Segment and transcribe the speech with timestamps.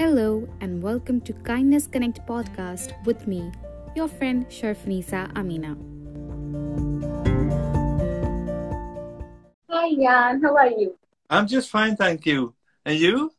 [0.00, 3.52] Hello, and welcome to Kindness Connect podcast with me,
[3.94, 5.76] your friend Sharfanisa Amina.
[9.68, 10.40] Hi, Jan.
[10.40, 10.96] How are you?
[11.28, 12.54] I'm just fine, thank you.
[12.86, 13.30] And you?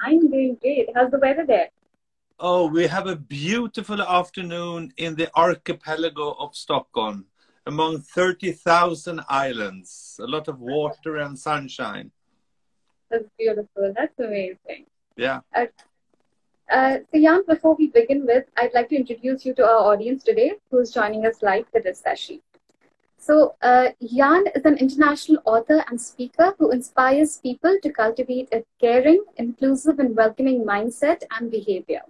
[0.00, 0.88] I'm doing great.
[0.96, 1.68] How's the weather there?
[2.40, 7.26] Oh, we have a beautiful afternoon in the archipelago of Stockholm
[7.66, 10.18] among 30,000 islands.
[10.20, 12.10] A lot of water and sunshine.
[13.12, 13.92] That's beautiful.
[13.94, 14.86] That's amazing.
[15.16, 15.40] Yeah.
[15.54, 15.66] Uh,
[16.70, 20.24] uh, so, Jan, before we begin with, I'd like to introduce you to our audience
[20.24, 22.40] today who's joining us live for this session.
[23.18, 28.64] So, uh, Jan is an international author and speaker who inspires people to cultivate a
[28.80, 32.02] caring, inclusive, and welcoming mindset and behavior.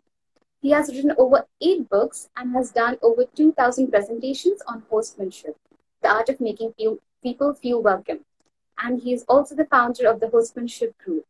[0.62, 5.56] He has written over eight books and has done over 2,000 presentations on hostmanship,
[6.02, 6.72] the art of making
[7.22, 8.20] people feel welcome.
[8.82, 11.26] And he is also the founder of the Hostmanship Group.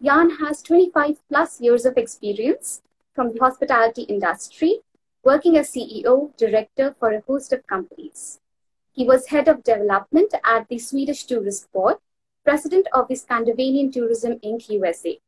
[0.00, 2.82] Jan has 25 plus years of experience
[3.16, 4.78] from the hospitality industry,
[5.24, 8.38] working as CEO, director for a host of companies.
[8.92, 11.96] He was head of development at the Swedish Tourist Board,
[12.44, 14.68] president of the Scandinavian Tourism Inc.
[14.68, 15.18] USA.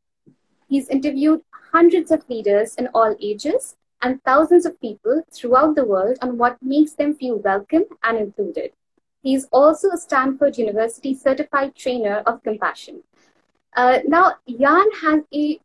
[0.69, 6.17] He's interviewed hundreds of leaders in all ages and thousands of people throughout the world
[6.23, 8.71] on what makes them feel welcome and included.
[9.21, 13.03] He's also a Stanford University certified trainer of compassion.
[13.75, 15.61] Uh, now, Jan has a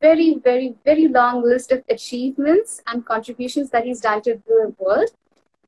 [0.00, 5.10] very, very, very long list of achievements and contributions that he's done to the world.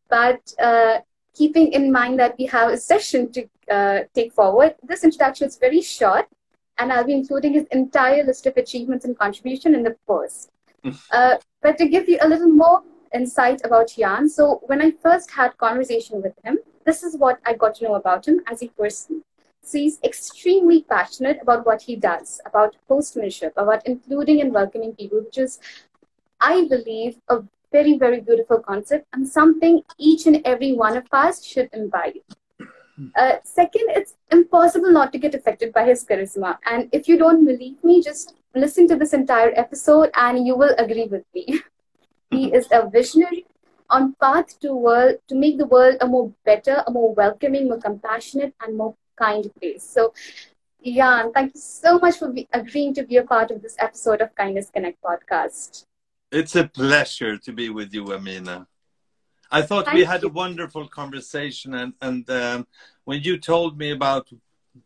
[0.09, 0.99] But uh,
[1.35, 5.57] keeping in mind that we have a session to uh, take forward, this introduction is
[5.57, 6.27] very short
[6.79, 10.51] and I'll be including his entire list of achievements and contribution in the post.
[11.13, 12.83] uh, but to give you a little more
[13.15, 17.55] insight about Jan, so when I first had conversation with him, this is what I
[17.55, 19.23] got to know about him as a person.
[19.73, 25.39] He's extremely passionate about what he does, about hostmanship, about including and welcoming people, which
[25.39, 25.59] is,
[26.41, 31.45] I believe, a very, very beautiful concept and something each and every one of us
[31.45, 32.14] should imbibe.
[33.17, 36.58] Uh, second, it's impossible not to get affected by his charisma.
[36.70, 40.75] And if you don't believe me, just listen to this entire episode and you will
[40.79, 41.61] agree with me.
[42.31, 43.46] he is a visionary
[43.91, 47.81] on path to world to make the world a more better, a more welcoming, more
[47.81, 49.85] compassionate, and more kind place.
[49.85, 50.13] So,
[50.85, 54.20] Jan, thank you so much for be, agreeing to be a part of this episode
[54.20, 55.86] of Kindness Connect podcast.
[56.30, 58.67] It's a pleasure to be with you, Amina.
[59.51, 60.29] I thought Thank we had you.
[60.29, 62.67] a wonderful conversation, and and um,
[63.05, 64.29] when you told me about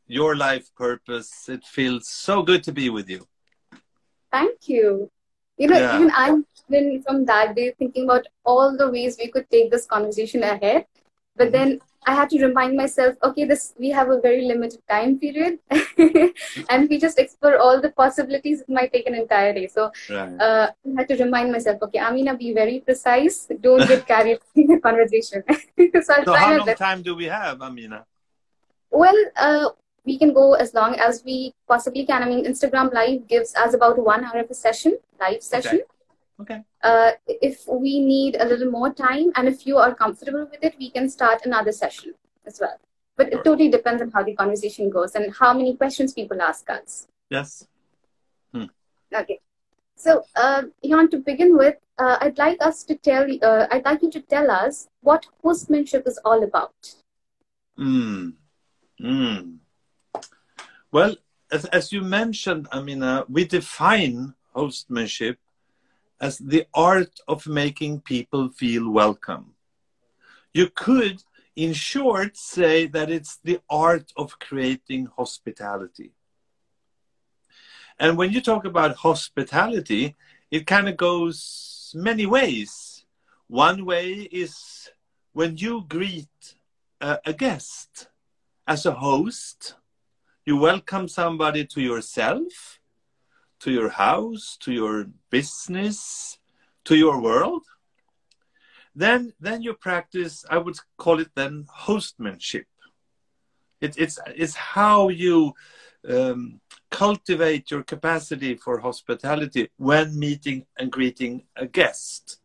[0.07, 3.27] your life purpose, it feels so good to be with you.
[4.31, 5.11] Thank you.
[5.57, 5.97] You know, yeah.
[5.97, 9.87] even I've been from that day thinking about all the ways we could take this
[9.87, 10.87] conversation ahead,
[11.35, 15.19] but then I had to remind myself, okay, this we have a very limited time
[15.19, 19.67] period, and if we just explore all the possibilities, it might take an entire day.
[19.67, 20.41] So right.
[20.41, 23.49] uh, I had to remind myself, okay, Amina, be very precise.
[23.61, 25.43] Don't get carried in the conversation.
[26.03, 28.07] so, so how long time do we have, Amina?
[28.91, 29.71] Well, uh,
[30.05, 32.23] we can go as long as we possibly can.
[32.23, 35.81] I mean, Instagram Live gives us about one hour of a session, live session.
[35.85, 35.98] Okay.
[36.41, 36.63] Okay.
[36.83, 40.75] Uh, if we need a little more time and if you are comfortable with it,
[40.79, 42.15] we can start another session
[42.47, 42.79] as well.
[43.17, 43.41] But sure.
[43.41, 47.09] it totally depends on how the conversation goes and how many questions people ask us.
[47.31, 47.67] Yes.
[48.53, 48.67] Hmm.
[49.13, 49.41] Okay.
[49.97, 53.27] So, uh, Jan, to begin with, uh, I'd like us to tell.
[53.43, 56.95] Uh, I'd like you to tell us what hostmanship is all about.
[57.77, 58.31] Hmm.
[59.01, 59.57] Hmm.
[60.93, 61.17] Well,
[61.51, 65.37] as, as you mentioned, I mean, uh, we define hostmanship
[66.21, 69.55] as the art of making people feel welcome.
[70.53, 71.23] You could,
[71.55, 76.13] in short, say that it's the art of creating hospitality.
[77.99, 80.17] And when you talk about hospitality,
[80.51, 83.05] it kind of goes many ways.
[83.49, 84.91] One way is
[85.33, 86.55] when you greet
[87.01, 88.09] a, a guest
[88.67, 89.75] as a host,
[90.45, 92.78] you welcome somebody to yourself
[93.61, 96.39] to your house, to your business,
[96.85, 97.65] to your world,
[98.95, 100.45] then then you practice.
[100.51, 102.67] I would call it then hostmanship.
[103.81, 105.55] It, it's it's how you
[106.09, 106.61] um,
[106.91, 112.41] cultivate your capacity for hospitality when meeting and greeting a guest,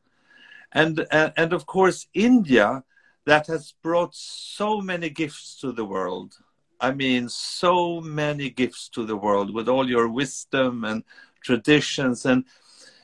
[0.71, 2.83] and uh, and of course India
[3.25, 6.35] that has brought so many gifts to the world
[6.83, 11.05] I mean, so many gifts to the world with all your wisdom and
[11.41, 12.25] traditions.
[12.25, 12.43] And,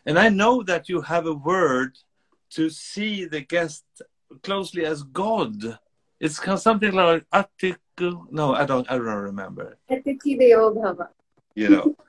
[0.06, 1.98] and I know that you have a word
[2.56, 3.86] to see the guest
[4.44, 5.80] closely as God.
[6.20, 8.30] It's something like Atiku.
[8.30, 8.86] No, I don't.
[8.92, 9.78] I don't remember.
[11.56, 11.96] You know.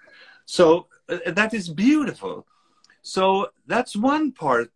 [0.46, 2.44] So, uh, that is beautiful.
[3.02, 4.72] So that's one part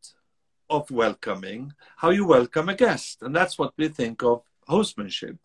[0.70, 5.36] of welcoming, how you welcome a guest, and that's what we think of hostmanship.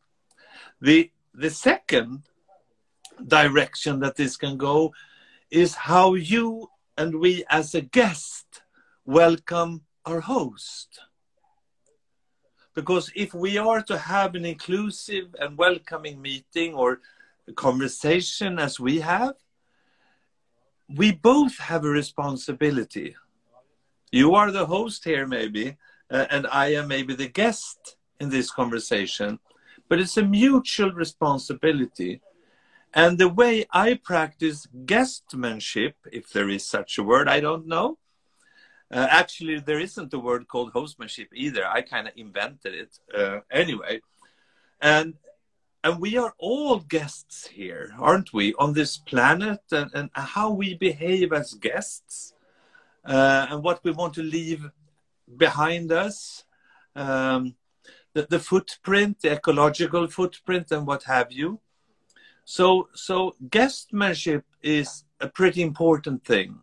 [0.79, 2.23] The the second
[3.25, 4.93] direction that this can go
[5.49, 8.61] is how you and we as a guest
[9.05, 10.99] welcome our host.
[12.75, 16.99] Because if we are to have an inclusive and welcoming meeting or
[17.55, 19.35] conversation as we have,
[20.89, 23.15] we both have a responsibility.
[24.11, 25.77] You are the host here, maybe,
[26.11, 29.39] uh, and I am maybe the guest in this conversation,
[29.89, 32.21] but it's a mutual responsibility.
[32.93, 37.97] And the way I practice guestmanship, if there is such a word, I don't know.
[38.91, 41.67] Uh, actually, there isn't a word called hostmanship either.
[41.67, 44.01] I kind of invented it uh, anyway.
[44.81, 45.15] And
[45.83, 50.73] and we are all guests here, aren't we, on this planet, and, and how we
[50.75, 52.33] behave as guests,
[53.05, 54.69] uh, and what we want to leave
[55.37, 56.43] behind us,
[56.95, 57.55] um,
[58.19, 61.59] the, the footprint, the ecological footprint, and what have you.
[62.43, 66.59] So, so guestmanship is a pretty important thing.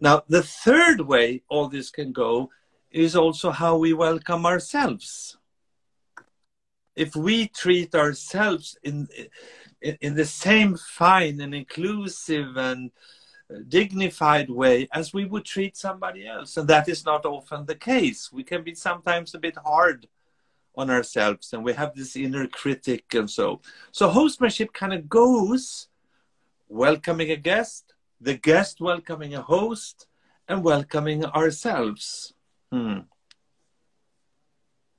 [0.00, 2.50] Now, the third way all this can go
[2.90, 5.38] is also how we welcome ourselves
[6.94, 9.08] if we treat ourselves in,
[9.80, 12.90] in, in the same fine and inclusive and
[13.50, 17.74] uh, dignified way as we would treat somebody else, and that is not often the
[17.74, 18.30] case.
[18.30, 20.06] We can be sometimes a bit hard
[20.74, 23.60] on ourselves, and we have this inner critic and so.
[23.90, 25.88] So hostmanship kind of goes
[26.68, 30.06] welcoming a guest, the guest welcoming a host,
[30.48, 32.32] and welcoming ourselves.
[32.70, 33.00] Hmm.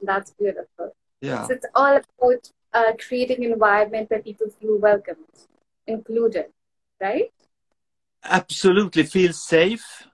[0.02, 0.96] That's beautiful.
[1.22, 1.48] Yeah.
[1.48, 5.18] So it's all about uh, creating an environment where people feel welcomed,
[5.88, 6.48] included,
[7.00, 7.32] right?
[8.24, 9.04] Absolutely.
[9.04, 10.08] Feel safe.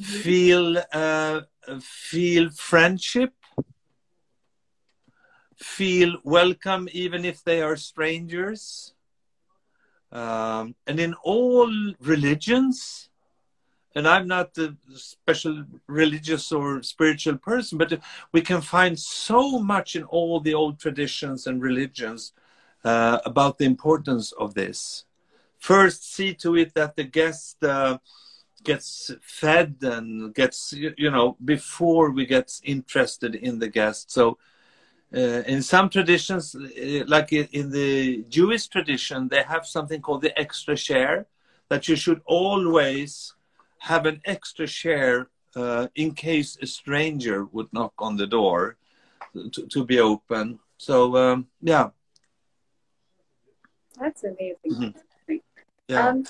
[0.00, 0.20] Mm-hmm.
[0.20, 1.40] Feel uh,
[1.80, 3.32] feel friendship.
[5.62, 8.94] Feel welcome, even if they are strangers.
[10.10, 11.70] Um, and in all
[12.00, 13.08] religions,
[13.94, 18.00] and I'm not a special religious or spiritual person, but
[18.32, 22.32] we can find so much in all the old traditions and religions
[22.84, 25.04] uh, about the importance of this.
[25.58, 27.98] First, see to it that the guest uh,
[28.64, 34.10] gets fed and gets, you know, before we get interested in the guest.
[34.10, 34.38] So,
[35.14, 40.38] uh, in some traditions, uh, like in the Jewish tradition, they have something called the
[40.38, 41.26] extra share
[41.68, 43.34] that you should always
[43.78, 48.76] have an extra share uh, in case a stranger would knock on the door
[49.52, 50.58] to, to be open.
[50.78, 51.90] So um, yeah.
[53.98, 54.56] That's amazing.
[54.70, 55.36] Mm-hmm.
[55.88, 56.08] Yeah.
[56.08, 56.24] Um,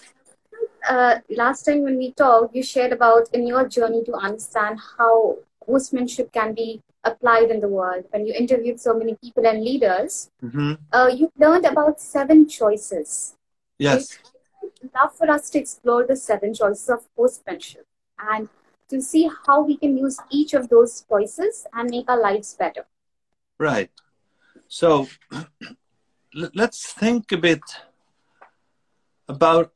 [0.88, 5.38] uh, last time when we talked, you shared about in your journey to understand how
[5.68, 8.04] hostmanship can be applied in the world.
[8.10, 10.74] When you interviewed so many people and leaders, mm-hmm.
[10.92, 13.34] uh, you learned about seven choices.
[13.78, 14.16] Yes.
[14.16, 14.32] Right?
[14.94, 17.84] love for us to explore the seven choices of hostmanship
[18.18, 18.48] and
[18.88, 22.84] to see how we can use each of those choices and make our lives better.
[23.58, 23.90] Right.
[24.68, 25.08] So
[26.34, 27.62] let's think a bit
[29.28, 29.70] about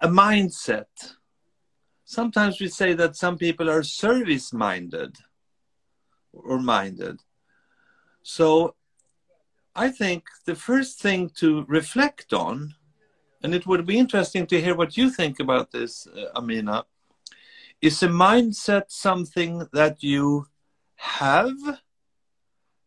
[0.00, 1.14] a mindset.
[2.04, 5.16] Sometimes we say that some people are service minded
[6.44, 7.20] or minded.
[8.22, 8.74] So
[9.74, 12.74] I think the first thing to reflect on
[13.42, 16.84] and it would be interesting to hear what you think about this, uh, Amina.
[17.80, 20.46] Is a mindset something that you
[20.96, 21.56] have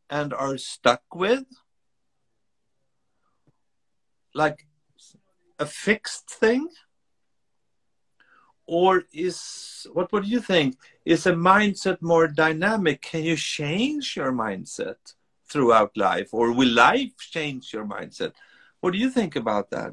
[0.10, 1.46] and are stuck with?
[4.34, 4.68] Like
[5.58, 6.68] a fixed thing?
[8.72, 10.78] Or is, what would you think?
[11.04, 13.02] Is a mindset more dynamic?
[13.02, 14.96] Can you change your mindset
[15.52, 16.30] throughout life?
[16.32, 18.32] Or will life change your mindset?
[18.80, 19.92] What do you think about that?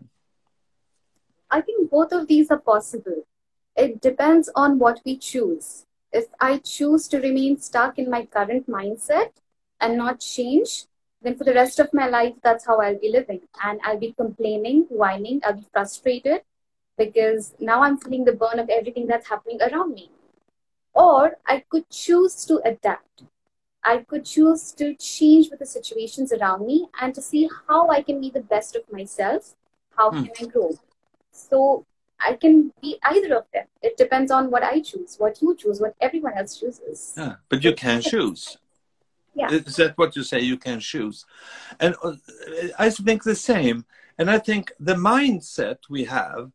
[1.50, 3.26] I think both of these are possible.
[3.75, 5.85] It depends on what we choose.
[6.12, 9.30] If I choose to remain stuck in my current mindset
[9.80, 10.85] and not change,
[11.20, 13.40] then for the rest of my life, that's how I'll be living.
[13.61, 16.42] And I'll be complaining, whining, I'll be frustrated
[16.98, 20.10] because now I'm feeling the burn of everything that's happening around me.
[20.92, 23.22] Or I could choose to adapt.
[23.84, 28.02] I could choose to change with the situations around me and to see how I
[28.02, 29.54] can be the best of myself.
[29.96, 30.24] How hmm.
[30.24, 30.70] can I grow?
[31.30, 31.86] So
[32.20, 33.66] I can be either of them.
[33.80, 37.14] It depends on what I choose, what you choose, what everyone else chooses.
[37.16, 38.58] Yeah, but you can choose.
[39.34, 39.52] Yeah.
[39.52, 40.40] Is that what you say?
[40.40, 41.24] You can choose.
[41.78, 42.14] And uh,
[42.76, 43.84] I think the same.
[44.18, 46.50] And I think the mindset we have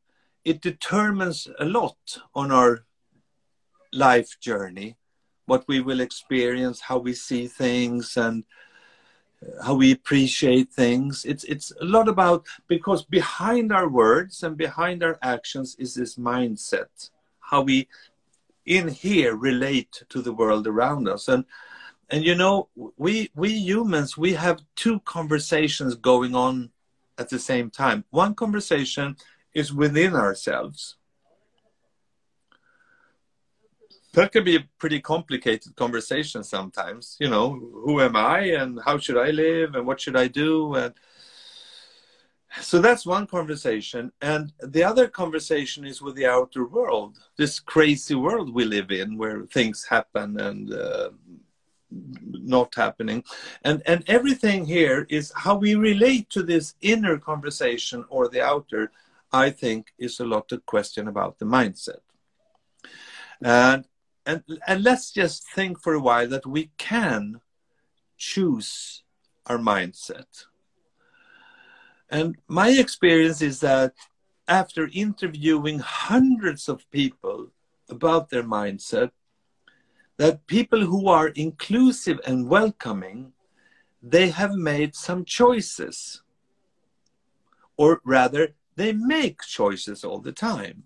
[0.45, 2.85] it determines a lot on our
[3.93, 4.97] life journey,
[5.45, 8.43] what we will experience, how we see things, and
[9.41, 11.25] uh, how we appreciate things.
[11.25, 16.15] It's it's a lot about because behind our words and behind our actions is this
[16.15, 17.09] mindset,
[17.39, 17.87] how we
[18.65, 21.45] in here relate to the world around us, and
[22.09, 26.71] and you know we we humans we have two conversations going on
[27.17, 28.03] at the same time.
[28.09, 29.15] One conversation
[29.53, 30.95] is within ourselves.
[34.13, 38.99] That can be a pretty complicated conversation sometimes you know who am i and how
[38.99, 40.93] should i live and what should i do and
[42.61, 44.11] so that's one conversation.
[44.21, 49.17] And the other conversation is with the outer world this crazy world we live in
[49.17, 51.09] where things happen and uh,
[51.89, 53.23] not happening.
[53.63, 58.91] And and everything here is how we relate to this inner conversation or the outer
[59.33, 62.01] i think is a lot of question about the mindset.
[63.41, 63.85] And
[64.25, 67.41] and and let's just think for a while that we can
[68.17, 69.03] choose
[69.47, 70.45] our mindset.
[72.09, 73.93] And my experience is that
[74.47, 77.47] after interviewing hundreds of people
[77.89, 79.11] about their mindset
[80.17, 83.33] that people who are inclusive and welcoming
[84.01, 86.21] they have made some choices.
[87.77, 90.85] Or rather they make choices all the time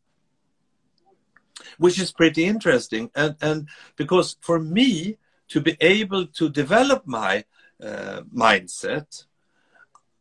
[1.77, 3.10] which is pretty interesting.
[3.15, 5.17] And, and because for me
[5.50, 7.46] to be able to develop my
[7.82, 9.25] uh, mindset,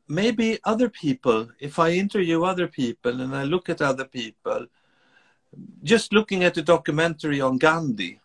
[0.08, 4.66] maybe other people, if I interview other people and I look at other people,
[5.82, 8.20] just looking at a documentary on Gandhi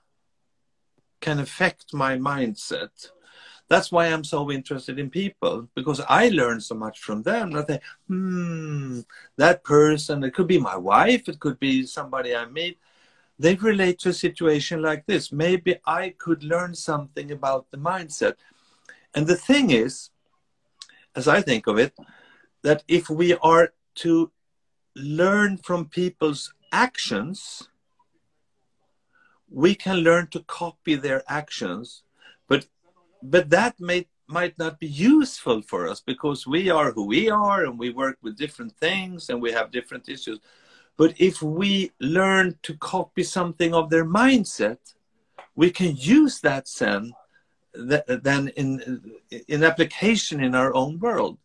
[1.22, 3.12] can affect my mindset.
[3.72, 7.56] That's why I'm so interested in people because I learn so much from them.
[7.56, 9.00] I think, hmm,
[9.38, 12.78] that person, it could be my wife, it could be somebody I meet
[13.42, 15.32] they relate to a situation like this.
[15.32, 18.36] Maybe I could learn something about the mindset.
[19.16, 20.12] And the thing is,
[21.16, 21.94] as I think of it,
[22.62, 24.32] that if we are to
[24.96, 27.68] learn from people's actions,
[29.50, 32.04] we can learn to copy their actions,
[33.22, 37.66] but that may might not be useful for us because we are who we are
[37.66, 40.40] and we work with different things and we have different issues.
[40.96, 44.94] But if we learn to copy something of their mindset,
[45.56, 46.68] we can use that
[47.74, 51.38] then, in, in application in our own world.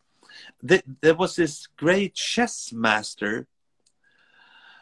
[0.61, 3.47] There was this great chess master,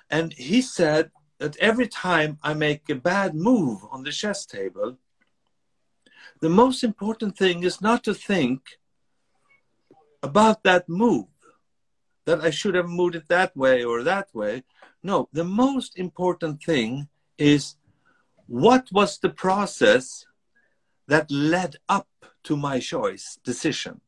[0.10, 4.98] and he said that every time I make a bad move on the chess table,
[6.46, 8.78] the most important thing is not to think
[10.22, 11.26] about that move
[12.26, 14.64] that I should have moved it that way or that way.
[15.02, 17.08] No, the most important thing
[17.40, 17.78] is
[18.46, 20.28] what was the process
[21.08, 22.10] that led up
[22.44, 24.02] to my choice decision?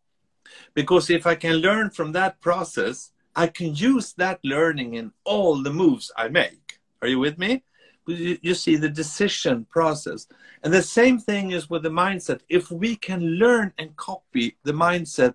[0.76, 5.64] Because if I can learn from that process, I can use that learning in all
[5.64, 6.78] the moves I make.
[7.02, 7.64] Are you with me?
[8.08, 10.28] You, see the decision process.
[10.64, 12.42] And the same thing is with the mindset.
[12.50, 15.34] If we can learn and copy the mindset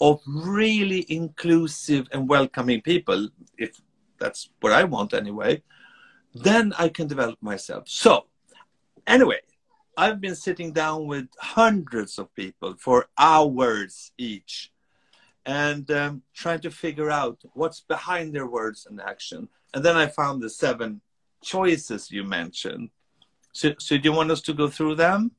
[0.00, 3.80] of really inclusive and welcoming people, if
[4.18, 5.62] that's what I want anyway,
[6.34, 7.88] then I can develop myself.
[7.88, 8.26] So,
[9.06, 9.40] anyway,
[9.96, 14.72] I've been sitting down with hundreds of people for hours each
[15.44, 19.48] and um, trying to figure out what's behind their words and action.
[19.74, 21.00] And then I found the seven
[21.42, 22.90] choices you mentioned.
[23.52, 25.32] So, so do you want us to go through them?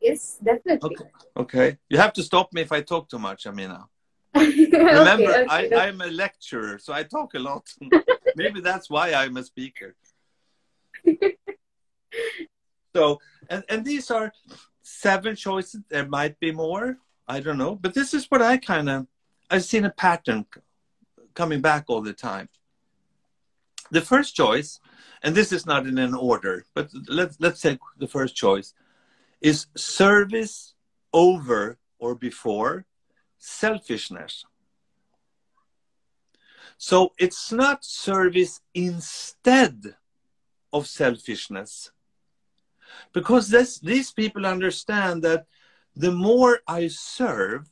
[0.00, 0.90] Yes, definitely.
[0.90, 1.10] Okay.
[1.36, 1.78] okay.
[1.88, 3.86] You have to stop me if I talk too much, Amina.
[4.34, 7.68] Remember, okay, okay, I, I'm a lecturer, so I talk a lot.
[8.36, 9.94] Maybe that's why I'm a speaker.
[12.96, 14.32] so, and, and these are
[14.82, 15.82] seven choices.
[15.88, 16.98] There might be more.
[17.28, 17.74] I don't know.
[17.76, 19.06] But this is what I kind of,
[19.50, 20.46] I've seen a pattern
[21.34, 22.48] coming back all the time.
[23.90, 24.80] The first choice,
[25.22, 28.74] and this is not in an order, but let's, let's take the first choice
[29.40, 30.74] is service
[31.12, 32.84] over or before
[33.38, 34.44] selfishness.
[36.76, 39.94] So it's not service instead
[40.72, 41.90] of selfishness.
[43.12, 45.46] Because this, these people understand that
[45.96, 47.70] the more I serve,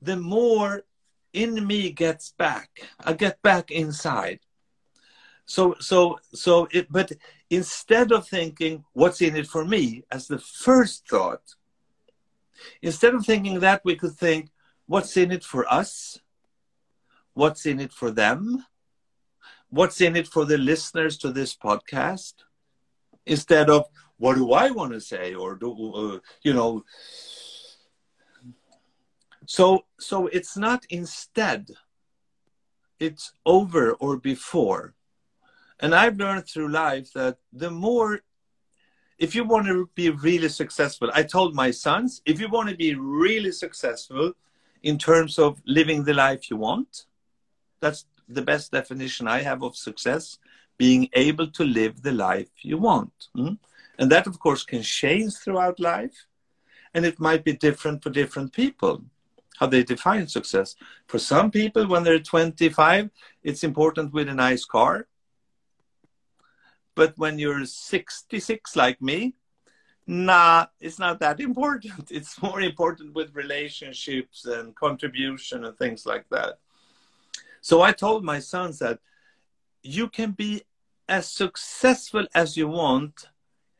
[0.00, 0.82] the more
[1.32, 2.70] in me gets back.
[3.04, 4.40] I get back inside.
[5.52, 7.12] So, so, so it, but
[7.50, 10.02] instead of thinking what's in it for me?
[10.10, 11.42] as the first thought,
[12.80, 14.48] instead of thinking that, we could think
[14.86, 16.18] what's in it for us,
[17.34, 18.64] what's in it for them,
[19.68, 22.32] what's in it for the listeners to this podcast?
[23.26, 23.84] instead of
[24.16, 25.34] what do I want to say?
[25.34, 26.82] or do uh, you know?
[29.46, 31.68] So so it's not instead.
[32.98, 34.94] It's over or before
[35.82, 38.20] and I've learned through life that the more
[39.18, 42.76] if you want to be really successful I told my sons if you want to
[42.76, 44.32] be really successful
[44.82, 47.06] in terms of living the life you want
[47.80, 50.38] that's the best definition I have of success
[50.78, 53.12] being able to live the life you want.
[53.36, 53.58] Mm?
[53.98, 56.26] And that, of course, can change throughout life.
[56.94, 59.04] And it might be different for different people,
[59.58, 60.74] how they define success.
[61.06, 63.10] For some people, when they're 25,
[63.42, 65.06] it's important with a nice car.
[66.94, 69.34] But when you're 66, like me,
[70.06, 72.10] nah, it's not that important.
[72.10, 76.58] It's more important with relationships and contribution and things like that.
[77.60, 78.98] So I told my sons that
[79.82, 80.62] you can be
[81.08, 83.28] as successful as you want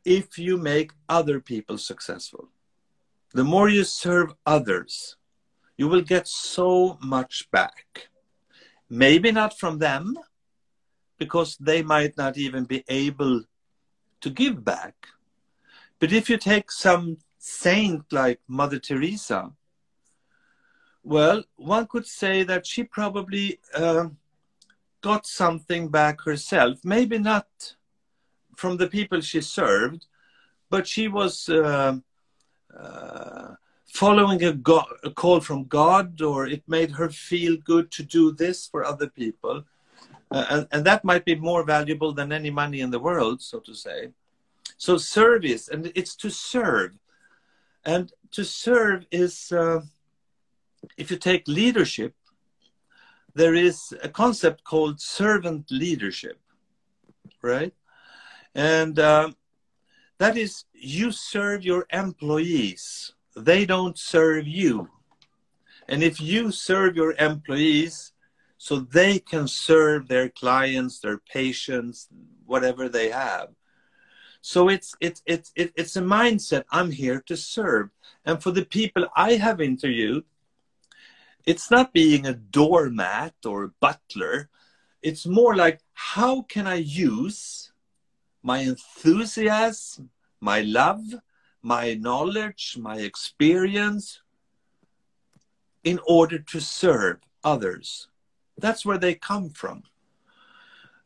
[0.05, 2.49] if you make other people successful.
[3.35, 5.17] The more you serve others,
[5.77, 8.09] you will get so much back.
[8.91, 10.19] Maybe not from them,
[11.23, 13.37] because they might not even be able
[14.23, 14.97] to give back.
[16.01, 19.53] But if you take some saint like Mother Teresa,
[21.05, 24.09] well, one could say that she probably uh,
[25.01, 26.79] got something back herself.
[26.85, 27.49] Maybe not
[28.57, 30.07] from the people she served,
[30.71, 31.99] but she was uh,
[32.77, 33.49] uh,
[33.87, 38.33] following a, go- a, call from God, or it made her feel good to do
[38.33, 39.65] this for other people.
[40.33, 43.61] Uh, and, and, that might be more valuable than any money in the world, so
[43.61, 44.09] to say.
[44.79, 46.97] So, service, and it's to serve.
[47.85, 49.81] And to serve is uh,
[50.97, 52.15] if you take leadership,
[53.35, 56.39] there is a concept called servant leadership,
[57.43, 57.75] right?
[58.55, 59.33] And uh,
[60.19, 64.89] that is, you serve your employees, they don't serve you.
[65.89, 68.12] And if you serve your employees
[68.63, 72.07] so they can serve their clients, their patients,
[72.47, 73.49] whatever they have.
[74.41, 76.63] So it's it's it's it's a mindset.
[76.71, 77.91] I'm here to serve,
[78.25, 80.23] and for the people I have interviewed,
[81.45, 84.49] it's not being a doormat or a butler.
[85.03, 87.73] It's more like how can I use
[88.45, 91.03] my enthusiasm, my love,
[91.63, 94.23] my knowledge, my experience
[95.83, 98.07] in order to serve others.
[98.59, 99.83] That's where they come from.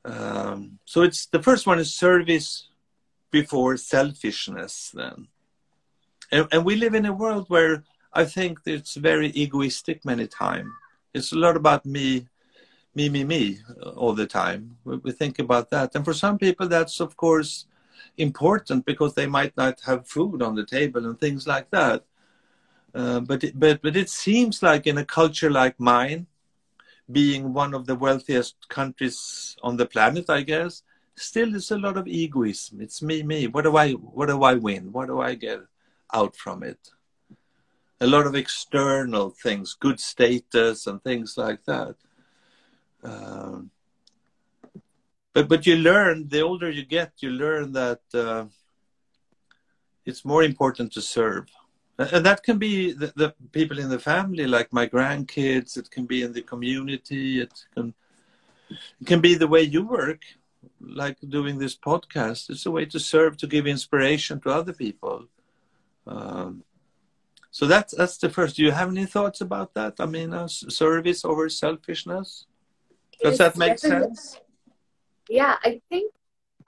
[0.05, 2.69] Um, so it's the first one is service
[3.31, 5.29] before selfishness then.
[6.31, 10.71] And, and we live in a world where I think it's very egoistic many times.
[11.13, 12.29] It's a lot about me,
[12.95, 13.59] me, me, me
[13.97, 14.77] all the time.
[14.85, 15.95] We, we think about that.
[15.95, 17.67] And for some people, that's of course
[18.17, 22.05] important because they might not have food on the table and things like that.
[22.95, 26.27] Uh, but, but, but it seems like in a culture like mine,
[27.11, 30.83] being one of the wealthiest countries on the planet, I guess,
[31.15, 32.81] still there's a lot of egoism.
[32.81, 33.47] It's me, me.
[33.47, 34.93] What do I, what do I win?
[34.93, 35.61] What do I get
[36.13, 36.79] out from it?
[38.01, 41.95] a lot of external things, good status and things like that.
[43.03, 43.71] Um,
[45.33, 48.47] but but you learn the older you get, you learn that uh,
[50.05, 51.47] it's more important to serve,
[51.99, 55.77] and that can be the, the, people in the family, like my grandkids.
[55.77, 57.41] It can be in the community.
[57.41, 57.95] It can
[59.01, 60.23] it can be the way you work,
[60.81, 62.51] like doing this podcast.
[62.51, 65.27] It's a way to serve, to give inspiration to other people.
[66.07, 66.65] Um,
[67.51, 68.57] so that's that's the first.
[68.57, 69.95] Do you have any thoughts about that?
[69.99, 72.45] I mean, uh, service over selfishness.
[73.23, 74.39] Does that make sense?
[75.29, 76.13] Yeah, I think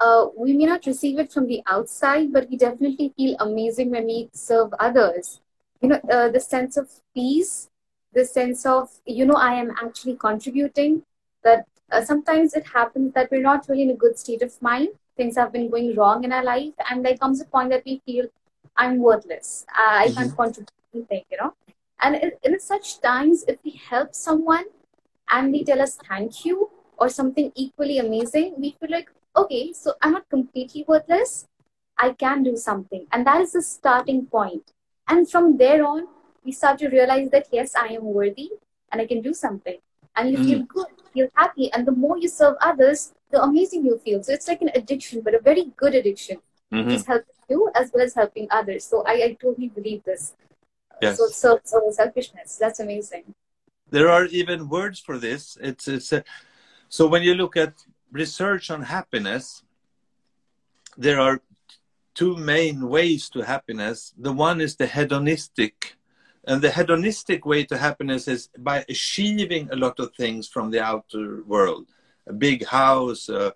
[0.01, 4.07] uh, we may not receive it from the outside, but we definitely feel amazing when
[4.07, 5.41] we serve others.
[5.81, 7.69] You know, uh, the sense of peace,
[8.13, 11.03] the sense of you know, I am actually contributing.
[11.45, 14.89] That uh, sometimes it happens that we're not really in a good state of mind.
[15.17, 18.03] Things have been going wrong in our life, and there comes a point that we
[18.07, 18.27] feel
[18.77, 19.67] I'm worthless.
[19.75, 20.19] I mm-hmm.
[20.19, 21.55] can't contribute anything, you know.
[22.01, 24.65] And in, in such times, if we help someone
[25.31, 29.95] and they tell us thank you or something equally amazing, we feel like, okay, so
[30.03, 31.47] I'm not completely worthless.
[31.97, 33.07] I can do something.
[33.13, 34.73] And that is the starting point.
[35.09, 36.07] And from there on,
[36.45, 38.51] we start to realize that, yes, I am worthy
[38.91, 39.79] and I can do something.
[40.17, 40.47] And you mm.
[40.47, 41.73] feel good, feel happy.
[41.73, 44.23] And the more you serve others, the amazing you feel.
[44.23, 46.39] So it's like an addiction, but a very good addiction.
[46.73, 46.91] Mm-hmm.
[46.91, 48.85] Just helping you as well as helping others.
[48.85, 50.35] So I, I totally believe this.
[51.01, 51.19] Yes.
[51.19, 52.57] So, so, so selfishness.
[52.57, 53.35] That's amazing.
[53.91, 55.57] There are even words for this.
[55.61, 56.25] It's, it's a,
[56.89, 57.75] so when you look at
[58.13, 59.63] research on happiness,
[60.97, 61.41] there are
[62.15, 64.13] two main ways to happiness.
[64.19, 65.95] The one is the hedonistic,
[66.47, 70.83] and the hedonistic way to happiness is by achieving a lot of things from the
[70.83, 71.87] outer world
[72.29, 73.51] a big house, uh,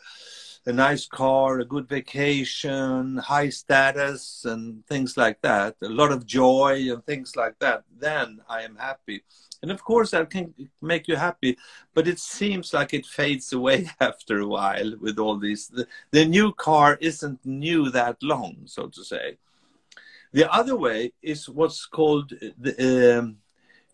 [0.67, 6.25] a nice car, a good vacation, high status, and things like that, a lot of
[6.27, 9.23] joy and things like that, then I am happy.
[9.63, 11.57] And of course, that can make you happy,
[11.95, 15.69] but it seems like it fades away after a while with all these.
[15.69, 19.39] The, the new car isn't new that long, so to say.
[20.33, 23.37] The other way is what's called the um,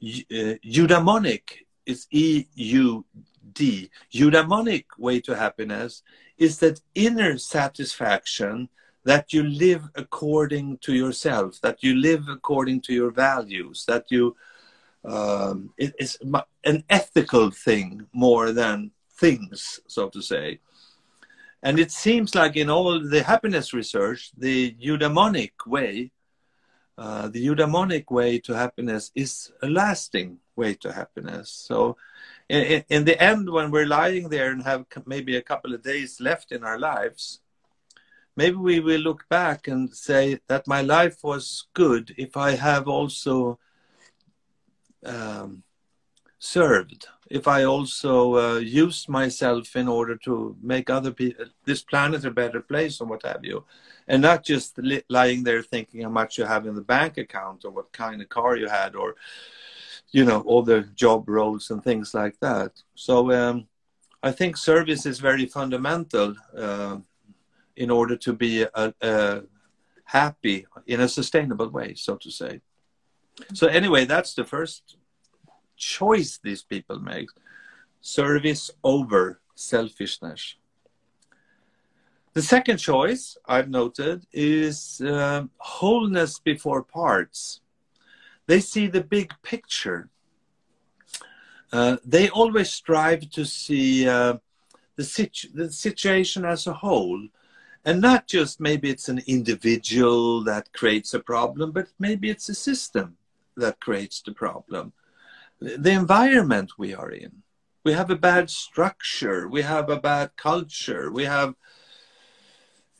[0.02, 1.42] uh, eudaimonic.
[1.84, 3.04] It's E U
[3.52, 3.90] D.
[4.12, 6.02] Eudaimonic way to happiness
[6.36, 8.68] is that inner satisfaction
[9.04, 14.36] that you live according to yourself, that you live according to your values, that you
[15.04, 16.18] um, it is
[16.64, 20.60] an ethical thing more than things, so to say.
[21.62, 26.12] And it seems like in all the happiness research, the eudaimonic way,
[26.96, 31.50] uh, the eudaimonic way to happiness is a lasting way to happiness.
[31.50, 31.96] So,
[32.48, 36.50] in, the end, when we're lying there and have maybe a couple of days left
[36.50, 37.40] in our lives,
[38.36, 42.88] maybe we will look back and say that my life was good if I have
[42.88, 43.58] also
[45.04, 45.62] um,
[46.38, 52.24] served, if I also uh, used myself in order to make other people, this planet
[52.24, 53.64] a better place or what have you,
[54.06, 57.64] and not just li- lying there thinking how much you have in the bank account
[57.64, 59.16] or what kind of car you had or,
[60.10, 62.72] you know, all the job roles and things like that.
[62.94, 63.68] So um,
[64.22, 66.98] I think service is very fundamental uh,
[67.76, 69.42] in order to be a, a
[70.04, 72.60] happy in a sustainable way, so to say.
[73.52, 74.96] So anyway, that's the first
[75.76, 77.28] choice these people make:
[78.00, 80.56] service over selfishness.
[82.32, 87.60] The second choice I've noted is uh, wholeness before parts.
[88.48, 90.08] They see the big picture.
[91.70, 94.38] Uh, they always strive to see uh,
[94.96, 97.28] the, situ- the situation as a whole
[97.84, 102.54] and not just maybe it's an individual that creates a problem, but maybe it's a
[102.54, 103.16] system
[103.56, 104.92] that creates the problem.
[105.60, 107.42] The environment we are in.
[107.84, 109.46] We have a bad structure.
[109.46, 111.10] We have a bad culture.
[111.10, 111.54] We have.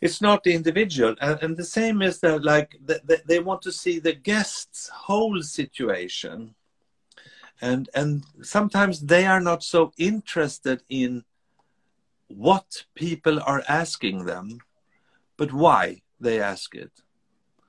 [0.01, 3.73] It's not the individual, and, and the same is that like the, they want to
[3.73, 6.55] see the guest's whole situation,
[7.61, 11.25] and and sometimes they are not so interested in
[12.29, 14.59] what people are asking them,
[15.37, 16.93] but why they ask it.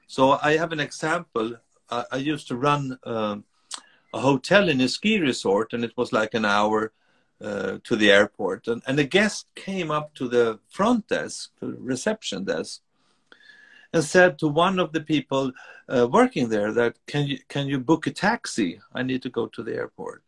[0.05, 1.55] So I have an example.
[1.89, 3.45] I, I used to run um,
[4.13, 6.91] a hotel in a ski resort, and it was like an hour
[7.41, 8.67] uh, to the airport.
[8.67, 12.81] And, and a guest came up to the front desk, to the reception desk,
[13.93, 15.51] and said to one of the people
[15.87, 18.79] uh, working there that can you can you book a taxi?
[18.93, 20.23] I need to go to the airport.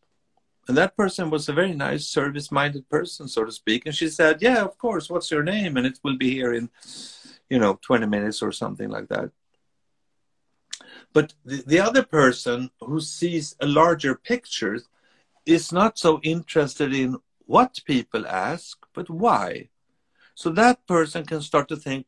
[0.67, 3.85] And that person was a very nice, service-minded person, so to speak.
[3.85, 5.09] And she said, "Yeah, of course.
[5.09, 6.69] What's your name?" And it will be here in,
[7.49, 9.31] you know, 20 minutes or something like that.
[11.13, 14.79] But the, the other person who sees a larger picture
[15.45, 19.69] is not so interested in what people ask, but why.
[20.35, 22.05] So that person can start to think,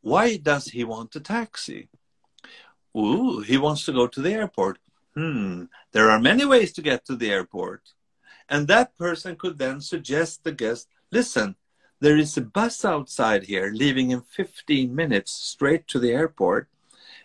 [0.00, 1.88] why does he want a taxi?
[2.96, 4.78] Ooh, he wants to go to the airport.
[5.14, 7.82] Hmm, there are many ways to get to the airport.
[8.48, 11.56] And that person could then suggest the guest, listen,
[12.00, 16.68] there is a bus outside here leaving in 15 minutes straight to the airport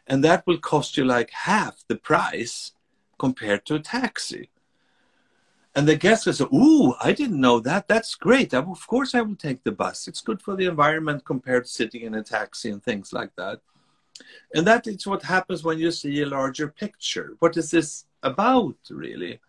[0.08, 2.72] and that will cost you like half the price
[3.18, 4.50] compared to a taxi.
[5.76, 7.88] And the guest will say, Ooh, I didn't know that.
[7.88, 8.54] That's great.
[8.54, 10.08] of course, I will take the bus.
[10.08, 13.60] It's good for the environment compared to sitting in a taxi and things like that.
[14.54, 17.36] And that is what happens when you see a larger picture.
[17.40, 19.40] What is this about, really?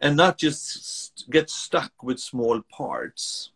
[0.00, 3.52] And not just get stuck with small parts.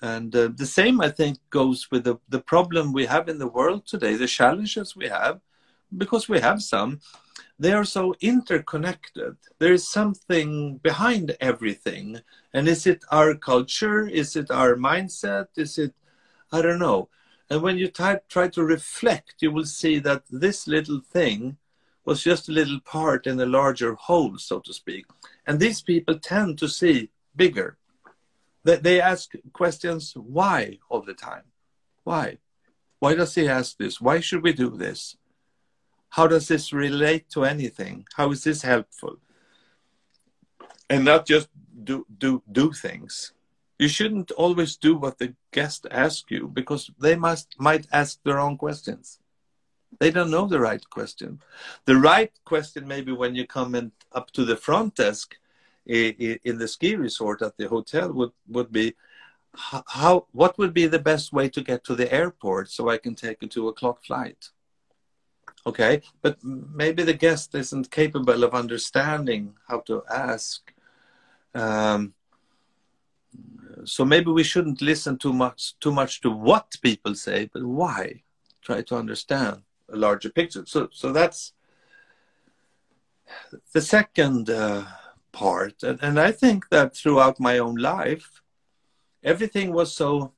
[0.00, 3.46] And uh, the same, I think, goes with the, the problem we have in the
[3.46, 5.40] world today, the challenges we have,
[5.96, 7.00] because we have some,
[7.62, 9.36] they are so interconnected.
[9.58, 12.20] There is something behind everything.
[12.52, 14.06] And is it our culture?
[14.06, 15.46] Is it our mindset?
[15.56, 15.94] Is it,
[16.50, 17.08] I don't know.
[17.48, 21.56] And when you try, try to reflect, you will see that this little thing
[22.04, 25.06] was just a little part in a larger whole, so to speak.
[25.46, 27.78] And these people tend to see bigger
[28.64, 31.44] they ask questions why all the time.
[32.04, 32.38] Why?
[32.98, 34.00] Why does he ask this?
[34.00, 35.16] Why should we do this?
[36.16, 38.06] How does this relate to anything?
[38.18, 39.14] How is this helpful?
[40.90, 41.48] And not just
[41.84, 43.32] do do do things.
[43.82, 48.34] you shouldn't always do what the guest asks you because they must might ask the
[48.34, 49.18] wrong questions.
[50.00, 51.40] They don't know the right question.
[51.84, 55.36] The right question, maybe when you come in up to the front desk
[55.84, 58.94] in the ski resort at the hotel, would would be
[59.98, 63.14] how what would be the best way to get to the airport so I can
[63.14, 64.50] take a two o'clock flight?
[65.64, 70.72] Okay, but maybe the guest isn't capable of understanding how to ask.
[71.54, 72.14] Um,
[73.84, 78.22] so maybe we shouldn't listen too much too much to what people say, but why.
[78.60, 80.64] Try to understand a larger picture.
[80.66, 81.52] So so that's
[83.72, 84.84] the second uh,
[85.32, 88.42] part, and, and I think that throughout my own life,
[89.22, 90.32] everything was so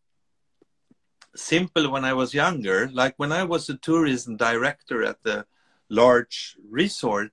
[1.34, 2.88] simple when I was younger.
[2.92, 5.46] Like when I was a tourism director at the
[5.88, 7.32] large resort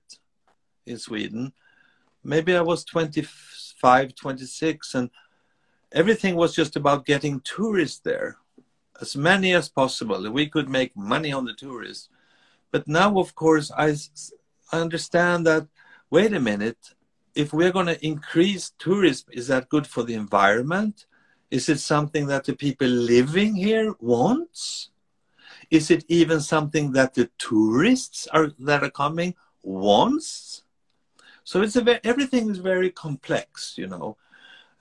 [0.86, 1.52] in Sweden,
[2.24, 5.10] maybe I was 25, 26, and
[5.92, 8.38] everything was just about getting tourists there,
[9.00, 10.30] as many as possible.
[10.30, 12.08] We could make money on the tourists.
[12.70, 13.94] But now, of course, I,
[14.72, 15.66] I understand that,
[16.10, 16.94] wait a minute,
[17.34, 21.06] if we're going to increase tourism, is that good for the environment?
[21.52, 24.88] Is it something that the people living here wants?
[25.70, 30.62] Is it even something that the tourists are that are coming wants?
[31.44, 34.16] So it's a very, everything is very complex, you know.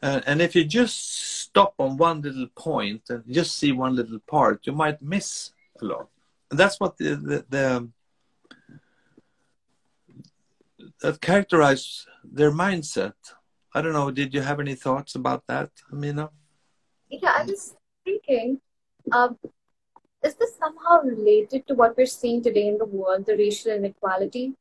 [0.01, 4.19] Uh, and if you just stop on one little point and just see one little
[4.19, 6.07] part, you might miss a lot.
[6.49, 7.89] And that's what the, the, the
[11.01, 13.13] that characterize their mindset.
[13.73, 14.09] I don't know.
[14.09, 16.29] Did you have any thoughts about that, Amina?
[17.11, 18.61] Yeah, I was thinking,
[19.11, 19.37] um,
[20.23, 24.53] is this somehow related to what we're seeing today in the world, the racial inequality?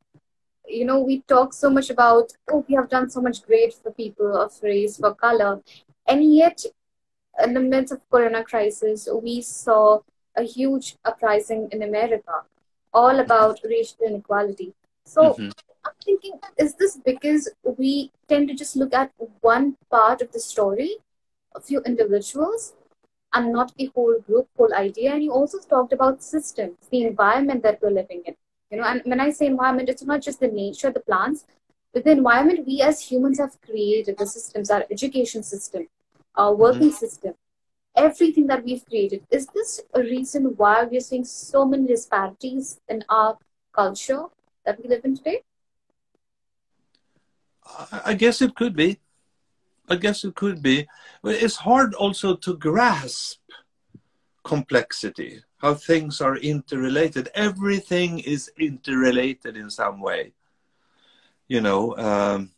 [0.66, 3.92] You know, we talk so much about, oh, we have done so much great for
[3.92, 5.62] people of race, for color.
[6.08, 6.64] And yet,
[7.42, 10.00] in the midst of corona crisis, we saw
[10.36, 12.42] a huge uprising in America,
[12.92, 14.74] all about racial inequality.
[15.04, 15.50] So mm-hmm.
[15.84, 20.40] I'm thinking, is this because we tend to just look at one part of the
[20.40, 20.96] story
[21.54, 22.74] a few individuals
[23.32, 25.12] and not the whole group, whole idea.
[25.12, 28.34] And you also talked about systems, the environment that we're living in.
[28.70, 31.44] You know, and when I say environment, it's not just the nature, the plants,
[31.92, 35.88] but the environment we as humans have created, the systems, our education system,
[36.36, 37.04] our working mm-hmm.
[37.04, 37.34] system,
[37.96, 39.24] everything that we've created.
[39.30, 43.38] Is this a reason why we're seeing so many disparities in our
[43.72, 44.24] culture
[44.64, 45.42] that we live in today?
[48.04, 48.98] I guess it could be.
[49.90, 50.86] I guess it could be.
[51.24, 53.40] It's hard also to grasp
[54.44, 57.28] complexity, how things are interrelated.
[57.34, 60.32] Everything is interrelated in some way.
[61.48, 62.52] You know, um,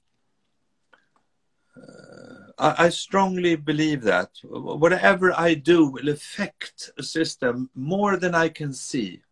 [1.74, 8.34] uh, I, I, strongly believe that whatever I do will affect a system more than
[8.34, 9.22] I can see.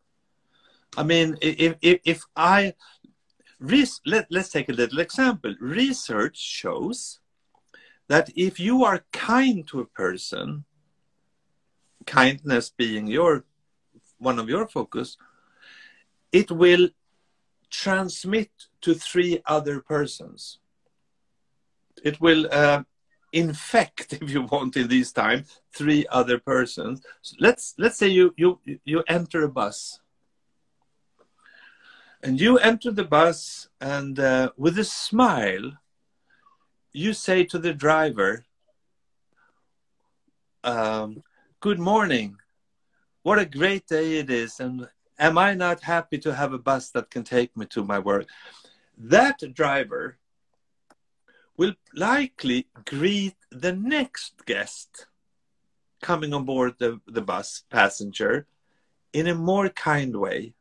[0.97, 2.73] I mean, if, if, if I,
[4.07, 5.55] let, let's take a little example.
[5.61, 7.20] Research shows
[8.11, 10.65] that if you are kind to a person,
[12.07, 13.45] kindness being your
[14.19, 15.17] one of your focus,
[16.33, 16.89] it will
[17.71, 20.59] transmit to three other persons.
[22.03, 22.83] It will uh,
[23.33, 27.03] infect, if you want, in these times, three other persons.
[27.23, 30.01] So let's let's say you you you enter a bus,
[32.25, 35.80] and you enter the bus, and uh, with a smile,
[36.93, 38.45] you say to the driver,
[40.65, 41.23] um,
[41.61, 42.37] Good morning.
[43.23, 44.61] What a great day it is.
[44.61, 47.99] And am I not happy to have a bus that can take me to my
[47.99, 48.27] work?
[48.97, 50.17] That driver
[51.59, 55.07] will likely greet the next guest
[56.01, 58.47] coming on board the, the bus passenger
[59.13, 60.55] in a more kind way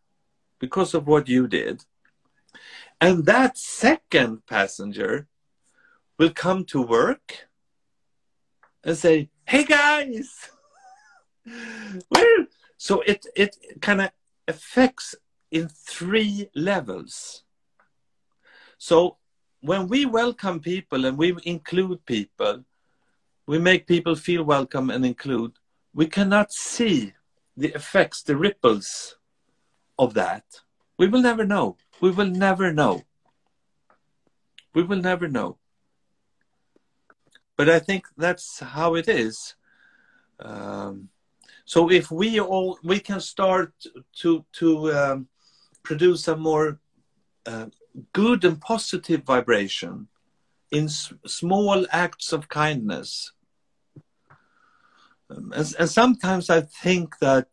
[0.60, 1.86] because of what you did.
[3.00, 5.28] And that second passenger
[6.20, 7.48] will come to work
[8.84, 10.52] and say, "Hey guys,
[12.10, 14.12] where?" So it it kind of
[14.48, 15.16] affects
[15.50, 17.44] in three levels.
[18.78, 19.18] So
[19.62, 22.64] when we welcome people and we include people,
[23.48, 25.54] we make people feel welcome and include.
[25.94, 27.14] We cannot see
[27.58, 29.18] the effects, the ripples
[29.98, 30.46] of that.
[30.98, 31.78] We will never know.
[32.00, 33.04] We will never know.
[34.74, 35.58] We will never know
[37.60, 39.56] but I think that's how it is.
[40.40, 41.10] Um,
[41.66, 43.74] so if we all we can start
[44.22, 45.28] to to um,
[45.84, 46.80] produce a more
[47.46, 47.66] uh,
[48.14, 50.08] good and positive vibration
[50.72, 53.34] in small acts of kindness,
[55.30, 57.50] Um, and, and sometimes I think that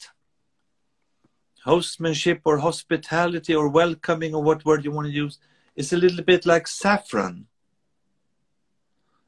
[1.66, 5.40] hostmanship or hospitality or welcoming or what word you want to use
[5.74, 7.46] is a little bit like saffron.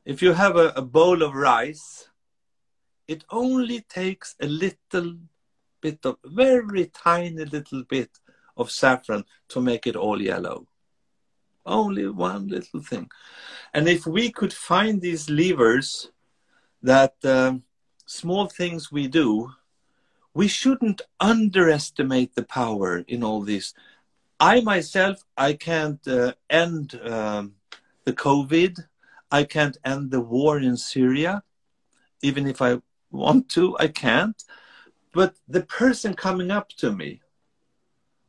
[0.09, 2.09] If you have a, a bowl of rice,
[3.07, 5.19] it only takes a little
[5.83, 8.09] bit of very tiny little bit
[8.57, 10.67] of saffron to make it all yellow.
[11.67, 13.11] Only one little thing.
[13.75, 16.11] And if we could find these levers
[16.83, 17.65] that um,
[18.07, 19.53] small things we do,
[20.33, 23.75] we shouldn't underestimate the power in all this.
[24.41, 27.57] I myself, I can't uh, end um,
[28.07, 28.87] the COVID.
[29.31, 31.43] I can't end the war in Syria.
[32.23, 34.43] Even if I want to, I can't.
[35.13, 37.21] But the person coming up to me,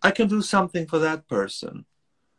[0.01, 1.85] I can do something for that person.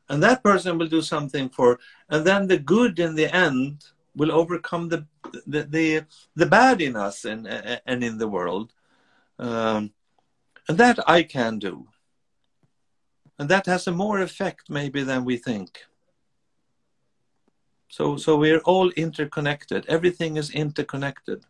[0.08, 3.84] And that person will do something for, and then the good in the end
[4.16, 5.06] will overcome the
[5.46, 8.72] the the, the bad in us and and in the world,
[9.38, 9.92] um,
[10.68, 11.86] and that I can do.
[13.38, 15.86] And that has a more effect maybe than we think.
[17.90, 19.84] So so we're all interconnected.
[19.88, 21.44] Everything is interconnected.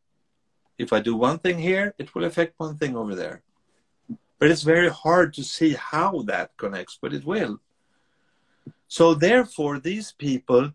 [0.79, 3.43] If I do one thing here, it will affect one thing over there.
[4.39, 7.61] But it's very hard to see how that connects, but it will.
[8.89, 10.73] So therefore, these people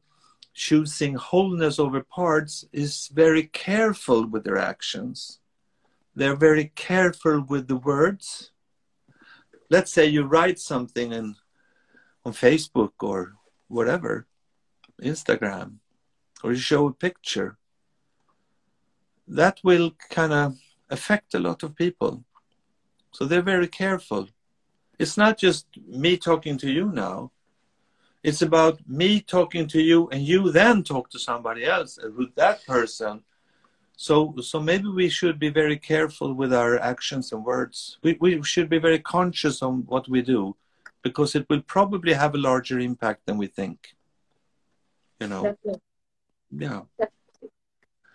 [0.54, 5.40] choosing wholeness over parts is very careful with their actions.
[6.16, 8.52] They're very careful with the words.
[9.72, 11.36] Let's say you write something in,
[12.24, 13.34] on Facebook or
[13.68, 14.28] whatever,
[15.02, 15.76] Instagram,
[16.44, 17.58] or you show a picture.
[19.28, 20.58] That will kind of
[20.90, 22.24] affect a lot of people.
[23.12, 24.30] So they're very careful.
[25.00, 27.32] It's not just me talking to you now
[28.26, 32.66] it's about me talking to you and you then talk to somebody else with that
[32.66, 33.22] person.
[33.98, 38.00] So, so maybe we should be very careful with our actions and words.
[38.02, 40.56] We, we should be very conscious on what we do
[41.04, 43.94] because it will probably have a larger impact than we think.
[45.20, 45.44] You know?
[45.44, 45.82] Definitely.
[46.52, 46.82] Yeah.
[46.98, 47.50] Definitely.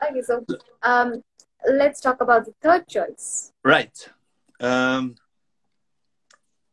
[0.02, 0.46] Okay, so
[0.82, 1.22] um,
[1.68, 3.52] let's talk about the third choice.
[3.64, 4.08] Right.
[4.60, 5.16] Um,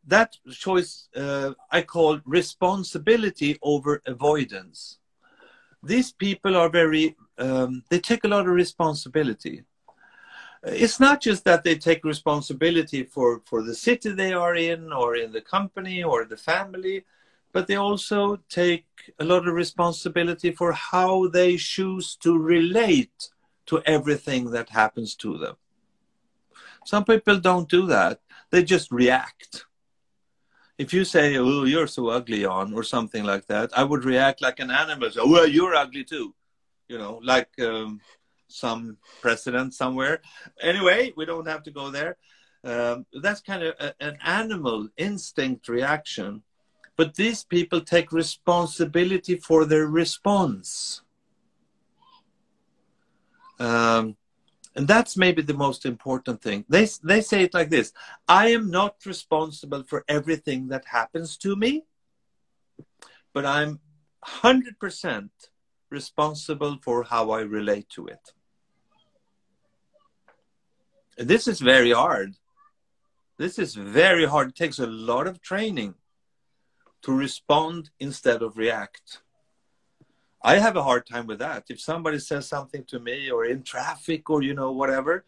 [0.05, 4.99] that choice uh, I call responsibility over avoidance.
[5.83, 9.63] These people are very, um, they take a lot of responsibility.
[10.63, 15.15] It's not just that they take responsibility for, for the city they are in, or
[15.15, 17.05] in the company, or the family,
[17.53, 18.86] but they also take
[19.19, 23.29] a lot of responsibility for how they choose to relate
[23.65, 25.55] to everything that happens to them.
[26.86, 28.19] Some people don't do that,
[28.51, 29.65] they just react
[30.77, 34.41] if you say, "Oh, you're so ugly," on or something like that, I would react
[34.41, 35.10] like an animal.
[35.17, 36.36] "Oh, well, you're ugly too,
[36.88, 38.01] you know, like um,
[38.47, 40.21] some president somewhere.
[40.62, 42.17] Anyway, we don't have to go there.
[42.63, 46.43] Um, that's kind of a, an animal instinct reaction,
[46.97, 51.01] but these people take responsibility for their response.
[53.60, 54.17] Um,
[54.75, 56.65] and that's maybe the most important thing.
[56.67, 57.93] They, they say it like this
[58.27, 61.86] I am not responsible for everything that happens to me,
[63.33, 63.79] but I'm
[64.25, 65.29] 100%
[65.89, 68.33] responsible for how I relate to it.
[71.17, 72.36] And this is very hard.
[73.38, 74.49] This is very hard.
[74.49, 75.95] It takes a lot of training
[77.03, 79.21] to respond instead of react.
[80.41, 81.65] I have a hard time with that.
[81.69, 85.25] If somebody says something to me or in traffic or, you know, whatever,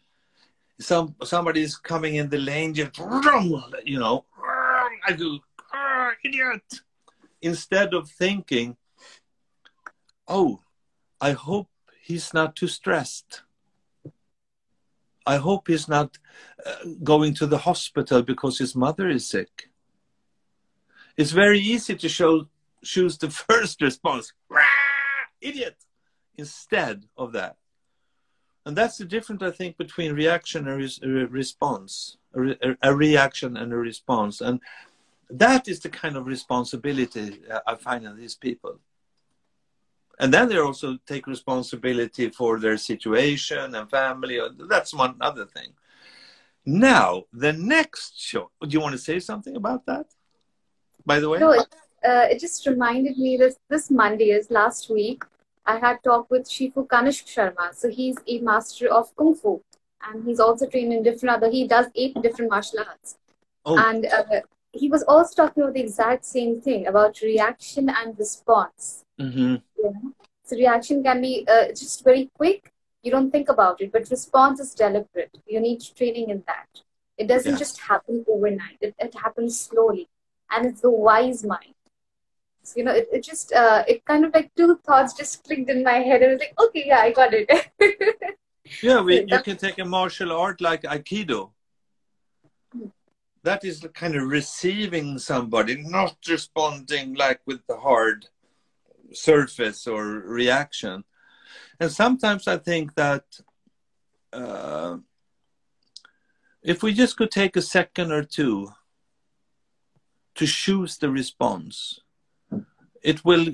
[0.78, 4.24] some somebody is coming in the lane, just, you know,
[5.06, 5.40] I do,
[6.24, 6.62] idiot.
[7.42, 8.76] Instead of thinking,
[10.28, 10.60] oh,
[11.20, 11.68] I hope
[12.02, 13.42] he's not too stressed.
[15.26, 16.18] I hope he's not
[16.64, 19.69] uh, going to the hospital because his mother is sick.
[21.20, 22.48] It's very easy to show
[22.82, 24.32] choose the first response
[25.42, 25.76] idiot
[26.38, 27.56] instead of that.
[28.64, 33.58] And that's the difference, I think, between reaction and res- response, a, re- a, reaction
[33.58, 34.40] and a response.
[34.40, 34.60] And
[35.28, 38.78] that is the kind of responsibility uh, I find in these people.
[40.18, 44.40] And then they also take responsibility for their situation and family.
[44.70, 45.72] That's one other thing.
[46.64, 48.50] Now, the next show.
[48.62, 50.06] Do you want to say something about that?
[51.12, 51.38] By the way?
[51.44, 55.24] No, uh, it just reminded me that this Monday is last week.
[55.72, 57.66] I had talked with Shifu Kanishk Sharma.
[57.80, 59.52] So he's a master of Kung Fu,
[60.06, 61.50] and he's also trained in different other.
[61.58, 63.16] He does eight different martial arts,
[63.64, 63.78] oh.
[63.88, 64.40] and uh,
[64.72, 69.04] he was also talking about the exact same thing about reaction and response.
[69.20, 69.56] Mm-hmm.
[70.44, 74.60] So reaction can be uh, just very quick, you don't think about it, but response
[74.60, 75.36] is deliberate.
[75.46, 76.68] You need training in that.
[77.16, 78.78] It doesn't just happen overnight.
[78.80, 80.08] It, it happens slowly,
[80.50, 81.74] and it's the wise mind.
[82.62, 85.70] So, you know, it, it just uh, it kind of like two thoughts just clicked
[85.70, 87.50] in my head, and I was like, okay, yeah, I got it.
[88.82, 91.50] yeah, we, you can take a martial art like Aikido.
[93.42, 98.26] That is kind of receiving somebody, not responding like with the hard
[99.12, 101.04] surface or reaction.
[101.80, 103.24] And sometimes I think that
[104.32, 104.98] uh,
[106.62, 108.70] if we just could take a second or two
[110.40, 112.00] to choose the response,
[113.02, 113.46] it will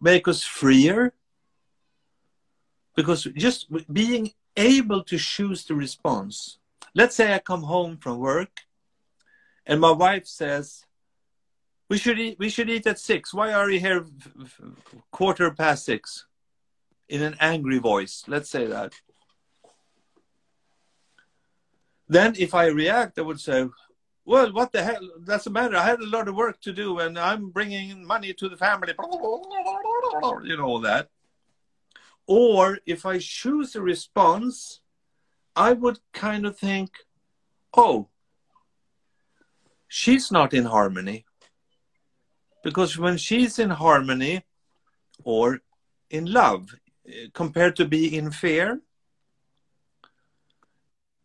[0.00, 1.12] make us freer.
[2.96, 3.60] Because just
[3.92, 4.24] being
[4.56, 6.58] able to choose the response.
[6.94, 8.54] Let's say I come home from work
[9.66, 10.84] and my wife says,
[11.88, 13.32] we should eat, we should eat at six.
[13.32, 14.04] Why are you here
[15.10, 16.26] quarter past six?
[17.10, 18.24] in an angry voice.
[18.28, 18.92] Let's say that.
[22.08, 23.68] Then, if I react, I would say,
[24.30, 25.10] Well, what the hell?
[25.26, 25.76] That's the matter.
[25.76, 28.94] I had a lot of work to do and I'm bringing money to the family.
[30.46, 31.08] You know, that.
[32.28, 34.82] Or if I choose a response,
[35.56, 36.90] I would kind of think,
[37.76, 38.06] Oh,
[39.88, 41.24] she's not in harmony.
[42.62, 44.44] Because when she's in harmony
[45.24, 45.58] or
[46.08, 48.80] in love, eh, compared to be in fear.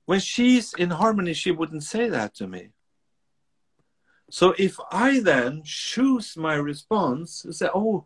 [0.05, 2.71] When she's in harmony, she wouldn't say that to me.
[4.29, 8.05] So if I then choose my response, say, "Oh,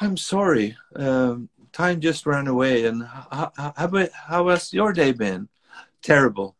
[0.00, 5.48] I'm sorry, um, time just ran away, and how, how, how has your day been?
[6.02, 6.56] Terrible.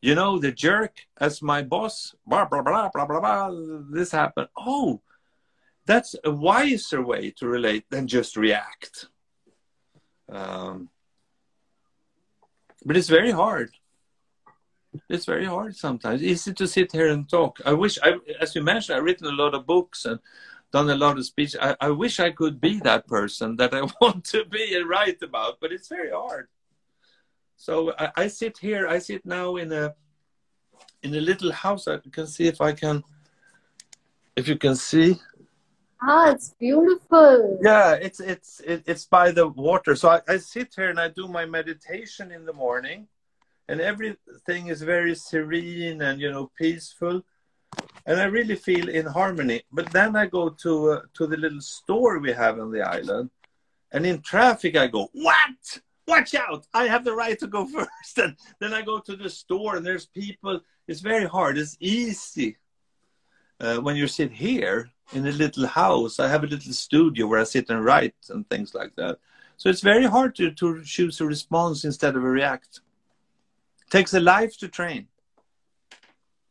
[0.00, 3.50] You know, the jerk as my boss, blah blah blah blah blah blah.
[3.90, 4.48] This happened.
[4.56, 5.00] Oh,
[5.84, 9.08] that's a wiser way to relate than just react.
[10.28, 10.90] Um,
[12.84, 13.70] but it's very hard.
[15.08, 16.22] It's very hard sometimes.
[16.22, 17.60] Easy to sit here and talk.
[17.64, 20.18] I wish, I, as you mentioned, I've written a lot of books and
[20.72, 21.56] done a lot of speech.
[21.60, 25.22] I, I wish I could be that person that I want to be and write
[25.22, 26.48] about, but it's very hard.
[27.56, 28.86] So I, I sit here.
[28.86, 29.94] I sit now in a
[31.02, 31.88] in a little house.
[31.88, 33.02] I can see if I can,
[34.36, 35.18] if you can see.
[36.02, 37.58] Ah, it's beautiful.
[37.62, 39.96] Yeah, it's it's it's by the water.
[39.96, 43.08] So I, I sit here and I do my meditation in the morning,
[43.68, 47.22] and everything is very serene and you know peaceful,
[48.06, 49.62] and I really feel in harmony.
[49.72, 53.30] But then I go to uh, to the little store we have on the island,
[53.92, 55.80] and in traffic I go what?
[56.06, 56.66] Watch out!
[56.72, 59.84] I have the right to go first, and then I go to the store and
[59.84, 60.60] there's people.
[60.86, 61.58] It's very hard.
[61.58, 62.56] It's easy
[63.60, 66.20] uh, when you sit here in a little house.
[66.20, 69.18] I have a little studio where I sit and write and things like that.
[69.56, 72.80] So it's very hard to, to choose a response instead of a react.
[73.90, 75.06] Takes a life to train.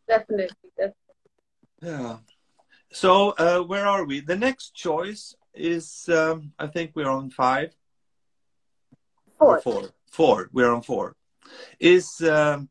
[0.08, 0.96] Definitely, definitely.
[1.82, 2.18] Yeah.
[2.92, 4.22] So uh, where are we?
[4.22, 7.76] The next choice is, um, I think we're on five.
[9.38, 9.60] Four.
[9.60, 9.90] Four.
[10.08, 10.50] Four.
[10.54, 11.16] We're on four.
[11.80, 12.70] Is um,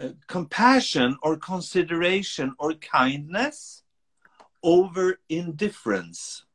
[0.00, 3.82] uh, compassion or consideration or kindness
[4.62, 6.45] over indifference.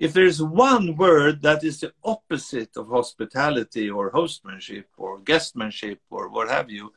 [0.00, 6.30] If there's one word that is the opposite of hospitality or hostmanship or guestmanship or
[6.30, 6.94] what have you,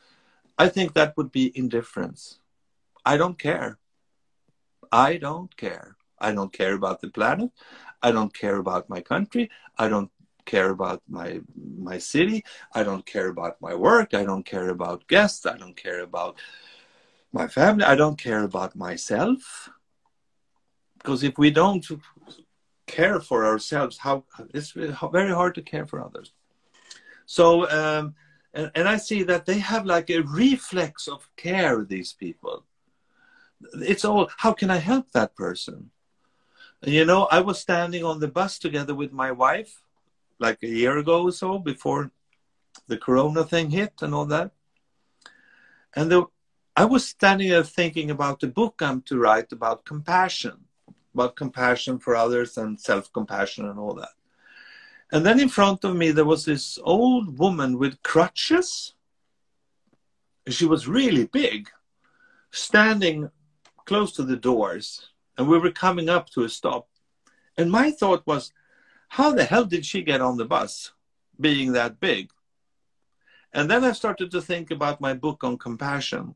[0.57, 2.39] I think that would be indifference.
[3.05, 3.77] I don't care.
[4.89, 5.97] I don't care.
[6.17, 7.51] I don't care about the planet.
[8.01, 9.51] I don't care about my country.
[9.77, 10.11] I don't
[10.45, 12.45] care about my my city.
[12.73, 14.13] I don't care about my work.
[14.13, 15.45] I don't care about guests.
[15.45, 16.39] I don't care about
[17.33, 17.83] my family.
[17.83, 19.69] I don't care about myself.
[20.97, 21.85] Because if we don't
[22.87, 26.31] care for ourselves, how it's very hard to care for others.
[27.25, 28.15] So, um,
[28.53, 32.65] and, and I see that they have like a reflex of care, these people.
[33.73, 35.91] It's all, how can I help that person?
[36.81, 39.81] You know, I was standing on the bus together with my wife
[40.39, 42.11] like a year ago or so before
[42.87, 44.51] the corona thing hit and all that.
[45.95, 46.25] And the,
[46.75, 50.65] I was standing there thinking about the book I'm to write about compassion,
[51.13, 54.09] about compassion for others and self compassion and all that.
[55.11, 58.93] And then in front of me, there was this old woman with crutches.
[60.47, 61.69] She was really big,
[62.51, 63.29] standing
[63.85, 65.09] close to the doors.
[65.37, 66.87] And we were coming up to a stop.
[67.57, 68.51] And my thought was,
[69.09, 70.91] how the hell did she get on the bus
[71.39, 72.31] being that big?
[73.53, 76.33] And then I started to think about my book on compassion.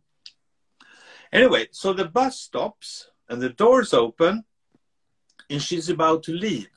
[1.33, 4.45] Anyway, so the bus stops and the doors open
[5.49, 6.69] and she's about to leave.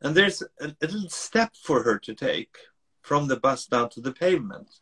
[0.00, 2.56] and there's a, a little step for her to take
[3.02, 4.80] from the bus down to the pavement.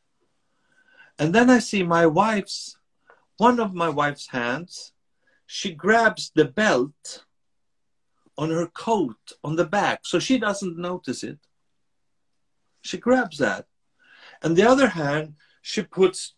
[1.18, 2.76] And then I see my wife's,
[3.36, 4.92] one of my wife's hands,
[5.46, 7.24] she grabs the belt
[8.38, 11.38] on her coat on the back so she doesn't notice it.
[12.80, 13.66] She grabs that.
[14.42, 16.34] And the other hand, she puts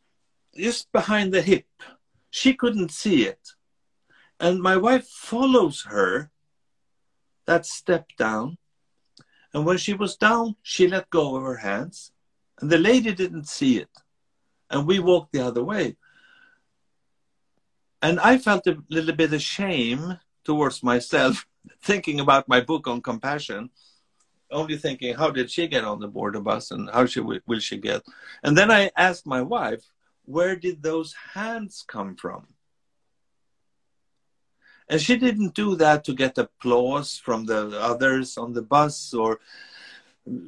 [0.56, 1.66] just behind the hip.
[2.30, 3.50] She couldn't see it.
[4.40, 6.30] And my wife follows her
[7.46, 8.58] that step down.
[9.52, 12.12] And when she was down, she let go of her hands.
[12.60, 13.90] And the lady didn't see it.
[14.70, 15.96] And we walked the other way.
[18.02, 21.46] And I felt a little bit of shame towards myself,
[21.82, 23.70] thinking about my book on compassion,
[24.50, 27.60] only thinking, how did she get on the board of bus and how she, will
[27.60, 28.02] she get?
[28.42, 29.84] And then I asked my wife,
[30.26, 32.46] where did those hands come from?
[34.88, 39.40] And she didn't do that to get applause from the others on the bus or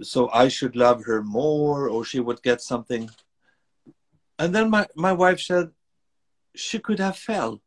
[0.03, 3.11] so I should love her more or she would get something.
[4.39, 5.71] And then my, my wife said
[6.55, 7.61] she could have fell.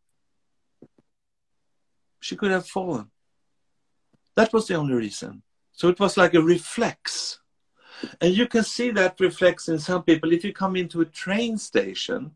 [2.20, 3.10] She could have fallen.
[4.36, 5.44] That was the only reason.
[5.72, 7.40] So it was like a reflex.
[8.22, 10.32] And you can see that reflex in some people.
[10.32, 12.32] If you come into a train station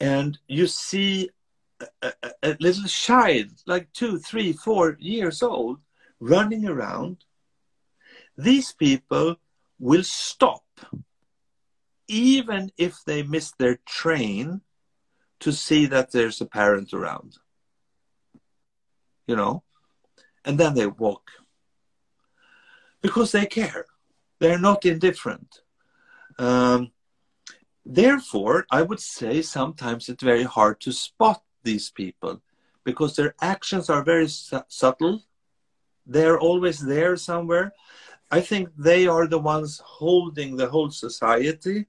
[0.00, 1.30] and you see
[2.02, 2.12] a,
[2.42, 5.78] a, little child, like two, three, four years old,
[6.20, 7.24] running around,
[8.36, 9.36] these people
[9.78, 10.64] will stop
[12.08, 14.60] even if they miss their train
[15.40, 17.38] to see that there's a parent around.
[19.26, 19.62] You know?
[20.44, 21.30] And then they walk.
[23.00, 23.86] Because they care.
[24.38, 25.60] They're not indifferent.
[26.38, 26.92] Um,
[27.84, 32.40] therefore, I would say sometimes it's very hard to spot these people
[32.84, 35.22] because their actions are very su- subtle.
[36.06, 37.72] They're always there somewhere.
[38.30, 41.86] I think they are the ones holding the whole society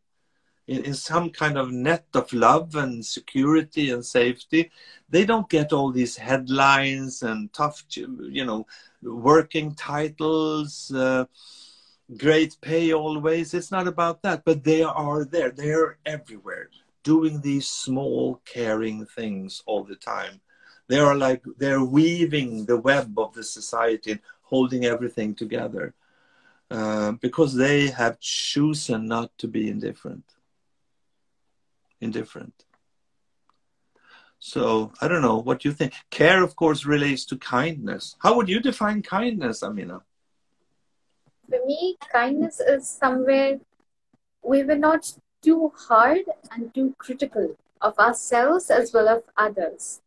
[0.67, 4.71] in, in some kind of net of love and security and safety.
[5.09, 8.65] They don't get all these headlines and tough, you know,
[9.01, 10.91] working titles.
[10.91, 11.25] Uh,
[12.17, 13.53] great pay always.
[13.53, 15.51] It's not about that, but they are there.
[15.51, 16.69] They are everywhere,
[17.03, 20.41] doing these small, caring things all the time.
[20.87, 25.93] They are like they're weaving the web of the society and holding everything together
[26.69, 30.25] uh, because they have chosen not to be indifferent.
[32.01, 32.65] Indifferent.
[34.39, 35.93] So I don't know what you think.
[36.09, 38.15] Care, of course, relates to kindness.
[38.19, 40.01] How would you define kindness, Amina?
[41.53, 43.59] for me, kindness is somewhere
[44.43, 45.11] we were not
[45.43, 50.01] too hard and too critical of ourselves as well as others.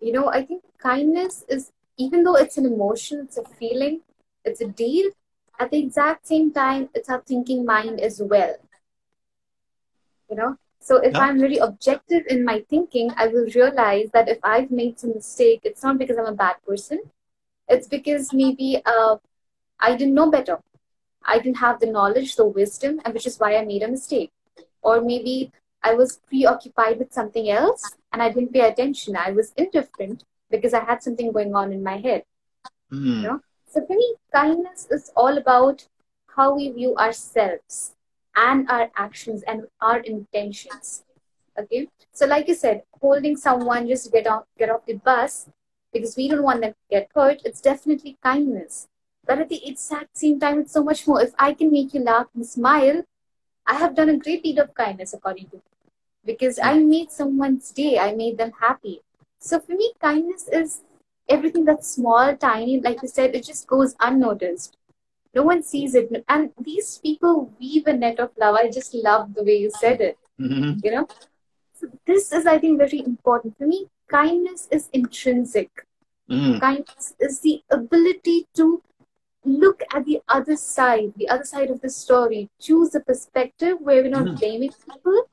[0.00, 4.00] You know, I think kindness is, even though it's an emotion, it's a feeling,
[4.44, 5.10] it's a deal,
[5.58, 8.56] at the exact same time, it's our thinking mind as well.
[10.28, 11.20] You know, so if yeah.
[11.20, 15.60] I'm really objective in my thinking, I will realize that if I've made some mistake,
[15.64, 17.00] it's not because I'm a bad person.
[17.68, 19.16] It's because maybe uh,
[19.80, 20.58] I didn't know better.
[21.24, 24.30] I didn't have the knowledge, the wisdom, and which is why I made a mistake.
[24.84, 25.50] Or maybe
[25.82, 27.82] I was preoccupied with something else
[28.12, 29.16] and I didn't pay attention.
[29.16, 32.24] I was indifferent because I had something going on in my head.
[32.92, 33.06] Mm.
[33.06, 33.40] You know?
[33.66, 35.86] So for me, kindness is all about
[36.36, 37.94] how we view ourselves
[38.36, 41.04] and our actions and our intentions.
[41.58, 41.88] Okay.
[42.12, 45.48] So like you said, holding someone just to get off get off the bus
[45.92, 48.88] because we don't want them to get hurt, it's definitely kindness.
[49.26, 51.22] But at the exact same time, it's so much more.
[51.22, 53.04] If I can make you laugh and smile,
[53.66, 55.62] I have done a great deed of kindness, according to me.
[56.24, 59.02] Because I made someone's day, I made them happy.
[59.38, 60.80] So for me, kindness is
[61.28, 64.76] everything that's small, tiny, like you said, it just goes unnoticed.
[65.34, 66.24] No one sees it.
[66.28, 68.54] And these people weave a net of love.
[68.54, 70.18] I just love the way you said it.
[70.40, 70.80] Mm-hmm.
[70.82, 71.08] You know?
[71.74, 73.58] So this is, I think, very important.
[73.58, 75.86] For me, kindness is intrinsic.
[76.30, 76.60] Mm.
[76.60, 78.82] Kindness is the ability to
[79.44, 84.02] look at the other side, the other side of the story, choose a perspective where
[84.02, 84.38] we're not mm.
[84.38, 85.28] blaming people,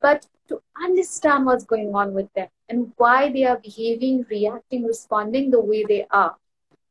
[0.00, 5.50] but to understand what's going on with them and why they are behaving, reacting, responding
[5.50, 6.36] the way they are.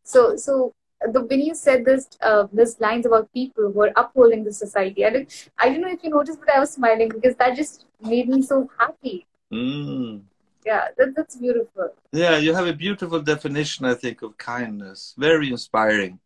[0.03, 4.43] So, so the when you said this, uh, this lines about people who are upholding
[4.43, 7.35] the society, I don't, I don't know if you noticed, but I was smiling because
[7.35, 9.25] that just made me so happy.
[9.51, 10.21] Mm.
[10.65, 11.93] Yeah, that, that's beautiful.
[12.11, 15.15] Yeah, you have a beautiful definition, I think, of kindness.
[15.17, 16.19] Very inspiring.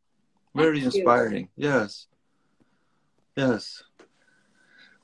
[0.55, 1.49] Very Thank inspiring.
[1.55, 1.69] You.
[1.69, 2.07] Yes.
[3.35, 3.83] Yes.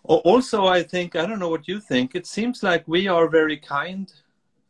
[0.03, 3.57] Also, I think, I don't know what you think, it seems like we are very
[3.57, 4.11] kind.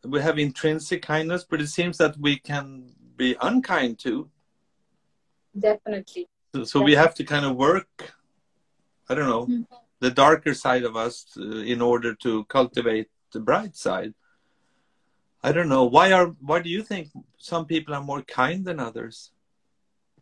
[0.04, 4.28] We have intrinsic kindness, but it seems that we can be unkind too.
[5.58, 6.28] Definitely.
[6.54, 8.12] So, so we have to kind of work,
[9.08, 9.62] I don't know, mm-hmm.
[10.00, 14.14] the darker side of us uh, in order to cultivate the bright side.
[15.42, 15.84] I don't know.
[15.84, 17.08] Why are why do you think
[17.38, 19.30] some people are more kind than others?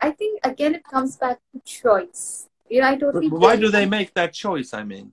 [0.00, 2.48] I think again it comes back to choice.
[2.68, 3.28] You know, I totally.
[3.28, 4.74] Why do they make that choice?
[4.74, 5.12] I mean.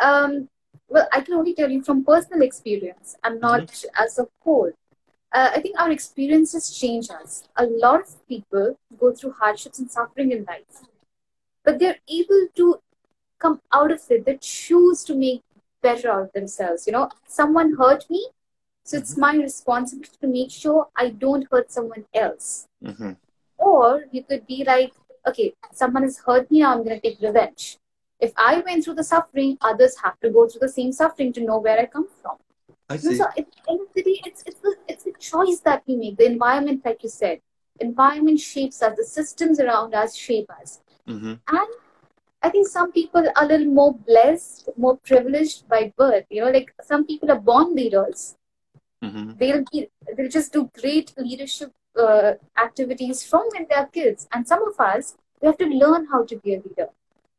[0.00, 0.48] Um,
[0.88, 4.02] well, I can only tell you from personal experience and not mm-hmm.
[4.04, 4.72] as a whole.
[5.32, 7.44] Uh, I think our experiences change us.
[7.56, 10.86] A lot of people go through hardships and suffering in life,
[11.64, 12.80] but they're able to
[13.38, 14.24] come out of it.
[14.24, 15.42] They choose to make
[15.82, 16.86] better out of themselves.
[16.86, 18.28] You know, someone hurt me,
[18.84, 19.20] so it's mm-hmm.
[19.20, 22.66] my responsibility to make sure I don't hurt someone else.
[22.82, 23.12] Mm-hmm.
[23.58, 24.92] Or you could be like,
[25.26, 27.78] okay, someone has hurt me, now I'm going to take revenge.
[28.20, 31.40] If I went through the suffering, others have to go through the same suffering to
[31.40, 32.36] know where I come from.
[32.88, 33.16] I see.
[33.16, 35.96] So, at the end of the day, it's, it's, a, it's a choice that we
[35.96, 36.16] make.
[36.16, 37.40] The environment, like you said,
[37.80, 40.80] environment shapes us, the systems around us shape us.
[41.06, 41.34] Mm-hmm.
[41.48, 41.68] And
[42.42, 46.24] I think some people are a little more blessed, more privileged by birth.
[46.30, 48.36] You know, like some people are born leaders.
[49.02, 49.32] Mm-hmm.
[49.38, 54.28] They'll be, they'll just do great leadership uh, activities from when they're kids.
[54.32, 56.88] And some of us, we have to learn how to be a leader.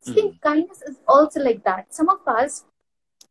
[0.01, 0.13] So mm.
[0.13, 1.93] I think kindness is also like that.
[1.93, 2.65] Some of us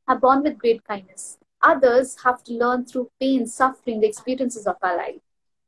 [0.06, 1.38] are born with great kindness.
[1.62, 5.20] Others have to learn through pain, suffering, the experiences of our life.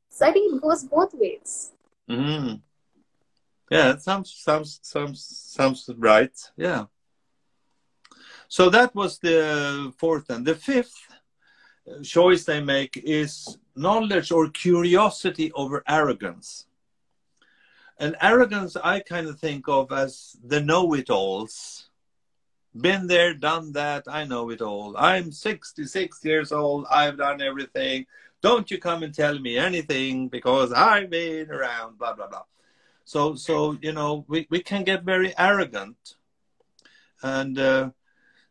[0.08, 1.72] So I think it goes both ways.
[2.08, 2.60] Mm.
[3.70, 5.24] Yeah, it sounds sounds sounds
[5.56, 6.36] sounds right.
[6.56, 6.86] Yeah.
[8.48, 10.98] So that was the fourth and the fifth
[12.02, 16.66] choice they make is knowledge or curiosity over arrogance.
[17.98, 21.88] And arrogance, I kind of think of as the know it alls.
[22.78, 24.96] Been there, done that, I know it all.
[24.96, 28.06] I'm 66 years old, I've done everything.
[28.42, 32.44] Don't you come and tell me anything because I've been around, blah, blah, blah.
[33.04, 36.14] So, so you know, we, we can get very arrogant.
[37.22, 37.90] And uh,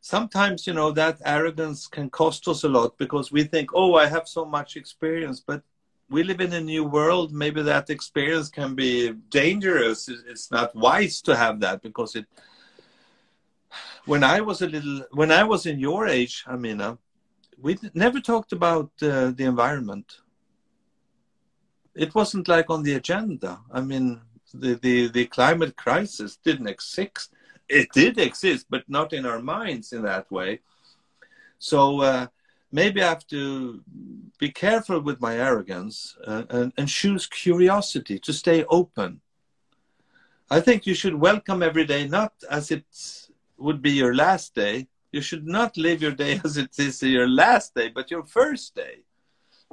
[0.01, 4.05] sometimes you know that arrogance can cost us a lot because we think oh i
[4.05, 5.61] have so much experience but
[6.09, 7.31] we live in a new world.
[7.31, 10.09] Maybe that experience can be dangerous.
[10.09, 12.25] It's not wise to have that because it
[14.05, 16.97] when i was a little when i was in your age amina
[17.61, 20.19] we never talked about uh, the environment.
[21.93, 23.59] It wasn't like on the agenda.
[23.71, 24.21] I mean
[24.53, 27.33] the, the, the climate crisis didn't exist
[27.69, 30.59] it did exist, but not in our minds in that way.
[31.59, 32.27] So uh,
[32.71, 33.81] maybe I have to
[34.39, 39.21] be careful with my arrogance uh, and, and choose curiosity to stay open.
[40.49, 42.85] I think you should welcome every day not as it
[43.57, 44.87] would be your last day.
[45.11, 48.75] You should not live your day as it is your last day, but your first
[48.75, 48.99] day.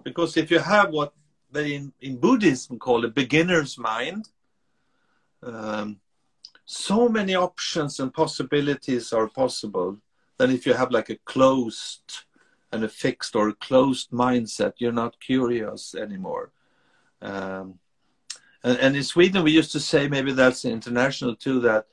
[0.04, 1.14] Because if you have what
[1.50, 4.28] they in, in Buddhism call a beginner's mind,
[5.42, 6.00] um,
[6.66, 9.98] so many options and possibilities are possible
[10.36, 12.24] than if you have like a closed
[12.72, 14.74] and a fixed or a closed mindset.
[14.78, 16.50] You're not curious anymore.
[17.22, 17.78] Um,
[18.64, 21.86] and, and in sweden we used to say maybe that's international too that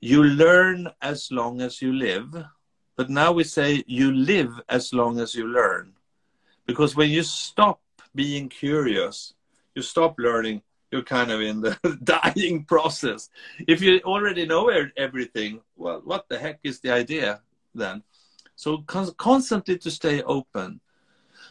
[0.00, 2.44] you learn as long as you live.
[2.96, 5.94] But now we say you live as long as you learn.
[6.66, 7.80] Because when you stop
[8.14, 9.32] being curious
[9.74, 10.60] you stop learning
[10.92, 13.30] you're kind of in the dying process.
[13.66, 17.40] If you already know everything, well, what the heck is the idea
[17.74, 18.02] then?
[18.54, 20.80] So con- constantly to stay open.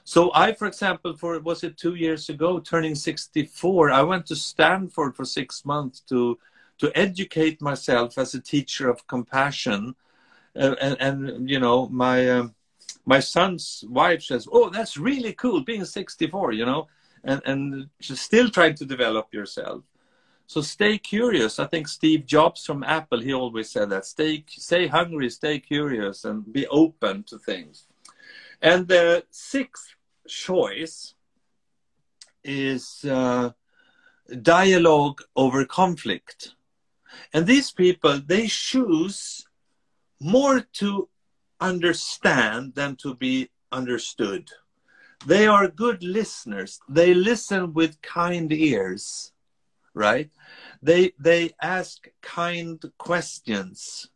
[0.04, 4.36] So I, for example, for was it two years ago, turning 64, I went to
[4.36, 6.38] Stanford for six months to
[6.78, 9.94] to educate myself as a teacher of compassion,
[10.56, 12.56] uh, and, and you know my um,
[13.06, 16.88] my son's wife says, "Oh, that's really cool, being 64," you know
[17.24, 19.84] and, and still trying to develop yourself.
[20.48, 21.60] So stay curious.
[21.60, 24.06] I think Steve Jobs from Apple, he always said that.
[24.06, 27.88] Stay, stay hungry, stay curious, and be open to things.
[28.62, 29.96] And the sixth
[30.28, 31.16] choice
[32.44, 33.52] is uh,
[34.42, 36.56] dialogue over conflict.
[37.34, 39.48] And these people, they choose
[40.20, 41.08] more to
[41.60, 44.50] understand than to be understood.
[45.26, 46.80] They are good listeners.
[46.90, 49.32] They listen with kind ears,
[49.94, 50.30] right?
[50.82, 54.10] They they ask kind questions.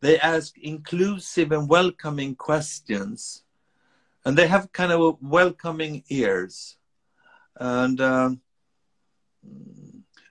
[0.00, 3.44] They ask inclusive and welcoming questions,
[4.24, 6.76] and they have kind of welcoming ears.
[7.54, 8.40] And um,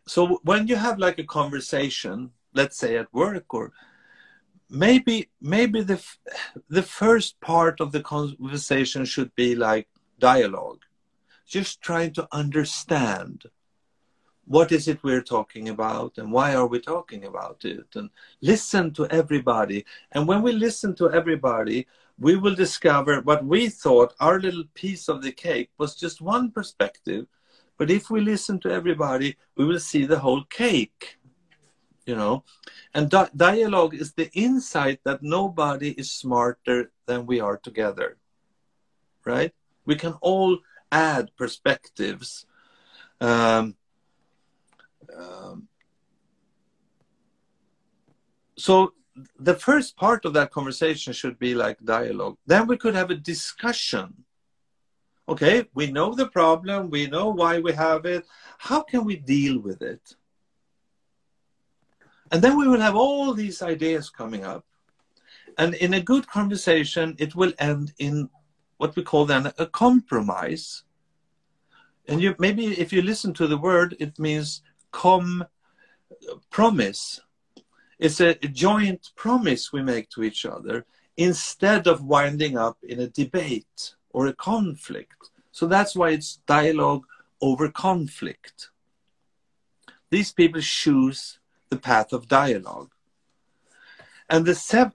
[0.06, 3.72] so when you have like a conversation, let's say at work or
[4.72, 6.02] maybe maybe the
[6.70, 10.80] the first part of the conversation should be like dialogue.
[11.46, 13.44] Just trying to understand
[14.46, 18.10] what is it we're talking about and why are we talking about it and
[18.42, 19.86] listen to everybody.
[20.14, 21.86] And when we listen to everybody
[22.18, 26.52] we will discover what we thought our little piece of the cake was just one
[26.52, 27.26] perspective.
[27.78, 31.18] But if we listen to everybody we will see the whole cake
[32.06, 32.44] you know
[32.94, 38.18] and di- dialogue is the insight that nobody is smarter than we are together
[39.26, 39.54] right
[39.86, 40.60] we can all
[40.92, 42.46] add perspectives
[43.22, 43.76] um,
[45.16, 45.68] um,
[48.58, 48.94] so
[49.40, 52.38] the first part of that conversation should be like dialogue.
[52.46, 54.26] Then we could have a discussion.
[55.28, 58.26] Okay, we know the problem, we know why we have it.
[58.58, 60.16] How can we deal with it?
[62.32, 64.66] And then we will have all these ideas coming up.
[65.58, 68.30] And in a good conversation, it will end in
[68.78, 70.84] what we call then a compromise.
[72.08, 74.62] And you maybe if you listen to the word, it means
[74.92, 75.46] com
[76.50, 77.20] promise.
[78.00, 80.86] It's a joint promise we make to each other
[81.18, 85.30] instead of winding up in a debate or a conflict.
[85.52, 87.06] So that's why it's dialogue
[87.42, 88.70] over conflict.
[90.10, 91.40] These people choose
[91.72, 92.92] the path of dialogue.
[94.30, 94.94] And the seven,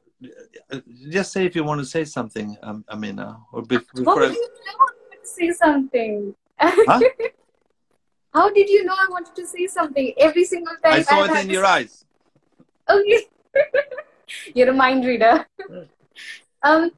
[1.10, 4.04] just say if you want to say something, um, Amina, or before.
[4.04, 4.26] What I...
[4.26, 4.86] you know
[5.22, 6.34] to say something?
[6.58, 7.00] Huh?
[8.34, 10.92] How did you know I wanted to say something every single time?
[10.92, 12.04] I saw I it in your eyes.
[12.88, 13.26] Okay.
[14.54, 15.46] You're a mind reader.
[16.62, 16.90] um,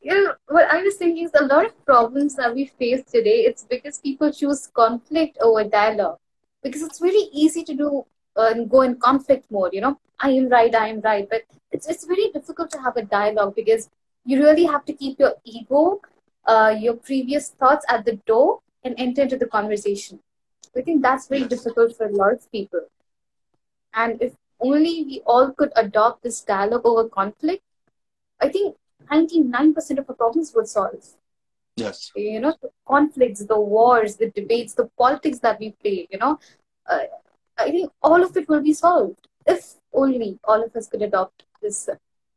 [0.00, 3.40] you know, what I was thinking is a lot of problems that we face today,
[3.50, 6.18] it's because people choose conflict over dialogue.
[6.62, 8.04] Because it's very easy to do
[8.36, 11.28] uh, and go in conflict mode, you know, I am right, I am right.
[11.28, 13.88] But it's, it's very difficult to have a dialogue because
[14.24, 16.00] you really have to keep your ego,
[16.44, 20.20] uh, your previous thoughts at the door and enter into the conversation.
[20.76, 22.80] I think that's very difficult for a lot of people.
[23.94, 27.62] And if only we all could adopt this dialogue over conflict,
[28.40, 28.76] I think
[29.10, 31.04] 99% of our problems would solve.
[31.76, 32.12] Yes.
[32.14, 36.38] You know, the conflicts, the wars, the debates, the politics that we play, you know,
[36.88, 36.98] uh,
[37.60, 41.44] I think all of it will be solved if only all of us could adopt
[41.60, 41.88] this,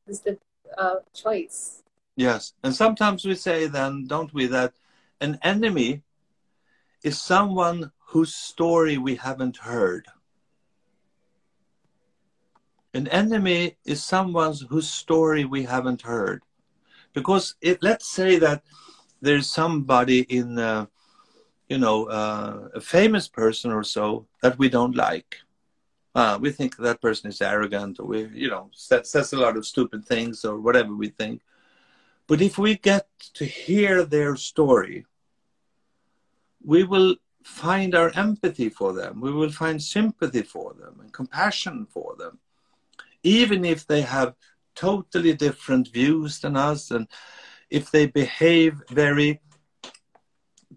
[0.05, 0.21] this
[0.78, 1.84] uh, choice.
[2.15, 2.53] Yes.
[2.63, 4.74] And sometimes we say then, don't we, that
[5.21, 6.03] an enemy
[7.03, 10.07] is someone whose story we haven't heard.
[12.93, 16.43] An enemy is someone whose story we haven't heard.
[17.13, 18.63] Because it, let's say that
[19.21, 20.86] there's somebody in, uh,
[21.70, 25.38] you know, uh, a famous person or so that we don't like.
[26.16, 29.57] Uh, we think that person is arrogant or we, you know, says, says a lot
[29.57, 31.41] of stupid things or whatever we think.
[32.28, 35.05] But if we get to hear their story,
[36.64, 39.20] we will find our empathy for them.
[39.20, 42.39] We will find sympathy for them and compassion for them.
[43.24, 44.36] Even if they have
[44.76, 47.07] totally different views than us and
[47.70, 49.41] if they behave very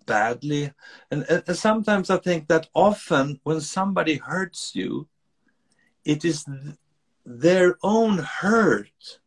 [0.07, 0.73] badly.
[1.11, 1.25] And,
[1.55, 5.09] sometimes I think that often when somebody hurts you,
[6.05, 6.77] it is th-
[7.25, 9.21] their own hurt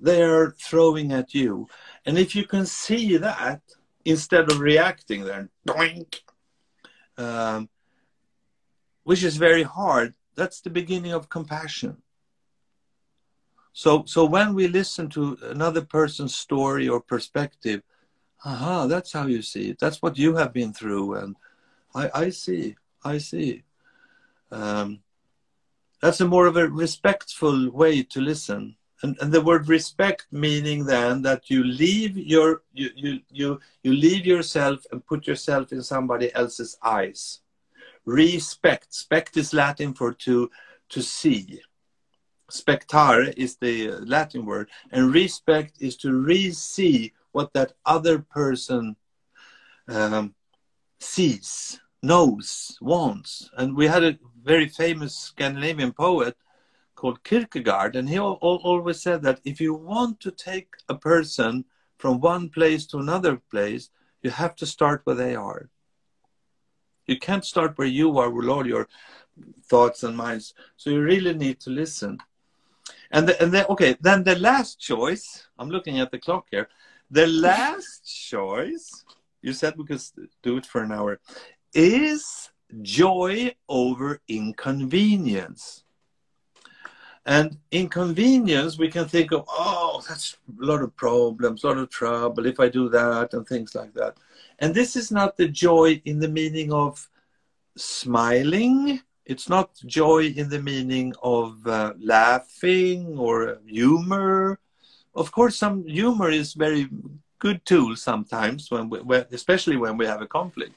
[0.00, 1.68] they are throwing at you.
[2.06, 3.60] And if you can see that,
[4.04, 6.20] instead of reacting then doink,
[7.18, 7.68] um,
[9.04, 10.14] which is very hard.
[10.36, 11.98] That's the beginning of compassion.
[13.72, 17.82] So, so when we listen to another person's story or perspective,
[18.44, 19.70] aha, that's how you see.
[19.70, 19.78] It.
[19.78, 21.36] That's what you have been through, and
[21.94, 23.62] I, I see, I see.
[24.50, 25.00] Um,
[26.00, 28.76] that's a more of a respectful way to listen.
[29.02, 33.92] And, and the word respect meaning then that you leave your you, you you you
[33.94, 37.40] leave yourself and put yourself in somebody else's eyes.
[38.04, 38.92] Respect.
[38.92, 40.50] Spect is latin for to
[40.90, 41.60] to see.
[42.50, 44.68] Spectare is the latin word.
[44.90, 48.96] And respect is to re-see what that other person
[49.88, 50.34] um,
[50.98, 56.36] sees knows wants and we had a very famous scandinavian poet
[57.00, 61.64] called Kierkegaard, and he always said that if you want to take a person
[61.96, 63.88] from one place to another place,
[64.22, 65.70] you have to start where they are.
[67.06, 68.86] You can't start where you are with all your
[69.64, 70.52] thoughts and minds.
[70.76, 72.18] So you really need to listen.
[73.10, 75.48] And the, and then okay, then the last choice.
[75.58, 76.68] I'm looking at the clock here.
[77.10, 79.04] The last choice.
[79.42, 80.02] You said we could
[80.42, 81.20] do it for an hour.
[81.74, 82.50] Is
[82.82, 85.84] joy over inconvenience.
[87.26, 91.90] And inconvenience, we can think of, oh, that's a lot of problems, a lot of
[91.90, 94.16] trouble if I do that, and things like that.
[94.58, 97.08] And this is not the joy in the meaning of
[97.76, 99.00] smiling.
[99.26, 104.58] It's not joy in the meaning of uh, laughing or humor.
[105.14, 106.88] Of course, some humor is very
[107.38, 110.74] good tool sometimes when, we, when especially when we have a conflict.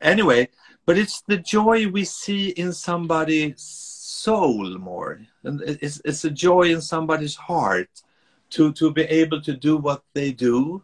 [0.00, 0.48] Anyway,
[0.84, 6.72] but it's the joy we see in somebody's soul more, and it's, it's a joy
[6.72, 7.88] in somebody's heart
[8.50, 10.82] to to be able to do what they do,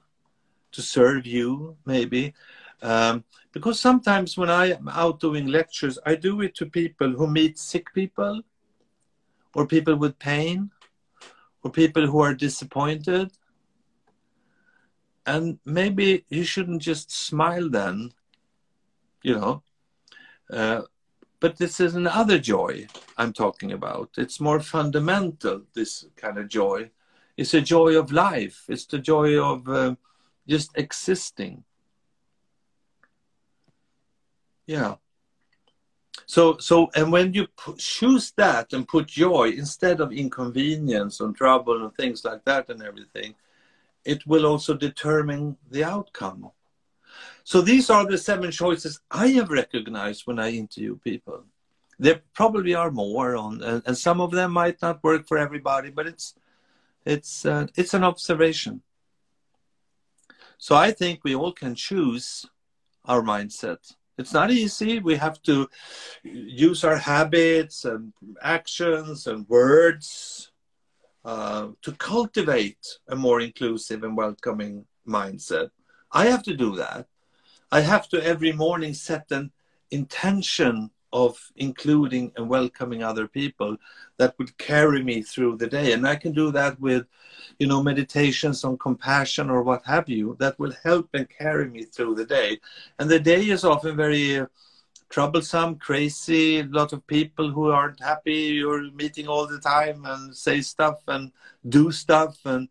[0.72, 2.34] to serve you maybe.
[2.82, 7.26] Um, because sometimes when I am out doing lectures, I do it to people who
[7.26, 8.42] meet sick people,
[9.54, 10.70] or people with pain,
[11.62, 13.32] or people who are disappointed.
[15.24, 18.12] And maybe you shouldn't just smile then,
[19.22, 19.62] you know.
[20.50, 20.82] Uh,
[21.40, 22.86] but this is another joy
[23.16, 24.10] I'm talking about.
[24.16, 26.90] It's more fundamental, this kind of joy.
[27.36, 29.94] It's a joy of life, it's the joy of uh,
[30.46, 31.64] just existing.
[34.66, 34.96] Yeah.
[36.26, 37.46] So, so, and when you
[37.78, 42.82] choose that and put joy instead of inconvenience and trouble and things like that and
[42.82, 43.34] everything,
[44.04, 46.50] it will also determine the outcome.
[47.44, 51.44] So these are the seven choices I have recognized when I interview people.
[51.98, 56.06] There probably are more on, and, some of them might not work for everybody, but
[56.06, 56.34] it's
[57.04, 58.82] it's uh, it's an observation.
[60.58, 62.46] So I think we all can choose
[63.04, 63.94] our mindset.
[64.18, 64.98] It's not easy.
[64.98, 65.68] We have to
[66.22, 70.52] use our habits and actions and words
[71.24, 75.70] uh, to cultivate a more inclusive and welcoming mindset.
[76.10, 77.06] I have to do that.
[77.70, 79.50] I have to every morning set an
[79.90, 83.76] intention of including and welcoming other people
[84.16, 85.92] that would carry me through the day.
[85.92, 87.06] And I can do that with,
[87.58, 91.84] you know, meditations on compassion or what have you that will help and carry me
[91.84, 92.58] through the day.
[92.98, 94.46] And the day is often very uh,
[95.10, 98.54] troublesome, crazy, a lot of people who aren't happy.
[98.60, 101.30] You're meeting all the time and say stuff and
[101.68, 102.38] do stuff.
[102.46, 102.68] And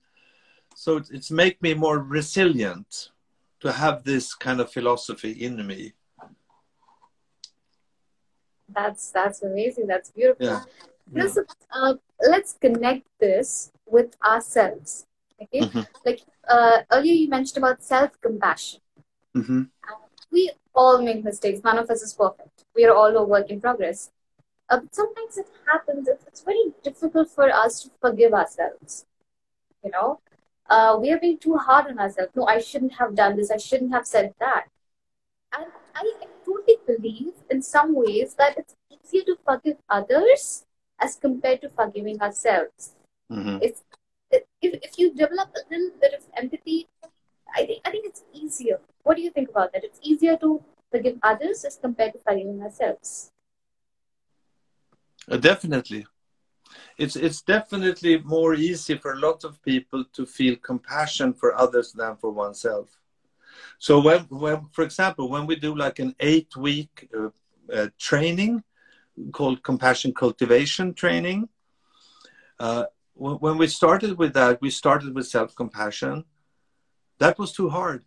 [0.75, 3.11] so it's, it's make me more resilient
[3.59, 5.93] to have this kind of philosophy in me.
[8.73, 9.87] That's that's amazing.
[9.87, 10.45] That's beautiful.
[10.45, 10.63] Yeah.
[11.11, 11.37] This,
[11.71, 15.05] uh, let's connect this with ourselves.
[15.41, 15.81] Okay, mm-hmm.
[16.05, 18.79] like uh, earlier you mentioned about self-compassion.
[19.35, 19.63] Mm-hmm.
[20.31, 21.61] we all make mistakes.
[21.63, 22.65] None of us is perfect.
[22.75, 24.11] We are all a work in progress.
[24.69, 26.07] Uh, sometimes it happens.
[26.27, 29.05] It's very difficult for us to forgive ourselves.
[29.83, 30.19] You know,
[30.69, 32.31] uh, we are being too hard on ourselves.
[32.35, 33.51] No, I shouldn't have done this.
[33.51, 34.65] I shouldn't have said that.
[35.53, 35.65] And
[35.95, 36.13] I
[36.45, 40.65] totally believe in some ways that it's easier to forgive others
[40.99, 42.95] as compared to forgiving ourselves.
[43.31, 43.57] Mm-hmm.
[43.61, 43.79] It,
[44.31, 46.87] if, if you develop a little bit of empathy,
[47.55, 48.79] I think, I think it's easier.
[49.03, 49.83] What do you think about that?
[49.83, 53.31] It's easier to forgive others as compared to forgiving ourselves.
[55.29, 56.05] Uh, definitely
[56.97, 61.91] it's it's definitely more easy for a lot of people to feel compassion for others
[61.93, 63.00] than for oneself.
[63.79, 67.29] So when, when for example, when we do like an eight-week uh,
[67.73, 68.63] uh, training
[69.31, 71.49] called compassion cultivation training,
[72.59, 76.25] uh, when we started with that, we started with self-compassion.
[77.19, 78.05] That was too hard.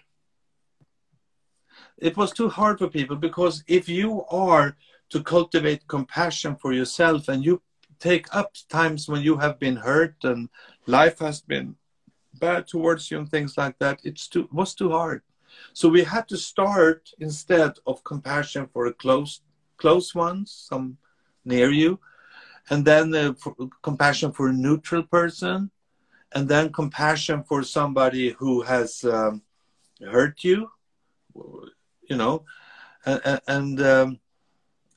[1.99, 4.77] It was too hard for people because if you are
[5.11, 7.63] to cultivate compassion for yourself and you
[8.01, 10.49] take up times when you have been hurt and
[10.87, 11.77] life has been
[12.35, 15.23] bad towards you and things like that it's too was too hard
[15.73, 19.41] so we had to start instead of compassion for a close
[19.77, 20.97] close ones some
[21.45, 21.99] near you
[22.71, 25.71] and then uh, for, compassion for a neutral person
[26.33, 29.43] and then compassion for somebody who has um,
[30.01, 30.71] hurt you
[32.09, 32.45] you know
[33.07, 34.19] and, and um,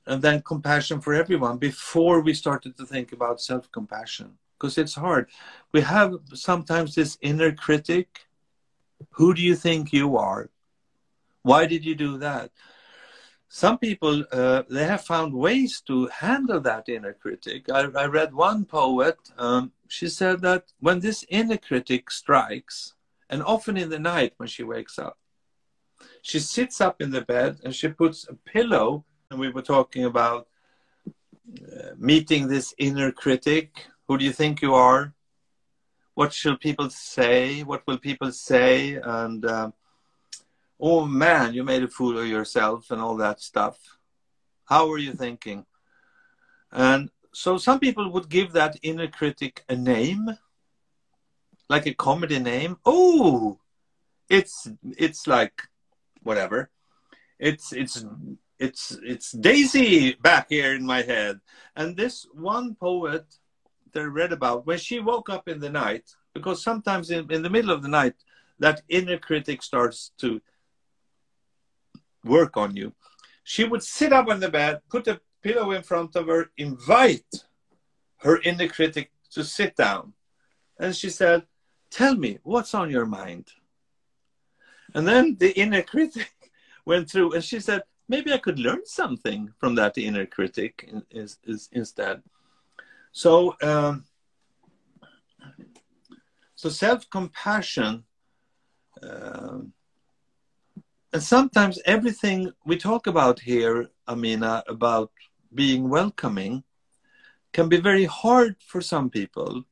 [0.05, 4.95] and then compassion for everyone before we started to think about self compassion because it's
[4.95, 5.30] hard.
[5.72, 8.26] We have sometimes this inner critic.
[9.12, 10.50] Who do you think you are?
[11.43, 12.52] Why did you do that?
[13.50, 17.70] Some people uh, they have found ways to handle that inner critic.
[17.72, 19.18] I, I read one poet.
[19.38, 22.93] Um, she said that when this inner critic strikes,
[23.30, 25.18] and often in the night when she wakes up,
[26.22, 30.06] she sits up in the bed and she puts a pillow and we were talking
[30.06, 30.48] about
[31.48, 33.88] uh, meeting this inner critic.
[34.08, 35.14] Who do you think you are?
[36.18, 37.61] What should people say?
[37.61, 38.95] What will people say?
[38.95, 39.70] And uh,
[40.80, 43.78] oh man, you made a fool of yourself and all that stuff.
[44.65, 45.68] How were you thinking?
[46.72, 50.36] And so some people would give that inner critic a name,
[51.70, 52.78] like a comedy name.
[52.84, 53.59] Oh,
[54.28, 55.61] it's it's like
[56.24, 56.72] whatever.
[57.38, 58.07] It's it's
[58.57, 61.41] it's it's Daisy back here in my head.
[61.76, 63.38] And this one poet
[64.04, 67.72] read about, when she woke up in the night, because sometimes in, in the middle
[67.72, 68.16] of the night,
[68.60, 70.41] that inner critic starts to
[72.24, 72.93] work on you.
[73.43, 77.45] She would sit up on the bed, put a pillow in front of her, invite
[78.18, 80.14] her inner critic to sit down.
[80.80, 81.43] And she said,
[81.89, 83.48] Tell me, what's on your mind?
[84.93, 86.34] And then the inner critic
[86.86, 91.38] went through and she said, maybe I could learn something from that inner critic is,
[91.43, 92.22] is instead.
[93.12, 94.05] So, um,
[96.55, 98.03] so self-compassion,
[99.01, 99.60] uh,
[101.14, 105.12] and sometimes everything we talk about here, Amina, about
[105.53, 106.64] being welcoming,
[107.53, 109.64] can be very hard for some people.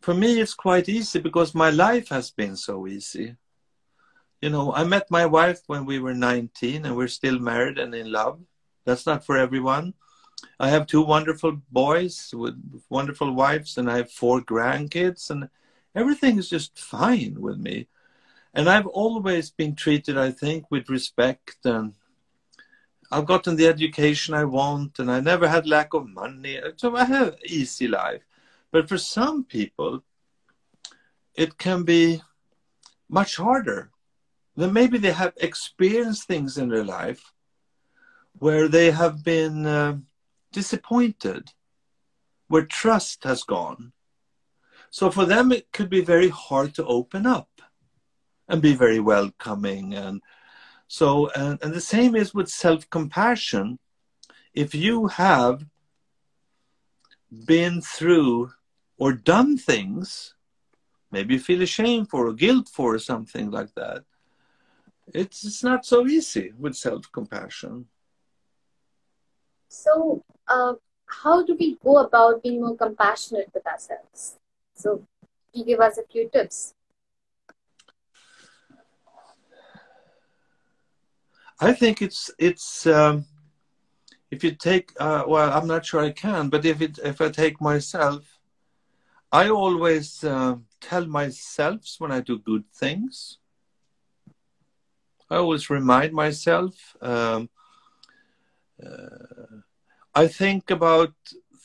[0.00, 3.36] For me, it's quite easy because my life has been so easy
[4.40, 7.94] you know, I met my wife when we were 19 and we're still married and
[7.94, 8.40] in love.
[8.84, 9.94] That's not for everyone.
[10.60, 15.48] I have two wonderful boys with wonderful wives and I have four grandkids and
[15.94, 17.88] everything is just fine with me.
[18.54, 21.94] And I've always been treated, I think, with respect and
[23.10, 26.60] I've gotten the education I want and I never had lack of money.
[26.76, 28.22] So I have easy life.
[28.70, 30.02] But for some people,
[31.34, 32.22] it can be
[33.08, 33.90] much harder
[34.58, 37.32] then maybe they have experienced things in their life
[38.40, 39.96] where they have been uh,
[40.52, 41.52] disappointed,
[42.48, 43.92] where trust has gone.
[44.90, 47.48] So for them, it could be very hard to open up
[48.48, 49.94] and be very welcoming.
[49.94, 50.22] And
[50.86, 53.78] so, and, and the same is with self compassion.
[54.54, 55.66] If you have
[57.46, 58.52] been through
[58.96, 60.34] or done things,
[61.10, 64.04] maybe you feel ashamed for or guilt for or something like that,
[65.14, 67.86] it's, it's not so easy with self compassion.
[69.68, 70.74] So, uh,
[71.06, 74.36] how do we go about being more compassionate with ourselves?
[74.74, 75.02] So,
[75.52, 76.74] you give us a few tips.
[81.60, 83.24] I think it's it's um,
[84.30, 87.30] if you take uh, well, I'm not sure I can, but if it if I
[87.30, 88.38] take myself,
[89.32, 93.38] I always uh, tell myself when I do good things.
[95.30, 96.96] I always remind myself.
[97.02, 97.50] Um,
[98.84, 99.62] uh,
[100.18, 101.14] I think about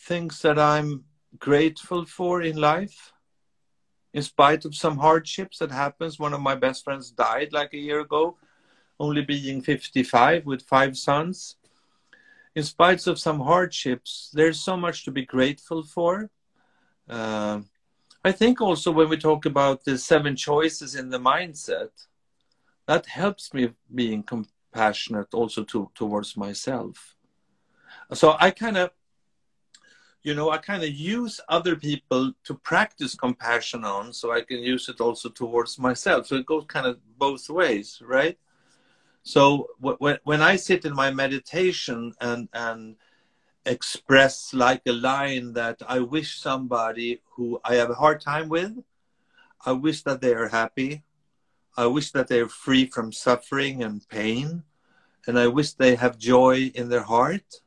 [0.05, 1.05] things that I'm
[1.39, 3.11] grateful for in life,
[4.13, 6.19] in spite of some hardships that happens.
[6.19, 8.37] One of my best friends died like a year ago,
[8.99, 11.55] only being 55 with five sons.
[12.53, 16.29] In spite of some hardships, there's so much to be grateful for.
[17.09, 17.61] Uh,
[18.23, 21.89] I think also when we talk about the seven choices in the mindset,
[22.85, 27.15] that helps me being compassionate also to, towards myself.
[28.13, 28.91] So I kind of,
[30.23, 34.59] you know, I kind of use other people to practice compassion on, so I can
[34.59, 36.27] use it also towards myself.
[36.27, 38.37] So it goes kind of both ways, right?
[39.23, 42.95] So when when I sit in my meditation and and
[43.65, 48.73] express like a line that I wish somebody who I have a hard time with,
[49.65, 51.03] I wish that they are happy,
[51.77, 54.63] I wish that they're free from suffering and pain,
[55.25, 57.62] and I wish they have joy in their heart.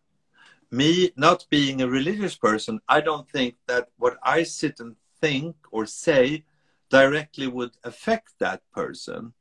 [0.71, 5.57] Me, not being a religious person, I don't think that what I sit and think
[5.71, 6.45] or say
[6.91, 9.33] directly would affect that person.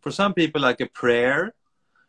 [0.00, 1.54] For some people, like a prayer,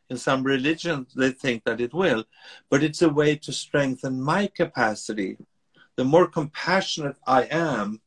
[0.09, 2.25] in some religions, they think that it will,
[2.69, 5.37] but it's a way to strengthen my capacity.
[5.95, 8.01] The more compassionate I am,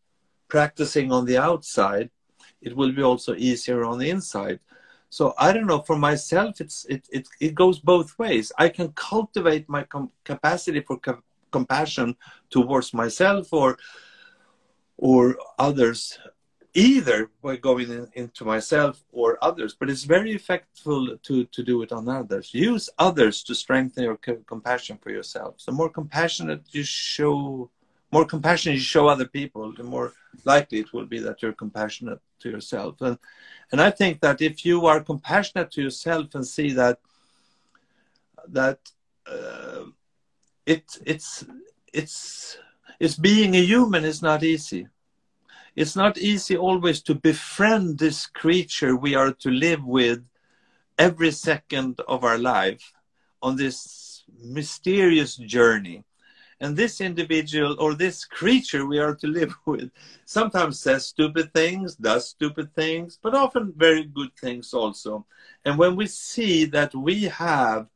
[0.49, 2.11] practicing on the outside,
[2.61, 4.61] it will be also easier on the inside.
[5.11, 5.81] So I don't know.
[5.81, 8.53] For myself, it's it it, it goes both ways.
[8.59, 12.17] I can cultivate my com- capacity for co- compassion
[12.51, 13.79] towards myself or
[14.99, 16.19] or others,
[16.75, 19.75] either by going in, into myself or others.
[19.79, 22.53] But it's very effective to to do it on others.
[22.53, 25.65] Use others to strengthen your co- compassion for yourself.
[25.65, 27.71] The more compassionate you show
[28.11, 30.13] more compassion you show other people, the more
[30.45, 33.01] likely it will be that you're compassionate to yourself.
[33.01, 33.19] And
[33.71, 36.99] and I think that if you are compassionate to yourself and see that
[38.49, 38.79] that
[39.27, 39.85] uh,
[40.65, 41.45] it it's
[41.93, 42.59] it's
[42.99, 44.89] it's being a human is not easy.
[45.77, 50.25] It's not easy always to befriend this creature we are to live with
[50.99, 52.93] every second of our life
[53.41, 56.05] on this mysterious journey
[56.61, 59.91] and this individual or this creature we are to live with
[60.25, 65.25] sometimes says stupid things, does stupid things, but often very good things also.
[65.65, 67.89] And when we see that we have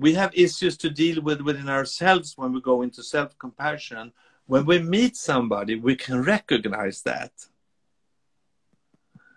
[0.00, 4.12] we have issues to deal with within ourselves when we go into self compassion.
[4.46, 7.32] When we meet somebody, we can recognize that.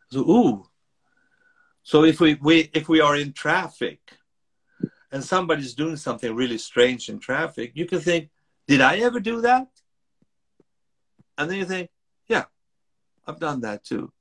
[0.09, 0.67] So, ooh.
[1.83, 3.99] So if we, we if we are in traffic
[5.13, 8.29] and somebody's doing something really strange in traffic, you can think,
[8.67, 9.67] did I ever do that?
[11.37, 11.91] And then you think,
[12.27, 12.45] yeah,
[13.27, 14.11] I've done that too.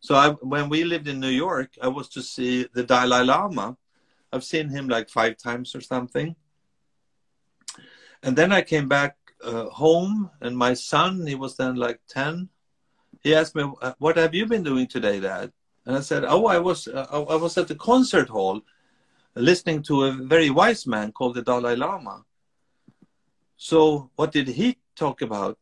[0.00, 3.78] So I, when we lived in New York, I was to see the Dalai Lama.
[4.30, 6.36] I've seen him like five times or something.
[8.22, 12.50] And then I came back uh, home, and my son, he was then like 10,
[13.22, 13.62] he asked me,
[13.98, 15.50] What have you been doing today, Dad?
[15.86, 18.60] And I said, Oh, I was, uh, I was at the concert hall
[19.38, 22.24] listening to a very wise man called the Dalai Lama.
[23.56, 25.58] So, what did he talk about?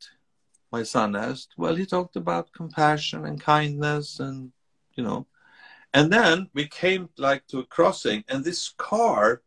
[0.73, 1.55] My son asked.
[1.57, 4.53] Well, he talked about compassion and kindness and,
[4.95, 5.27] you know.
[5.95, 9.43] And then we came like to a crossing, and this car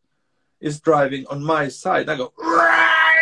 [0.60, 2.08] is driving on my side.
[2.08, 2.32] I go,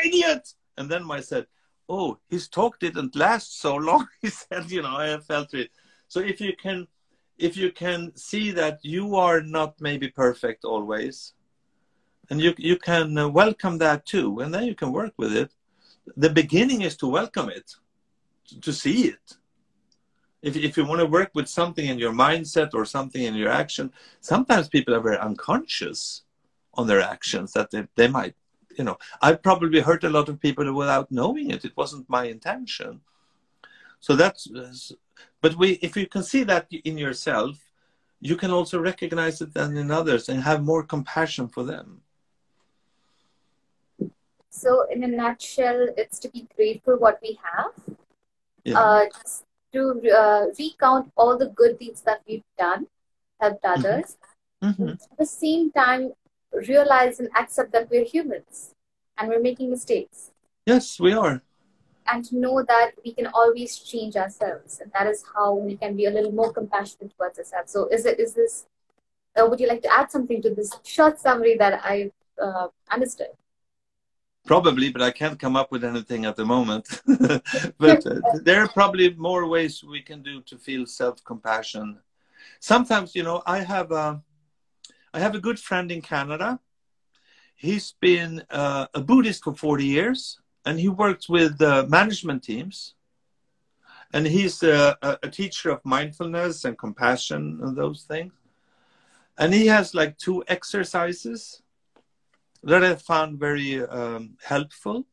[0.04, 0.54] idiot!
[0.76, 1.46] And then I said,
[1.88, 4.06] oh, his talk didn't last so long.
[4.22, 5.70] he said, you know, I felt it.
[6.08, 6.86] So if you can,
[7.38, 11.34] if you can see that you are not maybe perfect always,
[12.30, 15.50] and you you can uh, welcome that too, and then you can work with it.
[16.16, 17.74] The beginning is to welcome it,
[18.60, 19.36] to see it.
[20.42, 23.50] If if you want to work with something in your mindset or something in your
[23.50, 26.22] action, sometimes people are very unconscious
[26.74, 28.34] on their actions that they, they might
[28.78, 31.64] you know, I probably hurt a lot of people without knowing it.
[31.64, 33.00] It wasn't my intention.
[34.00, 34.48] So that's,
[35.40, 37.58] but we, if you can see that in yourself,
[38.20, 42.00] you can also recognize it then in others and have more compassion for them.
[44.50, 47.72] So, in a nutshell, it's to be grateful what we have.
[48.64, 48.80] Yeah.
[48.80, 49.04] Uh,
[49.72, 52.86] to uh, recount all the good deeds that we've done,
[53.40, 53.84] helped Mm-hmm.
[53.86, 54.16] others.
[54.62, 54.92] Mhm.
[55.12, 56.12] At the same time,
[56.52, 58.74] realize and accept that we're humans
[59.16, 60.32] and we're making mistakes.
[60.66, 61.42] Yes, we are.
[62.10, 64.80] And to know that we can always change ourselves.
[64.80, 67.72] And that is how we can be a little more compassionate towards ourselves.
[67.72, 68.66] So, is it is this,
[69.36, 72.10] uh, would you like to add something to this short summary that I
[72.42, 73.28] uh, understood?
[74.46, 77.02] Probably, but I can't come up with anything at the moment.
[77.78, 81.98] but uh, there are probably more ways we can do to feel self-compassion.
[82.58, 84.22] Sometimes, you know, I have a,
[85.12, 86.60] I have a good friend in Canada.
[87.56, 90.38] He's been uh, a Buddhist for 40 years,
[90.68, 92.94] and he works with uh, management teams.
[94.12, 98.32] And he's a, a, teacher of mindfulness and compassion and those things.
[99.38, 101.62] And he has like two exercises
[102.62, 105.06] that I found very um, helpful.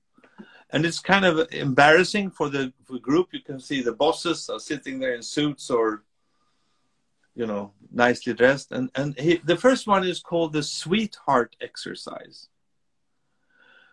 [0.71, 3.27] And it's kind of embarrassing for the for group.
[3.31, 6.03] You can see the bosses are sitting there in suits or,
[7.33, 8.73] you know, nicely dressed.
[8.73, 12.49] And and he, the first one is called the sweetheart exercise.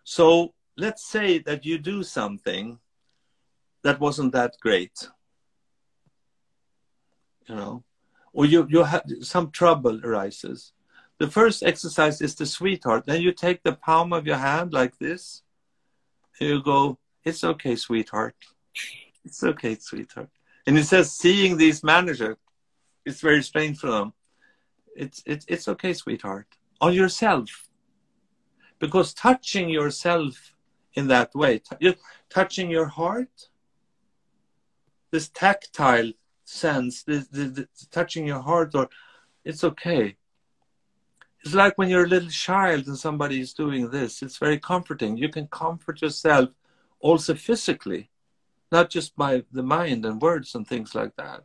[0.03, 2.79] So let's say that you do something
[3.83, 5.09] that wasn't that great,
[7.49, 7.85] you know,
[8.33, 10.73] or you you have some trouble arises
[11.23, 13.05] the first exercise is the sweetheart.
[13.07, 15.43] Then you take the palm of your hand like this.
[16.41, 18.35] And you go, it's okay, sweetheart.
[19.25, 20.31] It's okay, sweetheart.
[20.67, 22.39] And it says, seeing these managers,
[23.07, 24.15] it's very strange for them.
[24.97, 26.49] It's, it's, it's okay, sweetheart.
[26.81, 27.69] On yourself.
[28.81, 30.55] Because touching yourself
[30.95, 31.95] in that way, t-
[32.29, 33.49] touching your heart,
[35.11, 36.13] this tactile
[36.45, 38.89] sense, this, this, this, touching your heart, or
[39.45, 40.17] it's okay
[41.45, 44.23] it's like when you're a little child and somebody is doing this.
[44.23, 45.17] It's very comforting.
[45.17, 46.51] You can comfort yourself
[47.01, 48.11] also physically,
[48.71, 51.43] not just by the mind and words and things like that.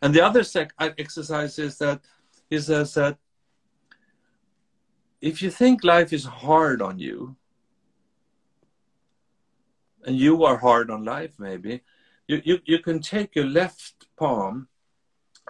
[0.00, 2.00] And the other sec- uh, exercise is that
[2.48, 3.18] he says that
[5.20, 7.36] if you think life is hard on you,
[10.06, 11.82] and you are hard on life, maybe,
[12.26, 14.68] you, you, you can take your left palm,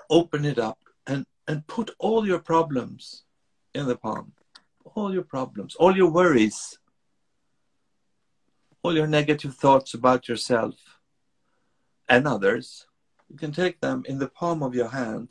[0.08, 3.24] open it up, and, and put all your problems
[3.74, 4.32] in the palm.
[4.94, 6.78] All your problems, all your worries,
[8.82, 10.74] all your negative thoughts about yourself
[12.08, 12.86] and others,
[13.28, 15.28] you can take them in the palm of your hand.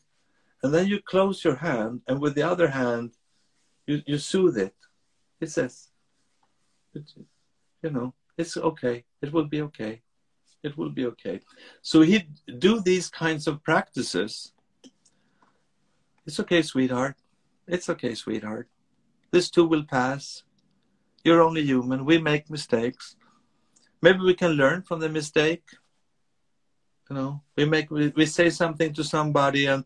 [0.63, 3.11] And then you close your hand, and with the other hand,
[3.87, 4.75] you, you soothe it.
[5.41, 5.89] It says,
[6.93, 9.03] you know, it's okay.
[9.21, 10.01] It will be okay.
[10.63, 11.39] It will be okay.
[11.81, 12.27] So he
[12.57, 14.53] do these kinds of practices.
[16.25, 17.15] It's okay, sweetheart.
[17.67, 18.67] It's okay, sweetheart.
[19.31, 20.43] This too will pass.
[21.23, 22.05] You're only human.
[22.05, 23.15] We make mistakes.
[24.01, 25.63] Maybe we can learn from the mistake.
[27.09, 29.83] You know, we make we, we say something to somebody and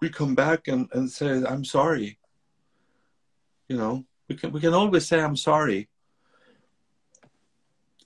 [0.00, 2.18] we come back and, and say, I'm sorry.
[3.68, 5.88] You know, we can we can always say I'm sorry.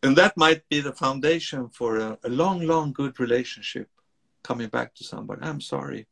[0.03, 3.89] And that might be the foundation for a, a long, long good relationship.
[4.43, 6.07] Coming back to somebody, I'm sorry.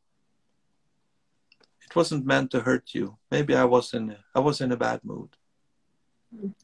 [1.85, 3.17] It wasn't meant to hurt you.
[3.31, 5.29] Maybe I was in I was in a bad mood.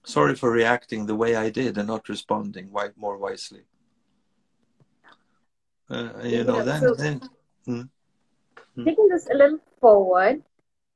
[0.03, 3.63] Sorry for reacting the way I did and not responding more wisely.
[5.89, 7.21] Uh, you know, then, so, then?
[7.65, 7.81] Hmm?
[8.83, 10.43] taking this a little forward,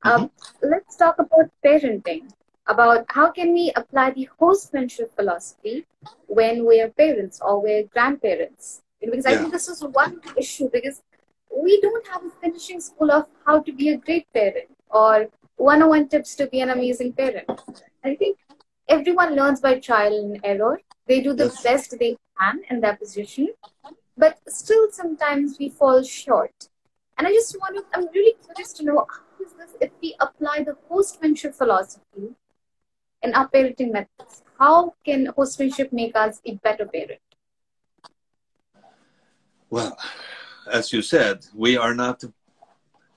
[0.04, 0.70] um, mm-hmm.
[0.70, 2.30] let's talk about parenting.
[2.70, 5.88] About how can we apply the hostmanship philosophy
[6.28, 8.84] when we're parents or we're grandparents?
[9.02, 11.02] Because I think this is one issue because
[11.52, 16.10] we don't have a finishing school of how to be a great parent or 101
[16.10, 17.50] tips to be an amazing parent.
[18.04, 18.38] I think
[18.88, 20.80] everyone learns by trial and error.
[21.08, 21.64] They do the yes.
[21.64, 23.50] best they can in their position,
[24.16, 26.70] but still sometimes we fall short.
[27.18, 30.16] And I just want to, I'm really curious to know how is this if we
[30.20, 32.36] apply the hostmanship philosophy
[33.24, 34.44] in our parenting methods?
[34.58, 37.22] How can hostmanship make us a better parent?
[39.70, 39.98] Well,
[40.72, 42.24] as you said, we are not.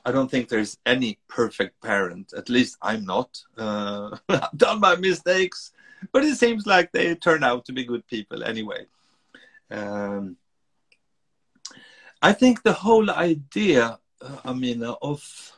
[0.05, 2.33] I don't think there's any perfect parent.
[2.37, 3.43] At least I'm not.
[3.57, 5.73] Uh, I've done my mistakes,
[6.13, 8.87] but it seems like they turn out to be good people anyway.
[9.71, 10.37] Um,
[12.21, 15.53] I think the whole idea, uh, mean, of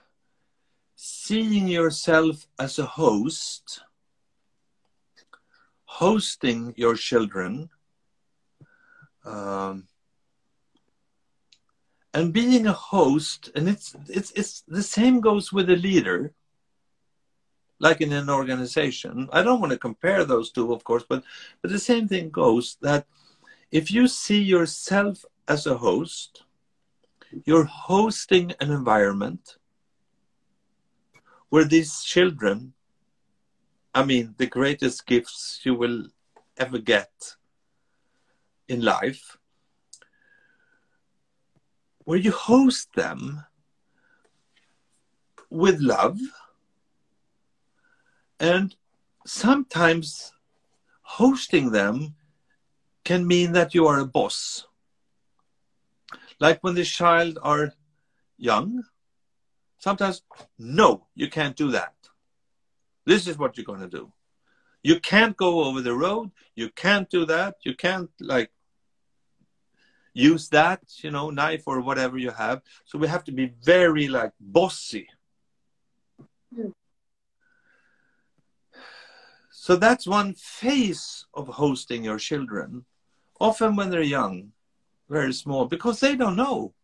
[0.95, 3.81] seeing yourself as a host,
[6.01, 7.71] hosting your children,
[9.25, 9.87] um,
[12.13, 16.33] and being a host, and it's it's it's the same goes with a leader,
[17.79, 19.29] like in an organization.
[19.33, 21.23] I don't want to compare those two, of course, but
[21.63, 23.07] but the same thing goes that
[23.71, 26.43] if you see yourself as a host,
[27.45, 29.59] you're hosting an environment
[31.51, 32.75] where these children,
[33.95, 36.07] I mean, the greatest gifts you will
[36.57, 37.37] ever get
[38.69, 39.37] in life,
[42.05, 43.45] where you host them
[45.51, 46.19] with love
[48.41, 48.75] and
[49.25, 50.33] sometimes
[51.03, 52.17] hosting them
[53.05, 54.67] can mean that you are a boss
[56.41, 57.73] like when the child are
[58.37, 58.85] young,
[59.79, 60.23] sometimes,
[60.59, 61.95] no, you can't do that.
[63.07, 64.13] This is what you're going to do.
[64.83, 66.31] You can't go over the road.
[66.55, 67.57] You can't do that.
[67.63, 68.51] You can't like
[70.13, 72.63] use that, you know, knife or whatever you have.
[72.85, 75.09] So we have to be very like bossy.
[76.57, 76.73] Mm.
[79.51, 82.85] So that's one phase of hosting your children.
[83.41, 84.53] Often when they're young,
[85.09, 86.75] very small because they don't know.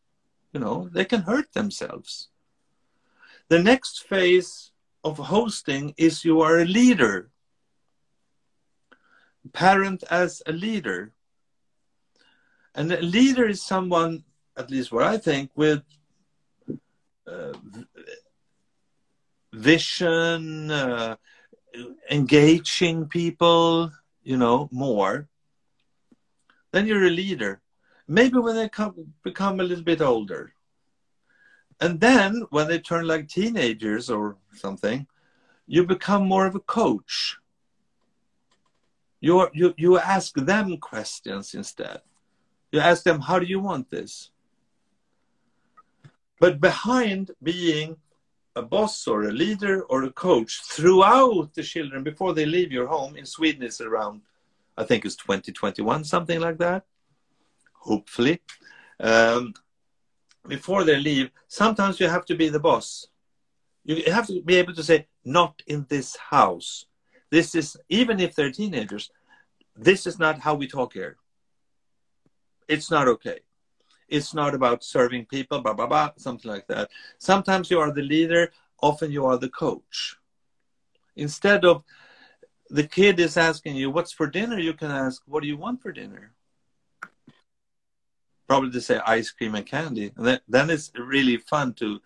[0.53, 2.29] You know, they can hurt themselves.
[3.49, 4.73] The next phase
[5.05, 7.31] of hosting is you are a leader.
[9.53, 11.13] Parent as a leader.
[12.75, 14.25] And a leader is someone,
[14.57, 15.83] at least what I think, with
[17.27, 17.53] uh,
[19.53, 21.17] vision, uh,
[22.11, 23.91] engaging people,
[24.23, 25.29] you know, more.
[26.73, 27.61] Then you're a leader
[28.11, 30.53] maybe when they come, become a little bit older.
[31.81, 35.07] And then when they turn like teenagers or something,
[35.67, 37.39] you become more of a coach.
[39.21, 42.01] you you, you ask them questions instead.
[42.73, 44.31] You ask them, how do you want this?
[46.39, 47.97] But behind being
[48.57, 52.87] a boss or a leader or a coach throughout the children before they leave your
[52.87, 54.23] home in Sweden is around,
[54.77, 56.85] I think it's 2021, something like that
[57.81, 58.41] hopefully.
[59.01, 59.55] Um,
[60.47, 63.07] before they leave, sometimes you have to be the boss.
[63.85, 66.87] You have to be able to say, not in this house.
[67.31, 69.11] This is, even if they're teenagers,
[69.77, 71.17] this is not how we talk here.
[72.69, 73.41] It's not okay.
[74.09, 76.91] It's not about serving people, blah, blah, blah, something like that.
[77.19, 78.53] Sometimes you are the leader,
[78.83, 80.17] often you are the coach.
[81.17, 81.85] Instead of
[82.69, 84.59] the kid is asking you, What's for dinner?
[84.59, 86.33] you can ask, What do you want for dinner?
[88.51, 90.11] Probably to say ice cream and candy.
[90.17, 92.01] And then, then it's really fun to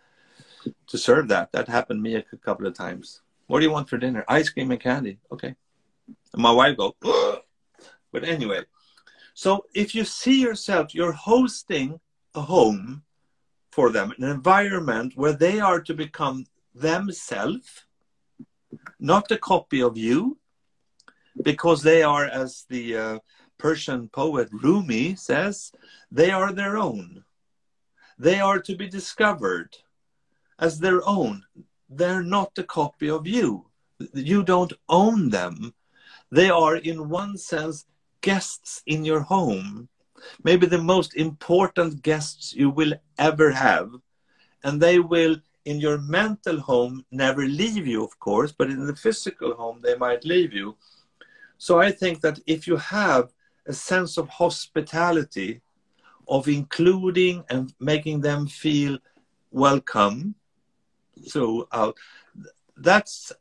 [0.88, 1.52] to serve that.
[1.52, 3.22] That happened me a couple of times.
[3.46, 4.26] What do you want for dinner?
[4.28, 5.16] Ice cream and candy.
[5.32, 5.54] Okay.
[6.34, 6.94] And my wife go,
[8.12, 8.60] but anyway.
[9.32, 11.98] So if you see yourself, you're hosting
[12.34, 13.04] a home
[13.72, 16.44] for them, an environment where they are to become
[16.74, 17.86] themselves,
[19.00, 20.36] not a copy of you,
[21.42, 23.18] because they are, as the uh,
[23.58, 25.72] Persian poet Rumi says,
[26.10, 27.24] they are their own.
[28.18, 29.76] They are to be discovered
[30.58, 31.44] as their own.
[31.88, 33.66] They're not a copy of you.
[34.12, 35.74] You don't own them.
[36.30, 37.86] They are, in one sense,
[38.20, 39.88] guests in your home.
[40.42, 43.90] Maybe the most important guests you will ever have.
[44.62, 48.96] And they will, in your mental home, never leave you, of course, but in the
[48.96, 50.76] physical home, they might leave you.
[51.58, 53.32] So I think that if you have
[53.66, 55.60] a sense of hospitality,
[56.28, 58.98] of including and making them feel
[59.50, 60.34] welcome
[61.30, 61.96] throughout,
[62.76, 63.32] that's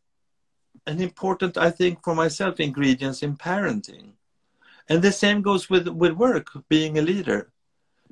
[0.85, 4.11] an important, I think, for myself, ingredients in parenting.
[4.89, 7.51] And the same goes with, with work, being a leader.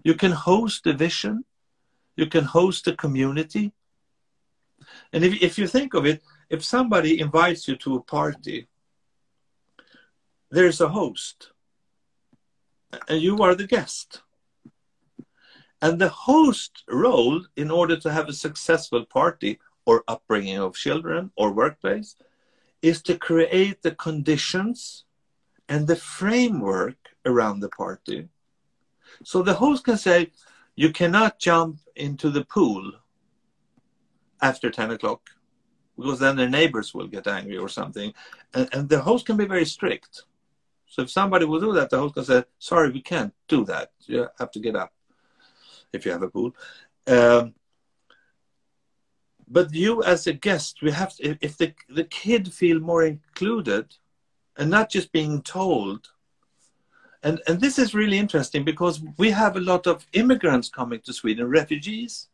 [0.03, 1.45] You can host a vision,
[2.15, 3.73] you can host a community.
[5.13, 8.67] And if, if you think of it, if somebody invites you to a party,
[10.49, 11.51] there's a host,
[13.07, 14.21] and you are the guest.
[15.81, 21.31] And the host role, in order to have a successful party or upbringing of children
[21.35, 22.15] or workplace,
[22.81, 25.05] is to create the conditions
[25.69, 28.29] and the framework around the party.
[29.23, 30.31] So the host can say,
[30.75, 32.91] you cannot jump into the pool
[34.41, 35.21] after 10 o'clock
[35.97, 38.13] because then their neighbors will get angry or something.
[38.53, 40.23] And, and, the host can be very strict.
[40.91, 43.91] So if somebody will do that, the host can say, sorry, we can't do that.
[44.07, 44.91] You have to get up
[45.93, 46.53] if you have a pool.
[47.07, 47.53] Um,
[49.47, 53.95] but you as a guest we have to, if the, the kid feel more included
[54.57, 56.09] and not just being told
[57.23, 61.13] and and this is really interesting because we have a lot of immigrants coming to
[61.13, 62.29] sweden refugees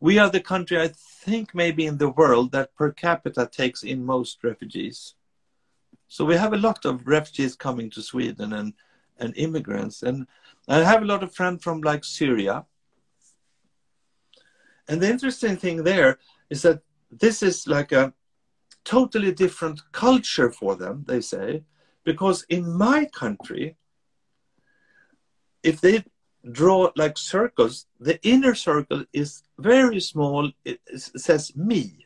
[0.00, 4.04] we are the country i think maybe in the world that per capita takes in
[4.04, 5.14] most refugees
[6.12, 8.74] so we have a lot of refugees coming to sweden and
[9.18, 10.02] and immigrants.
[10.02, 10.26] And
[10.68, 12.66] i have a lot of friends from like syria.
[14.88, 16.18] And the interesting thing there
[16.50, 16.80] is that
[17.10, 18.12] this is like a
[18.84, 21.64] totally different culture for them, they say,
[22.04, 23.76] because in my country,
[25.62, 26.04] if they
[26.58, 32.04] draw like circles, the inner circle is very small, it, says me.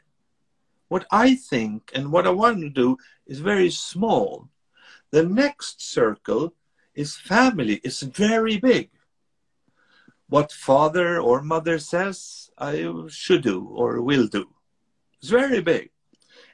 [0.89, 2.97] What I think and what I want to do
[3.27, 4.49] is very small.
[5.11, 6.55] The next circle
[6.95, 8.91] is family, it's very big.
[10.29, 14.49] What father or mother says, I should do or will do.
[15.21, 15.91] It's very big.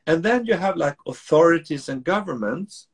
[0.06, 2.88] And then you have like authorities and governments,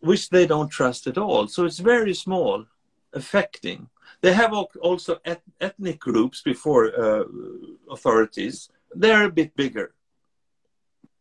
[0.00, 1.48] which they don't trust at all.
[1.48, 2.66] So it's very small,
[3.12, 3.88] affecting.
[4.20, 7.24] They have also et ethnic groups before uh,
[7.90, 8.68] authorities.
[8.92, 9.94] They're a bit bigger.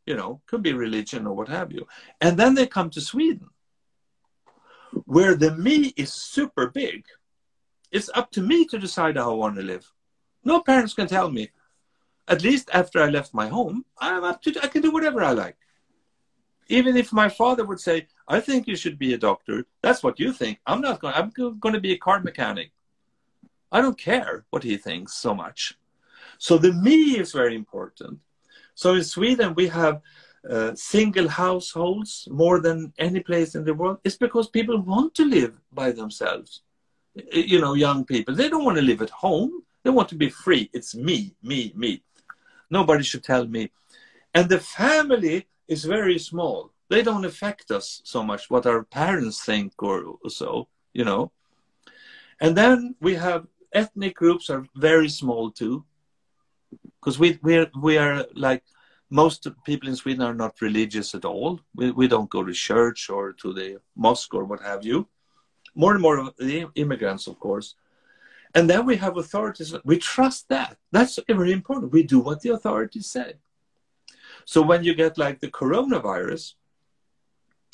[0.05, 1.87] You know, could be religion or what have you.
[2.21, 3.49] And then they come to Sweden,
[5.05, 7.05] where the me is super big.
[7.91, 9.91] It's up to me to decide how I want to live.
[10.43, 11.49] No parents can tell me.
[12.29, 15.31] At least after I left my home, I'm up to, I can do whatever I
[15.31, 15.57] like.
[16.69, 20.19] Even if my father would say, I think you should be a doctor, that's what
[20.19, 20.59] you think.
[20.65, 22.71] I'm not going, I'm going to be a car mechanic.
[23.71, 25.77] I don't care what he thinks so much.
[26.37, 28.19] So the me is very important.
[28.75, 30.01] So in Sweden, we have
[30.49, 33.97] uh, single households more than any place in the world.
[34.03, 36.61] It's because people want to live by themselves.
[37.31, 39.63] You know, young people, they don't want to live at home.
[39.83, 40.69] They want to be free.
[40.73, 42.03] It's me, me, me.
[42.69, 43.71] Nobody should tell me.
[44.33, 46.71] And the family is very small.
[46.89, 51.31] They don't affect us so much what our parents think or, so, you know.
[52.39, 55.83] And then we have ethnic groups are very small too.
[57.07, 58.63] Because we we are, we are like
[59.09, 61.61] most people in Sweden are not religious at all.
[61.73, 65.07] We, we don't go to church or to the mosque or what have you.
[65.73, 67.75] More and more of the immigrants, of course,
[68.53, 69.73] and then we have authorities.
[69.85, 70.75] We trust that.
[70.91, 71.93] That's very important.
[71.93, 73.35] We do what the authorities say.
[74.43, 76.55] So when you get like the coronavirus,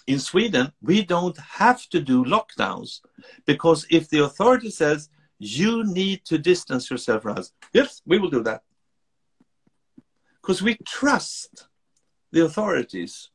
[0.05, 2.99] in Sweden, we don't have to do lockdowns
[3.47, 8.29] because if the authority says you need to distance yourself from us, yes, we will
[8.29, 8.61] do that.
[10.43, 11.67] Because we trust
[12.31, 13.29] the authorities.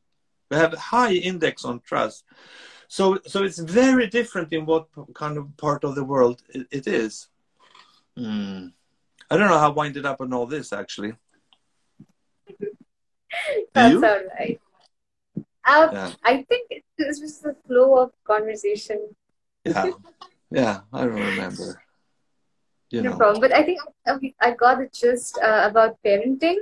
[0.51, 2.23] We have a high index on trust.
[2.87, 6.87] So, so it's very different in what kind of part of the world it, it
[6.87, 7.27] is.
[8.17, 8.73] Mm.
[9.29, 11.13] I don't know how I winded up on all this actually.
[13.73, 14.59] That's all right.
[15.65, 16.11] Uh, yeah.
[16.23, 19.15] I think it's just the flow of conversation.
[19.63, 19.91] Yeah,
[20.51, 21.83] yeah, I don't remember.
[22.89, 23.17] You no know.
[23.17, 23.41] problem.
[23.41, 26.57] But I think I, I got the gist uh, about parenting.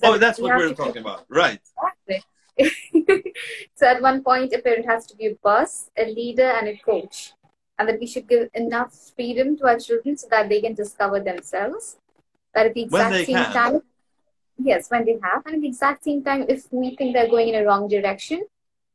[0.00, 1.60] That oh, that's what we are talking about, right?
[2.08, 2.24] Exactly.
[3.74, 6.76] so at one point, a parent has to be a boss, a leader, and a
[6.78, 7.32] coach,
[7.78, 11.20] and that we should give enough freedom to our children so that they can discover
[11.20, 11.98] themselves.
[12.54, 13.52] That at the exact same can.
[13.52, 13.82] time,
[14.58, 17.48] yes, when they have, and at the exact same time, if we think they're going
[17.48, 18.44] in a wrong direction,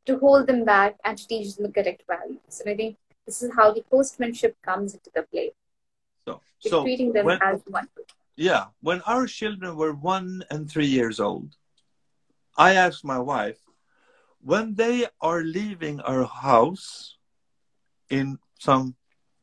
[0.07, 2.61] to hold them back and to teach them the correct values.
[2.61, 5.52] And I think this is how the hostmanship comes into the play.
[6.26, 7.88] So, so treating them when, as one.
[8.38, 11.55] Yeah, when our children were one and three years old,
[12.55, 13.57] I asked my wife,
[14.39, 17.18] when they are leaving our house
[18.09, 18.95] in some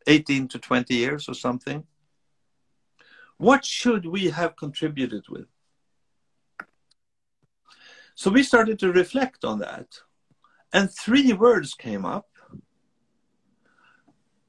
[0.07, 1.85] 18 to 20 years or something,
[3.37, 5.49] what should we have contributed with?
[8.15, 9.89] So we started to reflect on that.
[10.73, 12.29] And three words came up.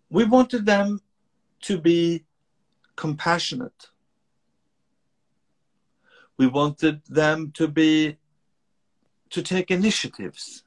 [0.09, 0.99] We wanted them
[1.61, 2.25] to be
[2.95, 3.89] compassionate.
[6.37, 8.17] We wanted them to be
[9.29, 10.63] to take initiatives.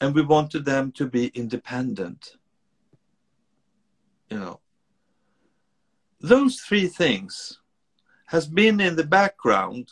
[0.00, 2.36] And we wanted them to be independent.
[4.30, 4.60] You know.
[6.20, 7.58] Those three things
[8.26, 9.90] has been in the background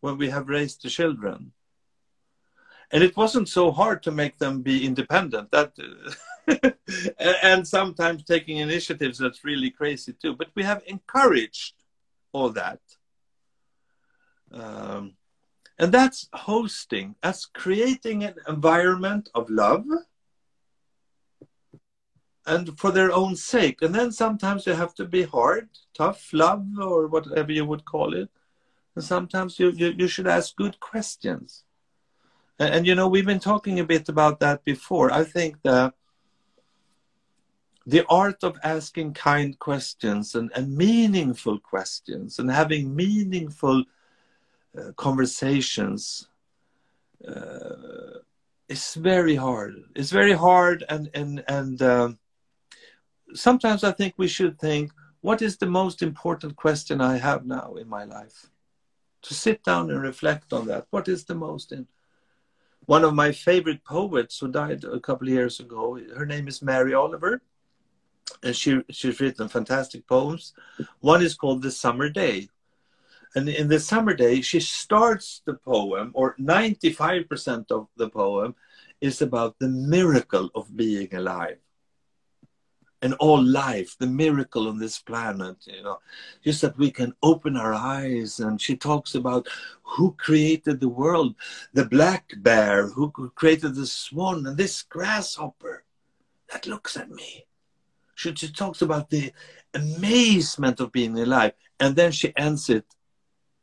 [0.00, 1.52] when we have raised the children.
[2.90, 5.50] And it wasn't so hard to make them be independent.
[5.50, 5.72] That
[7.18, 10.34] and sometimes taking initiatives that's really crazy too.
[10.34, 11.74] But we have encouraged
[12.32, 12.80] all that.
[14.54, 15.14] Um,
[15.78, 19.84] and that's hosting, that's creating an environment of love
[22.46, 23.82] and for their own sake.
[23.82, 28.14] And then sometimes you have to be hard, tough, love, or whatever you would call
[28.14, 28.28] it.
[28.94, 31.64] And sometimes you, you, you should ask good questions.
[32.60, 35.10] And, and, you know, we've been talking a bit about that before.
[35.12, 35.94] I think that
[37.86, 43.84] the art of asking kind questions and, and meaningful questions and having meaningful
[44.78, 46.28] uh, conversations
[47.26, 48.18] uh,
[48.68, 49.74] is very hard.
[49.94, 52.18] It's very hard, and and and um,
[53.34, 57.74] sometimes I think we should think, what is the most important question I have now
[57.74, 58.50] in my life?
[59.22, 60.86] To sit down and reflect on that.
[60.90, 61.86] What is the most in?
[62.86, 65.98] One of my favorite poets who died a couple of years ago.
[66.14, 67.40] Her name is Mary Oliver,
[68.42, 70.52] and she she's written fantastic poems.
[71.00, 72.48] One is called "The Summer Day,"
[73.34, 78.54] And in the summer day, she starts the poem, or 95% of the poem
[79.00, 81.58] is about the miracle of being alive.
[83.02, 85.98] And all life, the miracle on this planet, you know,
[86.42, 88.40] just that we can open our eyes.
[88.40, 89.46] And she talks about
[89.82, 91.34] who created the world,
[91.74, 95.84] the black bear, who created the swan, and this grasshopper
[96.50, 97.46] that looks at me.
[98.14, 99.32] She, she talks about the
[99.74, 101.52] amazement of being alive.
[101.80, 102.86] And then she ends it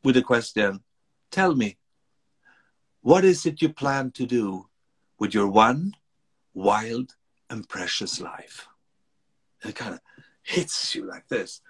[0.04, 0.80] with a question
[1.30, 1.78] Tell me,
[3.00, 4.68] what is it you plan to do
[5.18, 5.94] with your one
[6.52, 7.14] wild
[7.48, 8.68] and precious life?
[9.64, 10.00] It kind of
[10.42, 11.62] hits you like this.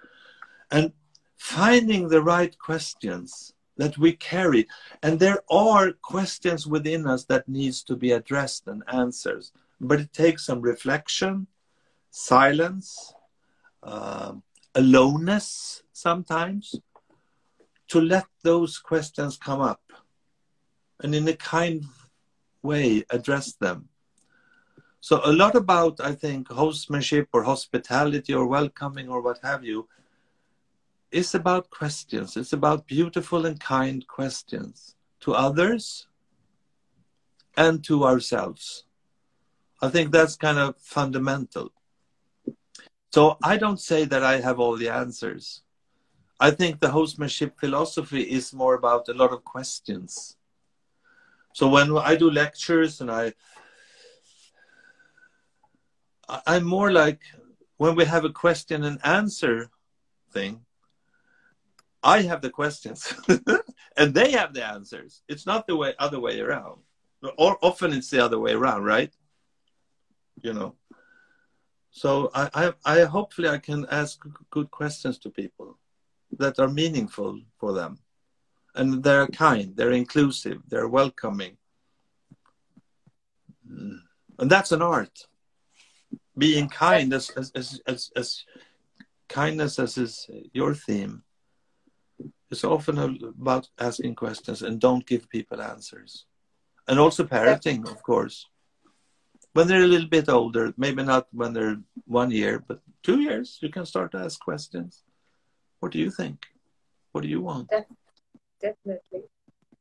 [0.69, 0.91] And
[1.37, 4.67] finding the right questions that we carry
[5.01, 9.51] and there are questions within us that needs to be addressed and answers
[9.81, 11.47] but it takes some reflection
[12.11, 13.13] silence
[13.81, 14.33] uh,
[14.75, 16.75] aloneness sometimes
[17.89, 19.81] to let those questions come up
[21.01, 21.85] and in a kind
[22.61, 23.89] way address them.
[25.01, 29.89] So, a lot about, I think, hostmanship or hospitality or welcoming or what have you
[31.11, 32.37] is about questions.
[32.37, 36.07] It's about beautiful and kind questions to others
[37.57, 38.85] and to ourselves.
[39.81, 41.73] I think that's kind of fundamental.
[43.13, 45.63] So, I don't say that I have all the answers.
[46.43, 50.35] I think the hostmanship philosophy is more about a lot of questions.
[51.53, 53.31] So when I do lectures and I,
[56.45, 57.21] I'm more like
[57.77, 59.69] when we have a question and answer
[60.33, 60.65] thing,
[62.03, 63.13] I have the questions
[63.97, 65.21] and they have the answers.
[65.29, 66.81] It's not the way other way around.
[67.37, 69.13] Or often it's the other way around, right?
[70.41, 70.75] You know.
[71.91, 75.77] So I, I, I hopefully I can ask good questions to people
[76.39, 77.99] that are meaningful for them.
[78.75, 81.57] And they're kind, they're inclusive, they're welcoming.
[83.69, 83.99] Mm.
[84.39, 85.27] And that's an art.
[86.37, 88.45] Being kind as, as, as, as, as
[89.29, 91.23] kindness as is your theme.
[92.49, 96.25] It's often about asking questions and don't give people answers.
[96.87, 98.47] And also parenting, of course.
[99.53, 103.59] When they're a little bit older, maybe not when they're one year, but two years,
[103.61, 105.02] you can start to ask questions.
[105.83, 106.45] What do you think?
[107.11, 107.69] What do you want?
[108.61, 109.23] Definitely.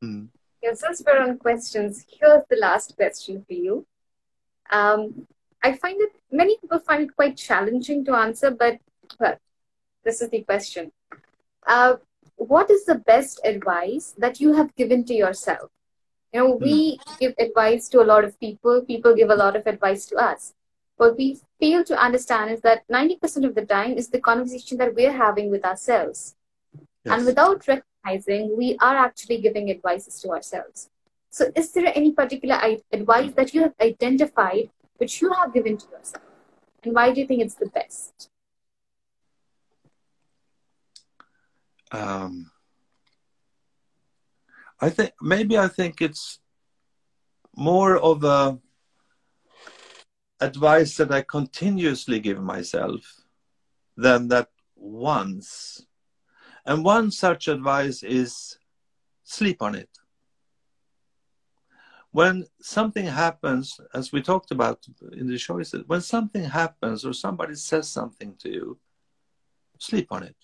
[0.02, 0.30] Mm.
[0.60, 3.86] Yeah, since we're on questions, here's the last question for you.
[4.72, 5.28] Um,
[5.62, 8.80] I find that many people find it quite challenging to answer, but
[9.20, 9.36] well,
[10.02, 10.90] this is the question.
[11.68, 11.98] Uh,
[12.34, 15.70] what is the best advice that you have given to yourself?
[16.32, 17.18] You know, we mm.
[17.20, 20.52] give advice to a lot of people, people give a lot of advice to us.
[20.96, 24.94] What we fail to understand is that 90% of the time is the conversation that
[24.94, 26.36] we're having with ourselves.
[27.04, 27.18] Yes.
[27.18, 30.90] And without recognizing, we are actually giving advices to ourselves.
[31.30, 32.60] So, is there any particular
[32.92, 36.24] advice that you have identified which you have given to yourself?
[36.84, 38.28] And why do you think it's the best?
[41.90, 42.50] Um,
[44.80, 46.40] I think maybe I think it's
[47.56, 48.58] more of a
[50.42, 53.00] advice that I continuously give myself
[53.96, 55.86] than that once.
[56.66, 58.58] And one such advice is
[59.22, 59.88] sleep on it.
[62.10, 67.54] When something happens, as we talked about in the choices, when something happens or somebody
[67.54, 68.78] says something to you,
[69.78, 70.36] sleep on it.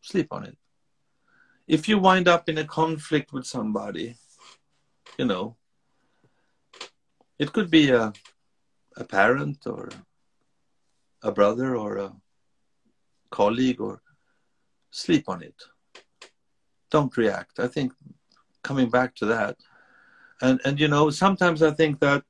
[0.00, 0.58] Sleep on it.
[1.68, 4.16] If you wind up in a conflict with somebody,
[5.18, 5.56] you know,
[7.38, 8.12] it could be a
[8.96, 9.90] a parent or
[11.22, 12.12] a brother or a
[13.30, 14.00] colleague or
[14.90, 15.54] sleep on it.
[16.90, 17.58] Don't react.
[17.58, 17.92] I think
[18.62, 19.56] coming back to that.
[20.40, 22.22] And and you know sometimes i think that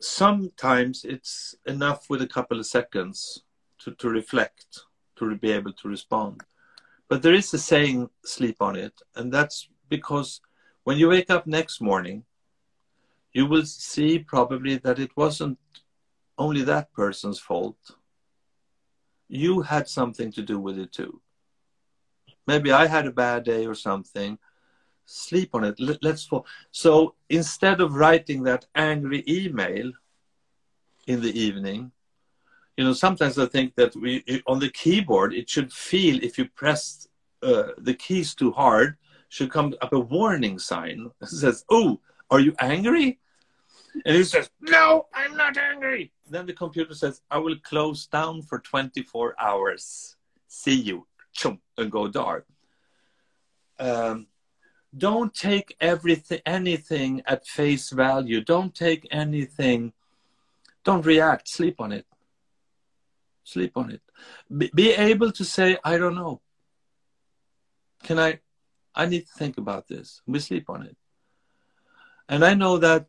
[0.00, 3.42] sometimes it's enough with a couple of seconds
[3.80, 4.68] to, to reflect
[5.16, 6.42] to be able to respond.
[7.08, 10.40] But there is a saying sleep on it and that's because
[10.84, 12.24] when you wake up next morning
[13.32, 15.58] you will see probably that it wasn't
[16.38, 17.76] only that person's fault.
[19.28, 21.20] You had something to do with it too.
[22.46, 24.38] Maybe I had a bad day or something.
[25.06, 25.78] Sleep on it.
[25.78, 26.46] Let's fall.
[26.70, 29.92] So instead of writing that angry email
[31.06, 31.92] in the evening,
[32.76, 36.46] you know, sometimes I think that we on the keyboard it should feel if you
[36.46, 37.06] press
[37.42, 38.96] uh, the keys too hard,
[39.28, 42.00] should come up a warning sign that says, "Oh,
[42.30, 43.20] are you angry?"
[44.04, 46.12] And he says, No, I'm not angry.
[46.28, 50.16] Then the computer says, I will close down for 24 hours.
[50.48, 51.06] See you.
[51.32, 52.46] Chum, and go dark.
[53.78, 54.28] Um,
[54.96, 58.40] don't take everything, anything at face value.
[58.40, 59.92] Don't take anything.
[60.84, 61.48] Don't react.
[61.48, 62.06] Sleep on it.
[63.42, 64.00] Sleep on it.
[64.56, 66.40] Be, be able to say, I don't know.
[68.02, 68.40] Can I?
[68.94, 70.22] I need to think about this.
[70.26, 70.96] We sleep on it.
[72.28, 73.06] And I know that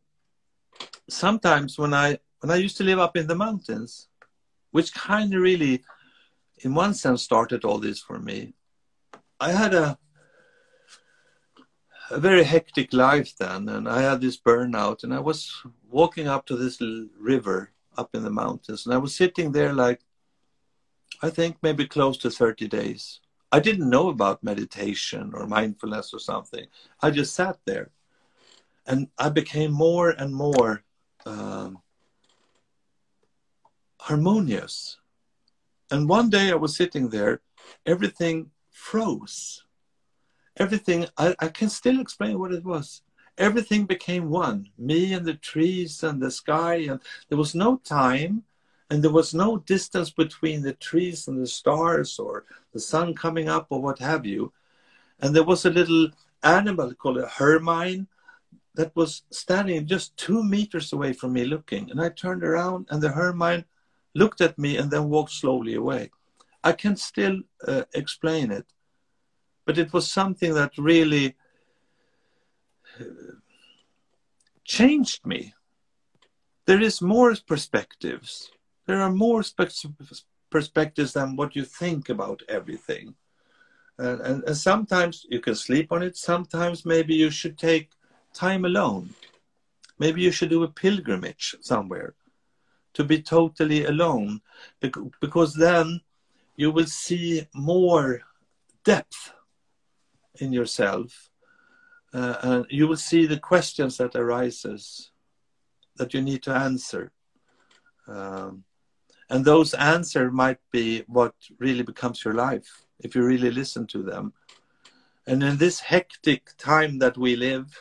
[1.09, 4.07] sometimes when I when I used to live up in the mountains,
[4.71, 5.83] which kind of really,
[6.59, 8.53] in one sense, started all this for me.
[9.39, 9.97] I had a
[12.11, 15.51] a very hectic life then, and I had this burnout, and I was
[15.89, 16.79] walking up to this
[17.19, 20.01] river up in the mountains, and I was sitting there like,
[21.21, 23.21] I think maybe close to 30 days.
[23.51, 26.65] I didn't know about meditation or mindfulness or something.
[27.01, 27.91] I just sat there.
[28.87, 30.83] And I became more and more
[31.25, 31.79] um,
[33.99, 34.97] harmonious.
[35.91, 37.41] And one day I was sitting there,
[37.85, 39.63] everything froze.
[40.57, 43.01] Everything, I, I can still explain what it was.
[43.37, 48.43] Everything became one me and the trees and the sky, and there was no time
[48.89, 53.49] and there was no distance between the trees and the stars or the sun coming
[53.49, 54.53] up or what have you.
[55.19, 56.09] And there was a little
[56.43, 58.07] animal called a hermine
[58.75, 61.89] that was standing just two meters away from me looking.
[61.91, 63.65] And I turned around and the hermine
[64.13, 66.11] looked at me and then walked slowly away.
[66.63, 68.65] I can still uh, explain it,
[69.65, 71.35] but it was something that really
[72.99, 73.03] uh,
[74.63, 75.53] changed me.
[76.65, 78.49] There is more perspectives.
[78.87, 79.43] There are more
[80.49, 83.15] perspectives than what you think about everything.
[83.97, 86.17] And, and, and sometimes you can sleep on it.
[86.17, 87.89] Sometimes maybe you should take
[88.35, 89.09] time alone.
[89.97, 92.13] Maybe you should do a pilgrimage somewhere
[92.93, 94.41] to be totally alone
[95.21, 96.01] because then
[96.55, 98.21] you will see more
[98.83, 99.33] depth
[100.39, 101.29] in yourself
[102.13, 105.11] uh, and you will see the questions that arises
[105.97, 107.11] that you need to answer
[108.07, 108.63] um,
[109.29, 114.03] and those answers might be what really becomes your life if you really listen to
[114.03, 114.33] them
[115.27, 117.77] and in this hectic time that we live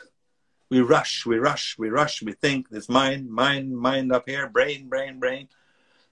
[0.69, 4.89] we rush, we rush, we rush, we think this mind, mind, mind up here, brain,
[4.89, 5.47] brain, brain.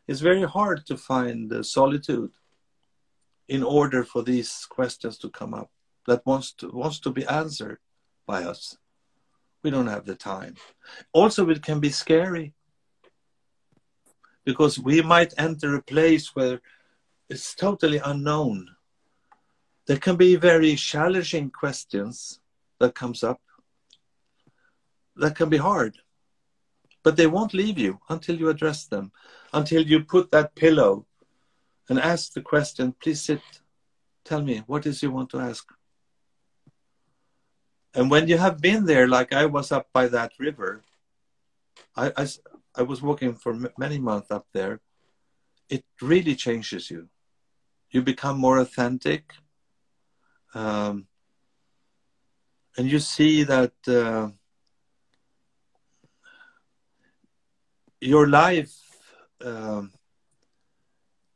[0.07, 2.31] It's very hard to find solitude
[3.47, 5.69] in order for these questions to come up
[6.07, 7.79] that wants to wants to be answered
[8.25, 8.77] by us.
[9.63, 10.55] We don't have the time.
[11.13, 12.53] Also, it can be scary
[14.45, 16.61] because we might enter a place where
[17.29, 18.67] it's totally unknown
[19.85, 22.39] there can be very challenging questions
[22.79, 23.41] that comes up
[25.15, 25.97] that can be hard.
[27.03, 29.11] But they won't leave you until you address them
[29.51, 31.05] until you put that pillow
[31.89, 33.41] and ask the question please sit.
[34.25, 35.65] Tell me what is you want to ask?
[37.93, 40.81] And when you have been there like i was up by that river
[41.95, 42.27] i i,
[42.75, 44.79] I was walking for many months up there
[45.69, 47.09] it really changes you.
[47.91, 49.33] You become more authentic
[50.53, 51.07] um,
[52.77, 54.29] and you see that uh,
[58.03, 58.73] your life
[59.43, 59.83] uh,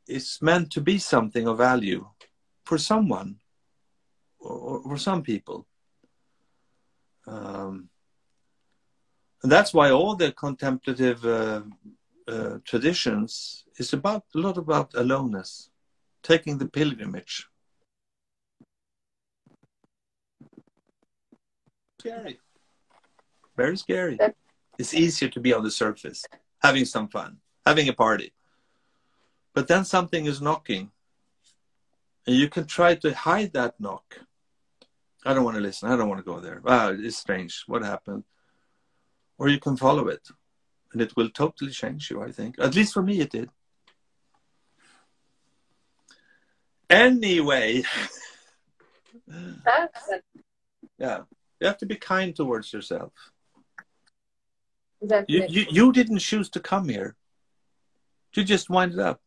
[0.06, 2.06] is meant to be something of value
[2.64, 3.36] for someone
[4.38, 5.66] or, for some people.
[7.26, 7.88] Um,
[9.42, 11.62] and that's why all the contemplative uh,
[12.26, 15.70] uh, traditions is about a lot about aloneness,
[16.22, 17.46] taking the pilgrimage.
[22.00, 22.38] Scary.
[23.56, 24.18] Very scary.
[24.78, 26.24] It's easier to be on the surface,
[26.60, 28.32] having some fun, having a party.
[29.54, 30.90] But then something is knocking.
[32.26, 34.20] And you can try to hide that knock.
[35.24, 35.90] I don't want to listen.
[35.90, 36.60] I don't want to go there.
[36.62, 37.64] Wow, it's strange.
[37.66, 38.24] What happened?
[39.38, 40.28] Or you can follow it.
[40.92, 42.56] And it will totally change you, I think.
[42.58, 43.50] At least for me, it did.
[46.88, 47.82] Anyway.
[50.98, 51.20] yeah.
[51.60, 53.12] You have to be kind towards yourself.
[55.28, 57.16] You, you, you didn't choose to come here.
[58.34, 59.20] You just winded up.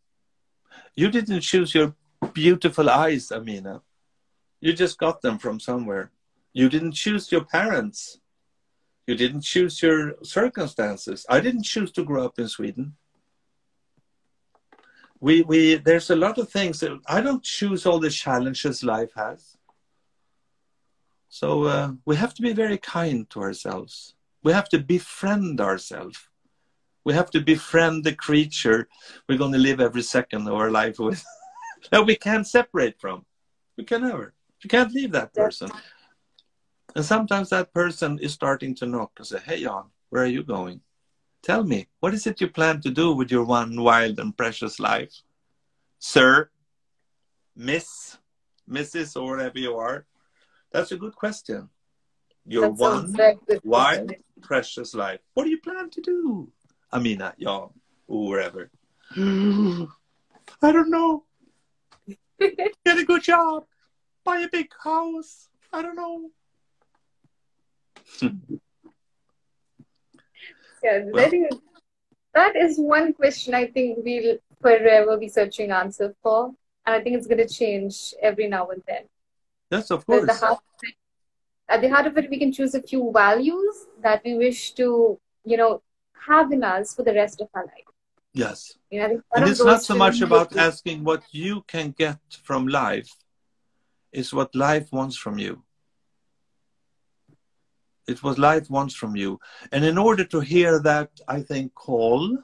[0.95, 1.95] You didn't choose your
[2.33, 3.81] beautiful eyes, Amina.
[4.59, 6.11] You just got them from somewhere.
[6.53, 8.19] You didn't choose your parents.
[9.07, 11.25] You didn't choose your circumstances.
[11.29, 12.95] I didn't choose to grow up in Sweden.
[15.19, 19.11] We, we, there's a lot of things that I don't choose all the challenges life
[19.15, 19.57] has.
[21.29, 24.15] So uh, we have to be very kind to ourselves.
[24.43, 26.19] We have to befriend ourselves.
[27.03, 28.87] We have to befriend the creature
[29.27, 31.23] we're going to live every second of our life with.
[31.91, 33.25] that we can't separate from.
[33.77, 34.33] We can never.
[34.63, 35.69] You can't leave that person.
[36.95, 40.43] And sometimes that person is starting to knock and say, Hey, Jan, where are you
[40.43, 40.81] going?
[41.41, 44.79] Tell me, what is it you plan to do with your one wild and precious
[44.79, 45.23] life?
[45.97, 46.51] Sir,
[47.55, 48.17] Miss,
[48.69, 50.05] Mrs., or whatever you are,
[50.71, 51.69] that's a good question.
[52.45, 53.15] Your one
[53.63, 55.19] wild, precious life.
[55.33, 56.51] What do you plan to do?
[56.93, 57.65] Amina, yeah,
[58.07, 58.69] wherever.
[59.15, 61.23] I don't know.
[62.39, 63.65] Get a good job.
[64.23, 65.49] Buy a big house.
[65.73, 66.29] I don't know.
[70.83, 71.59] yeah, well, that, is,
[72.33, 76.51] that is one question I think we'll forever be searching answer for.
[76.85, 79.03] And I think it's going to change every now and then.
[79.69, 80.23] Yes, of course.
[80.23, 80.59] At the, heart,
[81.71, 85.19] at the heart of it, we can choose a few values that we wish to,
[85.45, 85.81] you know,
[86.27, 87.89] have in us for the rest of our life.
[88.33, 88.77] Yes.
[88.89, 93.11] You know, and it's not so much about asking what you can get from life,
[94.11, 95.63] it's what life wants from you.
[98.07, 99.39] It's what life wants from you.
[99.71, 102.37] And in order to hear that, I think, call,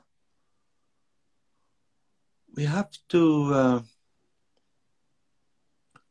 [2.55, 3.53] we have to.
[3.53, 3.81] Uh,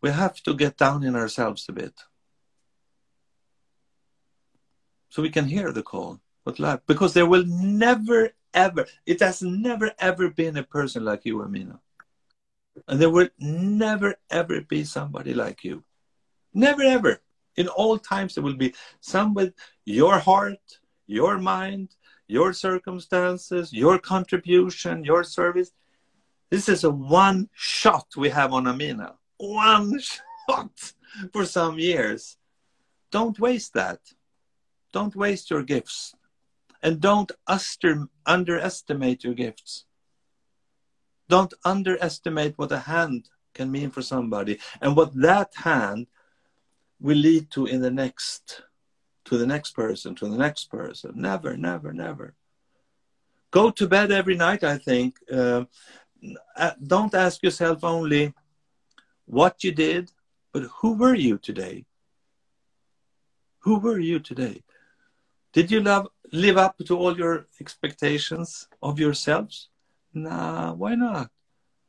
[0.02, 1.94] we have to get down in ourselves a bit
[5.16, 9.40] so we can hear the call but life because there will never ever it has
[9.40, 11.80] never ever been a person like you amina.
[12.86, 15.82] And there will never ever be somebody like you.
[16.52, 17.22] Never ever.
[17.56, 19.54] In all times there will be some with
[19.86, 20.64] your heart
[21.06, 21.96] your mind
[22.28, 25.70] your circumstances your contribution your service.
[26.50, 29.14] This is a one shot we have on amina.
[29.38, 29.98] One
[30.46, 30.92] shot
[31.32, 32.36] for some years.
[33.10, 34.00] Don't waste that.
[34.96, 36.14] Don't waste your gifts.
[36.82, 37.30] And don't
[38.26, 39.84] underestimate your gifts.
[41.28, 46.06] Don't underestimate what a hand can mean for somebody and what that hand
[47.00, 48.62] will lead to in the next
[49.26, 52.34] to the next person to the next person never never never
[53.50, 55.64] go to bed every night i think uh
[56.92, 58.32] don't ask yourself only
[59.26, 60.12] what you did,
[60.52, 61.84] but who were you today?
[63.60, 64.62] Who were you today?
[65.56, 69.70] Did you love, live up to all your expectations of yourselves?
[70.12, 71.30] Nah, why not?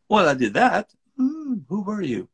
[0.08, 0.86] Well, I did that.
[1.20, 2.30] Mm, who were you?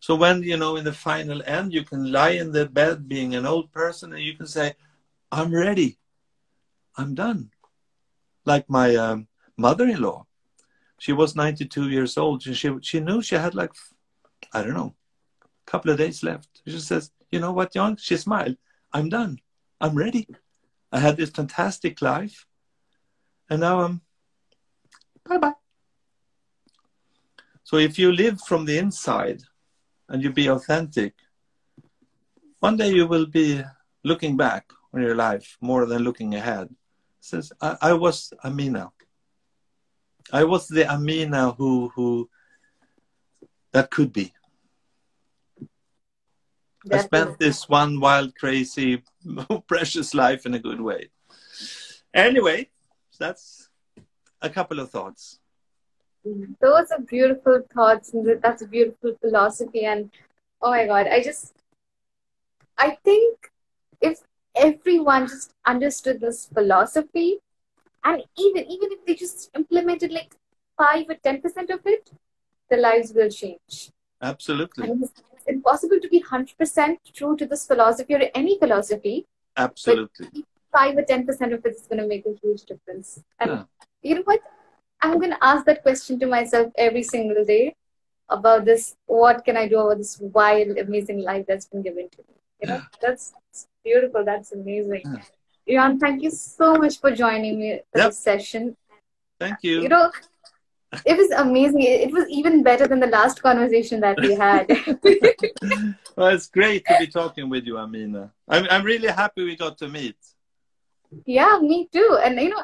[0.00, 3.36] So when, you know, in the final end, you can lie in the bed being
[3.36, 4.74] an old person and you can say,
[5.30, 5.98] I'm ready.
[6.96, 7.50] I'm done.
[8.44, 10.26] Like my um, mother-in-law
[11.00, 13.72] she was 92 years old and she she knew she had like
[14.52, 14.94] i don't know
[15.42, 16.48] a couple of days left.
[16.66, 18.56] She says, "You know what, Jan?" She smiled.
[18.92, 19.40] "I'm done.
[19.80, 20.26] I'm ready.
[20.92, 22.46] I had this fantastic life,
[23.48, 24.02] and now I'm
[25.24, 25.54] bye bye."
[27.64, 29.42] So if you live from the inside
[30.08, 31.14] and you be authentic,
[32.58, 33.62] one day you will be
[34.02, 36.68] looking back on your life more than looking ahead.
[37.20, 38.90] Says, I, I was Amina.
[40.32, 42.28] I was the Amina who who
[43.72, 44.32] that could be.
[46.90, 49.02] I spent this one wild, crazy,
[49.66, 51.10] precious life in a good way.
[52.14, 52.70] Anyway,
[53.18, 53.68] that's
[54.40, 55.40] a couple of thoughts.
[56.24, 59.84] Those are beautiful thoughts, and that's a beautiful philosophy.
[59.84, 60.10] And
[60.60, 61.54] oh my God, I just,
[62.76, 63.50] I think
[64.00, 64.20] if
[64.54, 67.38] everyone just understood this philosophy,
[68.04, 70.34] and even even if they just implemented like
[70.78, 72.10] five or ten percent of it,
[72.68, 73.90] their lives will change.
[74.22, 74.88] Absolutely.
[75.58, 79.26] And it's, it's impossible to be hundred percent true to this philosophy or any philosophy.
[79.56, 80.44] Absolutely.
[80.72, 83.22] Five or ten percent of it is going to make a huge difference.
[83.38, 83.64] And Yeah.
[84.02, 84.40] you know what?
[85.02, 87.74] I'm going to ask that question to myself every single day
[88.28, 88.96] about this.
[89.06, 92.34] What can I do about this wild, amazing life that's been given to me?
[92.60, 93.34] You know, that's
[93.84, 94.24] beautiful.
[94.24, 95.02] That's amazing.
[95.04, 95.22] Yeah.
[95.68, 98.08] Jan, thank you so much for joining me for Yep.
[98.10, 98.76] this session.
[99.38, 99.82] Thank you.
[99.82, 100.10] You know,
[101.04, 101.82] it was amazing.
[101.82, 104.66] It was even better than the last conversation that we had.
[106.16, 108.32] well, it's great to be talking with you, Amina.
[108.48, 110.16] I'm, I'm really happy we got to meet.
[111.26, 112.18] yeah, me too.
[112.22, 112.62] And you know,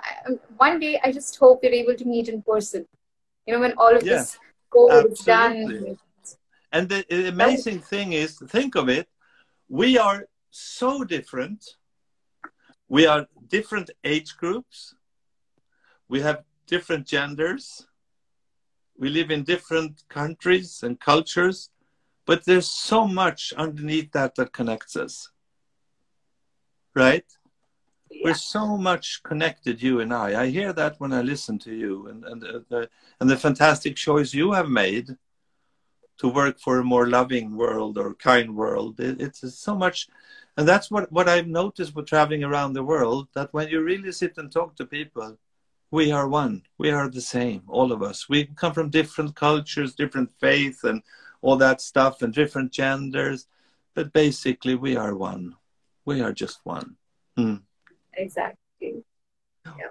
[0.57, 2.86] one day I just hope we're able to meet in person.
[3.47, 4.39] You know, when all of Yeah, this
[4.74, 5.98] COVID is done.
[6.73, 9.09] And the, the amazing thing is, think of it,
[9.69, 11.65] we are so different.
[12.89, 14.94] We are different age groups.
[16.09, 17.86] We have different genders.
[18.98, 21.70] We live in different countries and cultures.
[22.27, 25.31] But there's so much underneath that that connects us.
[26.94, 27.24] Right?
[28.24, 30.43] We're so much connected, you and I.
[30.43, 32.89] I hear that when I listen to you and, and, uh, the,
[33.20, 35.16] and the fantastic choice you have made
[36.18, 38.98] to work for a more loving world or kind world.
[39.01, 40.09] It, it's so much,
[40.56, 44.12] and that's what, what I've noticed with traveling around the world that when you really
[44.12, 45.36] sit and talk to people,
[45.90, 46.62] we are one.
[46.78, 48.28] We are the same, all of us.
[48.28, 51.02] We come from different cultures, different faiths, and
[51.42, 53.46] all that stuff, and different genders.
[53.94, 55.54] But basically, we are one.
[56.04, 56.96] We are just one.
[57.36, 57.56] Hmm.
[58.14, 59.04] Exactly.
[59.64, 59.90] Yeah.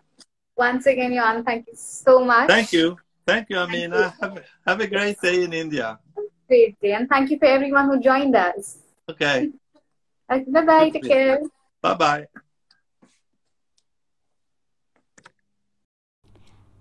[0.58, 2.48] Once again, Jan, thank you so much.
[2.50, 2.98] Thank you.
[3.26, 4.14] Thank you, Amina.
[4.22, 4.28] you.
[4.28, 6.00] Have, have a great day in India.
[6.48, 6.94] Great day.
[6.94, 8.78] And thank you for everyone who joined us.
[9.10, 9.50] Okay.
[10.30, 10.90] Bye bye.
[10.90, 11.42] Take care.
[11.82, 12.28] Bye bye.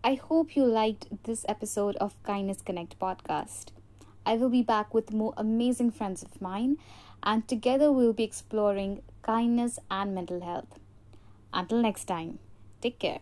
[0.07, 3.69] I hope you liked this episode of Kindness Connect podcast.
[4.27, 6.77] I will be back with more amazing friends of mine,
[7.23, 10.79] and together we'll be exploring kindness and mental health.
[11.55, 12.39] Until next time,
[12.83, 13.21] take care.